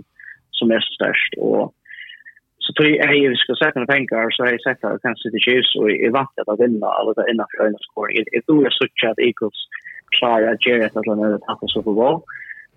[0.57, 1.31] som er størst.
[1.47, 1.73] Og,
[2.65, 5.33] så tror jeg at vi skal sette noen penger, så har jeg sett at kanskje
[5.33, 8.15] det Chiefs, og jeg vant at jeg vinner alle det innenfor øynene skåring.
[8.17, 9.59] Jeg, jeg tror jeg sikker at Eagles
[10.17, 12.17] klarer at Jerry et eller annet tatt på Super Bowl.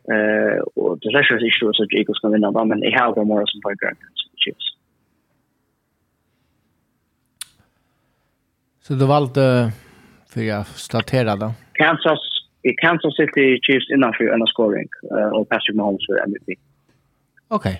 [0.08, 3.44] Uh, og det er sikkert ikke at Eagles kan vinne men jeg har det mer
[3.50, 4.00] som penger enn
[4.44, 4.68] Chiefs.
[8.84, 9.72] Så du valgte
[10.28, 11.52] för jag startera då?
[11.72, 16.58] Kansas i Kansas City Chiefs innan för en scoring uh, och Patrick Mahomes för MVP.
[17.48, 17.72] Okej.
[17.72, 17.76] Okay.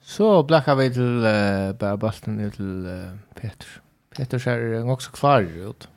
[0.00, 3.68] Så blackar vi till uh, bara bollen till uh, Peter.
[4.16, 5.88] Peter ser också klar ut.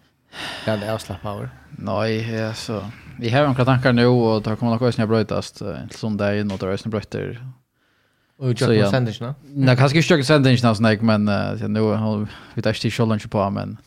[0.68, 1.49] Ja, det är avslappnat över.
[1.78, 2.86] Nej, alltså.
[3.20, 6.26] Vi har några tankar nu och det kommer nog att snabbt sån Inte som det
[6.26, 7.40] är något av ösnäbrötter
[8.40, 9.36] Och jag på sändelserna?
[9.41, 11.30] Nej, kanske inte jag sändelserna sån där, men
[11.61, 13.78] uh, nu har vi tagit till shoulder på, men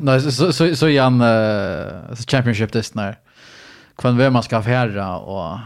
[0.00, 3.18] nej, så så så igen uh, championship this när
[3.96, 5.58] kvann vem man ska förra och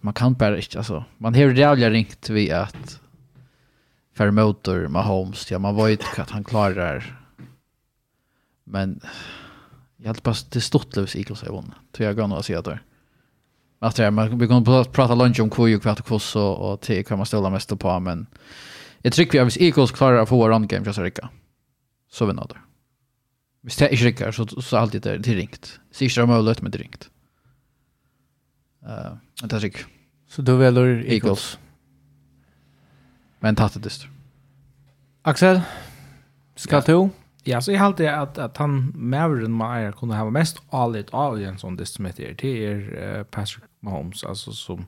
[0.00, 3.00] man kan bara inte alltså man har jävla ringt vi att
[4.14, 7.20] för motor Mahomes ja man vet att han klarar
[8.64, 9.00] men
[9.96, 12.62] jag hade bara det stort lös Eagles i vann tror jag går nog att säga
[12.62, 12.82] där
[13.82, 16.36] att det är, man, vi kommer att prata lunch om kvui och kvart och kvoss
[16.36, 18.26] och, och te kan man ställa mest på men
[19.02, 21.28] jag tycker vi har visst Eagles klarar att få run game för Rika
[22.10, 22.56] så vinner det
[23.62, 25.80] Hvis det ikke rikker, så, så alltid det er ringt.
[25.92, 27.10] Så ikke det er mulig, men det er ringt.
[28.82, 29.86] Uh, det er sikkert.
[30.28, 31.60] Så du velger Eagles.
[33.40, 34.08] Men tatt det dyster.
[35.24, 35.62] Axel,
[36.56, 36.92] skal ja.
[36.92, 37.21] du?
[37.46, 41.40] Ja, så jeg halte at, at han maveren med kunde kunne ha mest allit av
[41.40, 44.86] i en sånn distrimeter til er Patrick Mahomes, altså som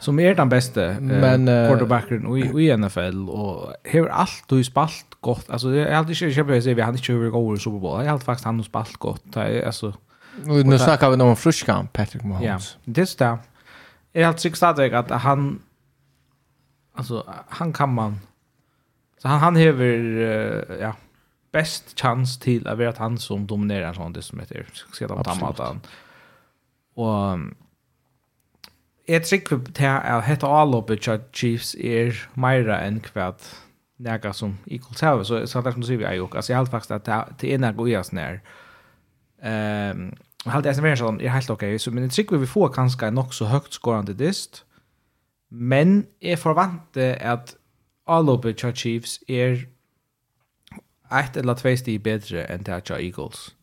[0.00, 5.18] som er den beste men, uh, quarterbacken i, i NFL, og har alt du spalt
[5.20, 7.82] godt, altså jeg halte ikke kjøpig å si vi han ikke har vært i Super
[7.82, 9.92] Bowl, jeg halte faktisk han har spalt godt, jeg, altså
[10.46, 12.46] Nu snackar vi om fruskan, Patrick Mahomes.
[12.86, 13.38] Ja, det är det.
[14.12, 15.62] Jag har tyckt stadig att han
[16.94, 18.20] alltså han kan man.
[19.18, 20.92] Så han han hever uh, ja
[21.52, 24.66] best chans till att vara han som dominerar sånt det som heter
[24.98, 25.80] sedan på mattan.
[26.94, 27.38] Och
[29.06, 33.42] jag tycker till att hetta allopet av Chiefs är Myra än kvart
[33.96, 36.66] näga som equals have så så där som du säger jag också alltså jag har
[36.66, 38.40] faktiskt att det är några gojas när
[39.42, 40.14] ehm
[40.44, 43.06] och halt det är sån är helt okej så men det tycker vi får kanske
[43.06, 44.64] en så högt skorande dist.
[45.48, 47.56] Men är förvante att
[48.06, 49.68] allopet av Chiefs är
[51.12, 53.54] ett eller två steg bättre än det här Eagles.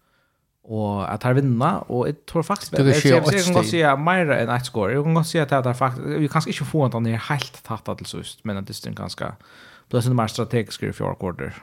[0.63, 4.31] Och att här vinna och jag tror faktiskt det är jag kan gott säga mer
[4.31, 4.93] än ett score.
[4.93, 7.97] Jag kan gå säga att det faktiskt vi kanske inte får inte ner helt tatt
[7.97, 9.35] till sist men att det är ganska
[9.89, 11.53] plus en mer strategisk i fjärde kvarter.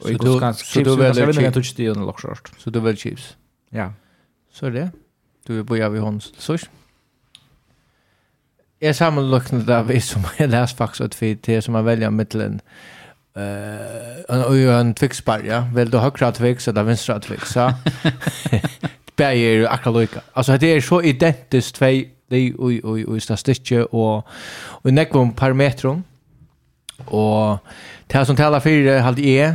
[0.00, 2.52] Och Eagles kan så du väl en touch det under lock short.
[2.58, 3.36] Så du väl Chiefs.
[3.70, 3.92] Ja.
[4.52, 4.90] Så är det.
[5.46, 6.56] Du vill börja vid vi hans så.
[8.78, 12.10] Jag sammanlagt det där vi som jag läst faktiskt att vi till som man väljer
[12.10, 12.60] mellan
[13.38, 15.64] Eh, och en tvixbar, ja.
[15.74, 17.72] vill du högra tvix eller vänstra tvix, så
[19.16, 20.20] Bäger akkurat lika.
[20.32, 24.26] Alltså det är så identiskt två det oj oj oj statistik och
[24.82, 26.04] och nekvom parametron.
[27.04, 27.58] Och
[28.06, 29.48] det som talar för det hade är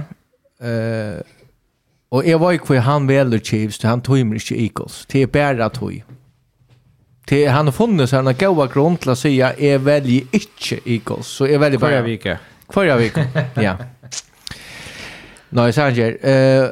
[0.60, 1.22] eh
[2.14, 5.06] och jag var ju kvar han väl Chiefs, han tog mig inte Eagles.
[5.08, 6.04] Det är bara tog.
[7.26, 10.90] Det han har funnit så han har goda grund till att säga är väldigt inte
[10.90, 11.28] Eagles.
[11.28, 11.92] Så är väldigt bara.
[11.92, 12.38] Kvar vecka.
[12.74, 13.78] Förra veckan, ja.
[15.50, 16.70] Nei, no, Sanger, eh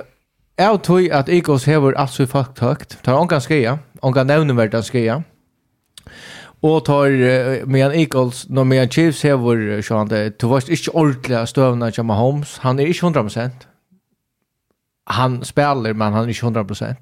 [0.55, 3.03] jag tror att Igos hever alltså fakt högt.
[3.03, 5.23] Tar hon kan skriva, hon kan nämna vart han skriva.
[6.61, 10.91] Och tar uh, medan Eagles, när medan Chiefs hever så han det to vart inte
[10.91, 12.57] ordentligt stövna som Holmes.
[12.59, 13.49] Han är inte 100%.
[15.05, 16.95] Han spelar men han är inte 100%.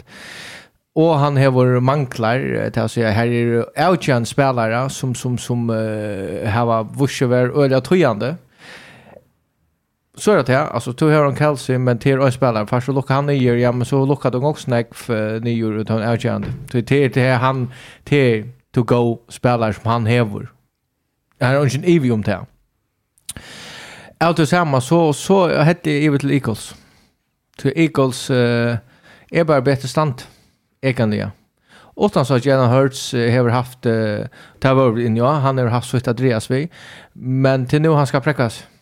[0.96, 6.50] Och han hevur manklar till att säga här är Elchan spelare som som som uh,
[6.50, 7.82] har vuxit över öliga.
[7.92, 8.49] Mm
[10.20, 12.92] så är det här, alltså du har om Kelsey men till en spelare, fast så
[12.92, 16.46] lockar han nior, ja men så lockar de också snack för nio utan erkänd.
[16.72, 17.72] Så det är det här han,
[18.04, 20.50] till to go spelare som han häver.
[21.38, 22.46] Det här är inte evig om det här.
[24.18, 26.76] Allt samma så, så hette jag evigt till Eagles.
[27.58, 28.78] Till Eagles uh,
[29.32, 30.22] är bara bättre stand,
[30.82, 31.30] egentligen.
[31.98, 33.92] Utan så att Jalen Hurts har haft, uh,
[34.60, 36.70] det här in, ja, han har haft så att Andreas vi,
[37.14, 38.64] men till nu han ska präckas.
[38.64, 38.79] Mm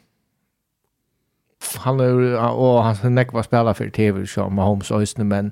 [1.76, 5.52] han är och han ska näck spela för TV som Mahomes ösne men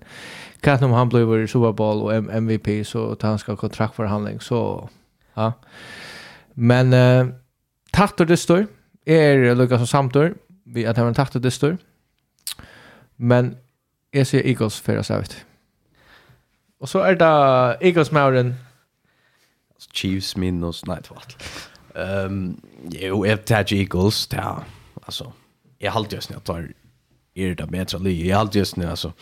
[0.62, 4.90] kan om han blir Super Bowl och MVP så att han ska ha kontraktförhandling så
[5.34, 5.54] ja.
[6.54, 7.28] Men eh
[7.92, 8.68] tattor det står
[9.06, 10.36] är Lucas och Samtor
[10.66, 11.78] vi att han tattor det står.
[13.16, 13.58] Men
[14.12, 15.46] är så Eagles för oss ut.
[16.80, 18.56] Och så är det Eagles Mauren
[19.94, 21.36] Chiefs minus Nightwatch.
[21.96, 24.64] Ehm um, jo, jag tar Eagles ta
[25.06, 25.34] Alltså
[25.86, 26.74] jag har alltid snägt tar
[27.34, 28.30] är det bättre li.
[28.30, 29.14] Jag har alltid snägt alltså.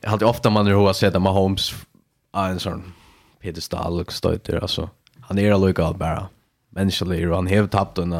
[0.00, 1.74] Jag har alltid ofta man hur har sett Mahomes
[2.32, 2.92] är en sån
[3.40, 4.90] pedestal och stöter alltså.
[5.20, 6.28] Han är alltså bara
[6.70, 8.12] mänsklig och han har tappat den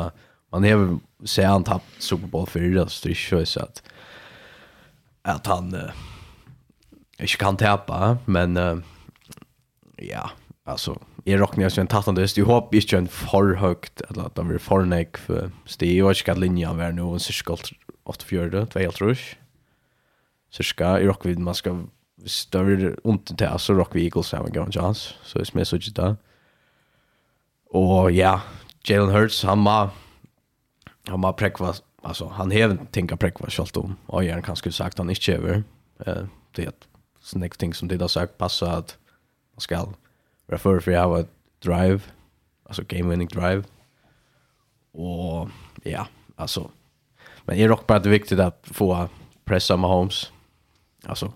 [0.53, 3.83] man har sett han tappat Super Bowl för det så det är ju så att
[5.23, 5.91] att han uh,
[7.19, 8.79] inte kan tappa men uh,
[9.97, 10.31] ja
[10.65, 12.39] alltså jeg råkner ikke en tattende høst.
[12.39, 15.19] Jeg håper ikke en for høyt, eller at det blir for nek.
[15.27, 17.57] Det er jo ikke at linjen er nå, en cirka
[18.07, 19.17] 8-4, 2-3.
[20.55, 21.83] Cirka, jeg råkker vidt man skal
[22.31, 25.09] større ondt til, så råkker vi Eagles sammen, gav en chans.
[25.27, 26.13] Så jeg smer så ikke det.
[27.75, 28.39] Og ja,
[28.89, 29.77] Jalen Hurts, han må,
[31.11, 31.75] han må prekva,
[32.07, 35.63] altså, han hever tinka prekva selv om, og jeg kan skulle sagt han ikke hever.
[36.55, 36.91] Det er et
[37.21, 38.95] sånne ting som de har sagt, passa at
[39.59, 39.97] man skal
[40.49, 41.27] være for för jag har
[41.65, 42.01] drive,
[42.69, 43.65] Alltså game winning drive.
[44.93, 45.51] Och
[45.83, 46.07] ja,
[46.37, 46.71] alltså
[47.47, 49.09] men är dock bara det viktigt att få
[49.45, 50.33] pressa Mahomes.
[51.05, 51.33] Alltså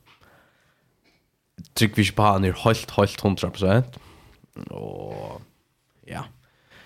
[1.74, 3.84] tryck vi på han är helt helt 100%.
[4.70, 5.42] och
[6.06, 6.24] ja.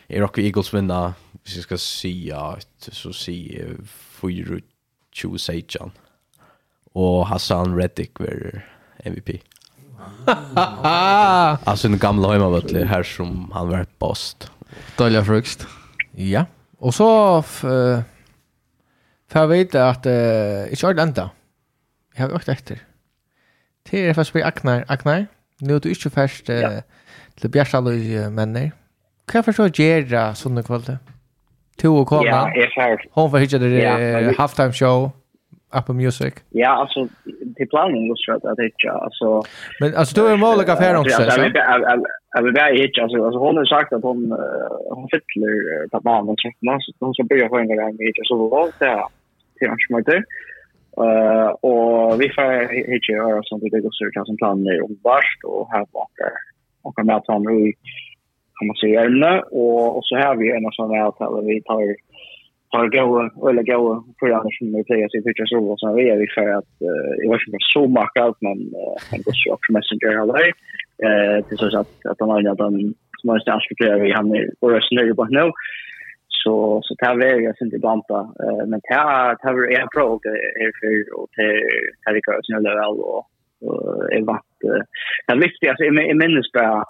[0.06, 4.60] Är dock Eagles vinna, hvis jag ska säga så säger 4
[5.12, 5.90] 20 Sejan.
[6.92, 8.64] Och Hassan Reddick var
[8.98, 9.42] MVP
[11.64, 14.50] alltså den gamla hemmavältet här som han var post.
[14.96, 15.66] Dåliga frukost.
[16.12, 16.46] Ja.
[16.78, 18.02] Och så för
[19.46, 21.30] vet att eh i Atlanta.
[22.16, 22.78] Jag har åkt efter.
[23.90, 24.42] Det är fast Agnar.
[24.46, 25.26] Aknar, Aknar.
[25.60, 26.78] Nu du inte fast eh
[27.40, 28.72] till Bjärsalöj männer.
[29.26, 30.98] Kan jag förstå Gerda sånne kvalitet?
[31.76, 32.24] To och komma.
[32.24, 33.04] Ja, jag har.
[33.12, 35.10] Hon får hitta det halftime show.
[35.78, 36.34] Apple Music?
[36.50, 37.08] Ja, alltså
[37.56, 39.42] till planen just för att det inte alltså
[39.80, 41.40] Men alltså du är målig affär också så.
[42.36, 44.20] Jag vill bara hitcha alltså alltså hon har sagt att hon
[44.90, 48.68] hon fyller på banan så hon ska börja få en grej med så då då
[49.58, 50.24] till arrangemanget.
[51.06, 52.48] Eh och vi får
[52.92, 56.32] hitcha göra sånt det går så som är om vart och här bakar
[56.82, 57.44] och kan med att han
[58.58, 61.96] kan man säga ämne och, och så har vi en sån här avtal vi tar
[62.74, 66.26] tar gåa eller gåa för annars som det säger sig för så så är vi
[66.36, 66.70] för att
[67.18, 68.58] det var inte så mycket allt men
[69.10, 70.46] han går ju också messenger eller
[71.04, 74.50] eh det så att att han har den som har ställt för vi han är
[74.60, 75.46] och resonerar på nu.
[76.42, 78.18] Så så tar vi jag syns inte banta
[78.70, 80.08] men tar tar vi en pro
[80.64, 81.52] är för och till
[82.04, 83.24] här vi går snälla väl och
[84.16, 84.54] är vart
[85.26, 86.84] det viktigaste i minnes bara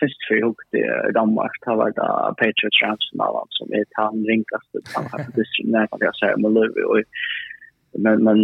[0.00, 0.76] först för jag åkte
[1.08, 1.96] i Danmark har varit
[2.40, 6.36] Patriot Tramsen av allt som är han ringast han har haft när man kan säga
[6.36, 7.02] med Lövi och
[8.04, 8.38] men men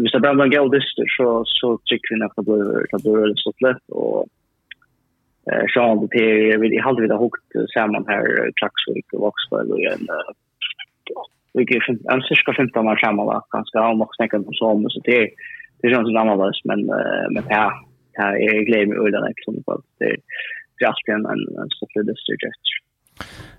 [0.00, 3.20] hvis det bara man går dyster så så tycker vi att det blir det blir
[3.22, 4.26] väldigt stort lätt och
[5.50, 8.24] eh så det är vi hade vi det hukt samman här
[8.58, 10.06] Klaxvik och Vaxvall och en
[11.54, 15.00] vi gick en cirka 15 år samman va ganska om och snacka om så så
[15.04, 15.30] det
[15.80, 16.80] det känns annorlunda men
[17.34, 17.72] men ja
[18.14, 18.98] här är glädje med
[19.44, 19.82] som på
[20.82, 22.36] det är alltid en, en, en stopplig dyster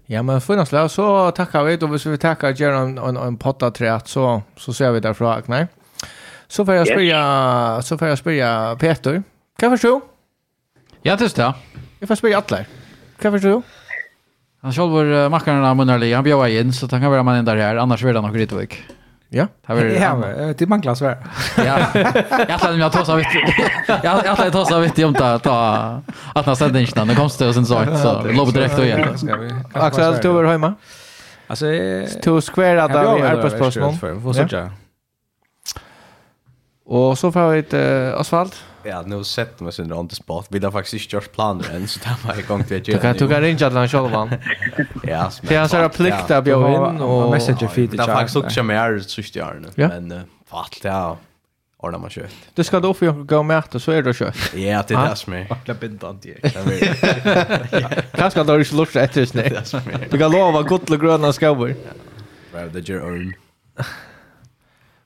[0.05, 1.77] Ja, men för nästa så tackar vi.
[1.77, 5.67] Då vill vi tacka Geron en, en potta trät så, så ser vi därför nej.
[6.47, 9.23] Så får jag spyrja, så får jag spyrja Peter.
[9.59, 10.01] Kan förstå?
[11.01, 11.53] Ja, det är det.
[11.99, 12.65] Jag får spyrja Atler.
[13.21, 13.61] Kan förstå?
[14.61, 16.13] Han själv var makkaren av Munarli.
[16.13, 17.75] Han bjöd in så han kan vara man in där här.
[17.75, 18.83] Annars vill han ha Gritvik.
[19.33, 19.81] Ja, det var
[20.47, 21.15] Ja, det manglas väl.
[21.57, 21.79] Ja.
[22.47, 23.27] Jag hade mig att ta så vitt.
[23.87, 26.01] Jag jag hade ta så vitt om att ta
[26.35, 27.05] att när sen inte när
[27.37, 29.17] det och sen så så lobb direkt och igen.
[29.73, 30.73] Axel du var hemma.
[31.47, 31.65] Alltså
[32.23, 33.93] to square att där är på spörsmål.
[34.01, 34.69] Vad så jag?
[36.85, 38.65] Og så får vi et uh, asfalt.
[38.85, 40.47] Ja, nu sett mig sen under on the spot.
[40.49, 42.97] Vi har faktiskt inte gjort planer än, så där var igång till att göra.
[42.97, 44.29] Du kan tugga ringa till han själv, man.
[45.03, 45.49] Ja, smärt.
[45.49, 47.31] Det är hans här plikt att bjuda in och...
[47.31, 47.89] Messenger feed.
[47.89, 49.87] Det har faktiskt också mer er sista år nu.
[49.87, 51.17] Men fatt, ja.
[51.77, 52.31] Ordnar man kött.
[52.53, 54.35] Du ska då få gå med att så är det kött.
[54.53, 55.47] Ja, det är det som är.
[55.47, 56.51] Vackla bindan till er.
[58.15, 59.53] Kanske att du har inte lust efter snäck.
[60.11, 61.75] Du kan lova gott och gröna skover.
[62.53, 63.33] Well, the gör örn.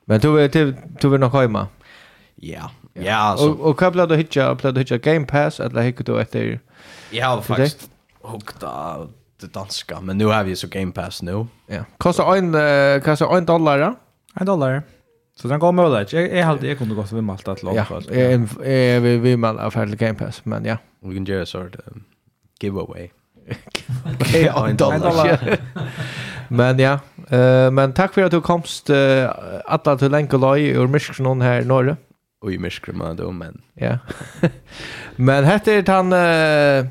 [0.08, 0.52] Men du vet
[1.00, 1.66] du vill nog hemma.
[2.36, 2.70] Ja.
[2.92, 3.50] Ja, alltså.
[3.50, 6.60] Och och kabla då hitcha, kabla då hitcha Game Pass att la hitta då efter.
[7.10, 7.90] Jag har faktiskt
[8.20, 11.46] Och av det danska, men nu har vi så Game Pass nu.
[11.66, 11.84] Ja.
[11.98, 13.94] Kostar en kostar en dollar.
[14.34, 14.82] En dollar.
[15.36, 16.12] Så den går möjligt.
[16.12, 18.10] Jag jag hade jag kunde gå vid Malta att långt fast.
[18.10, 18.38] Ja,
[19.00, 20.76] vi vi Malta för Game Pass, men ja.
[21.00, 21.76] We can just sort
[22.60, 23.10] giveaway.
[24.20, 25.58] Okay, en dollar.
[26.48, 26.98] Men ja,
[27.32, 29.30] uh, men tack för att du komst uh,
[29.64, 31.96] alla till Lenkolaj ur Myrskrnon här norr.
[32.44, 33.60] Och i Myrskrnon då, men.
[33.74, 33.98] Ja.
[35.16, 36.86] men heter han uh,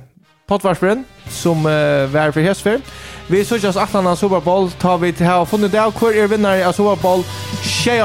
[0.48, 2.82] Pottvarsbrunn som uh, var för Hesfer.
[3.28, 5.84] Vi såg oss att han har Super Bowl tar vi till här och funnit det
[5.84, 7.24] av kvar er vinnare av Super Bowl.
[7.62, 8.04] Tjej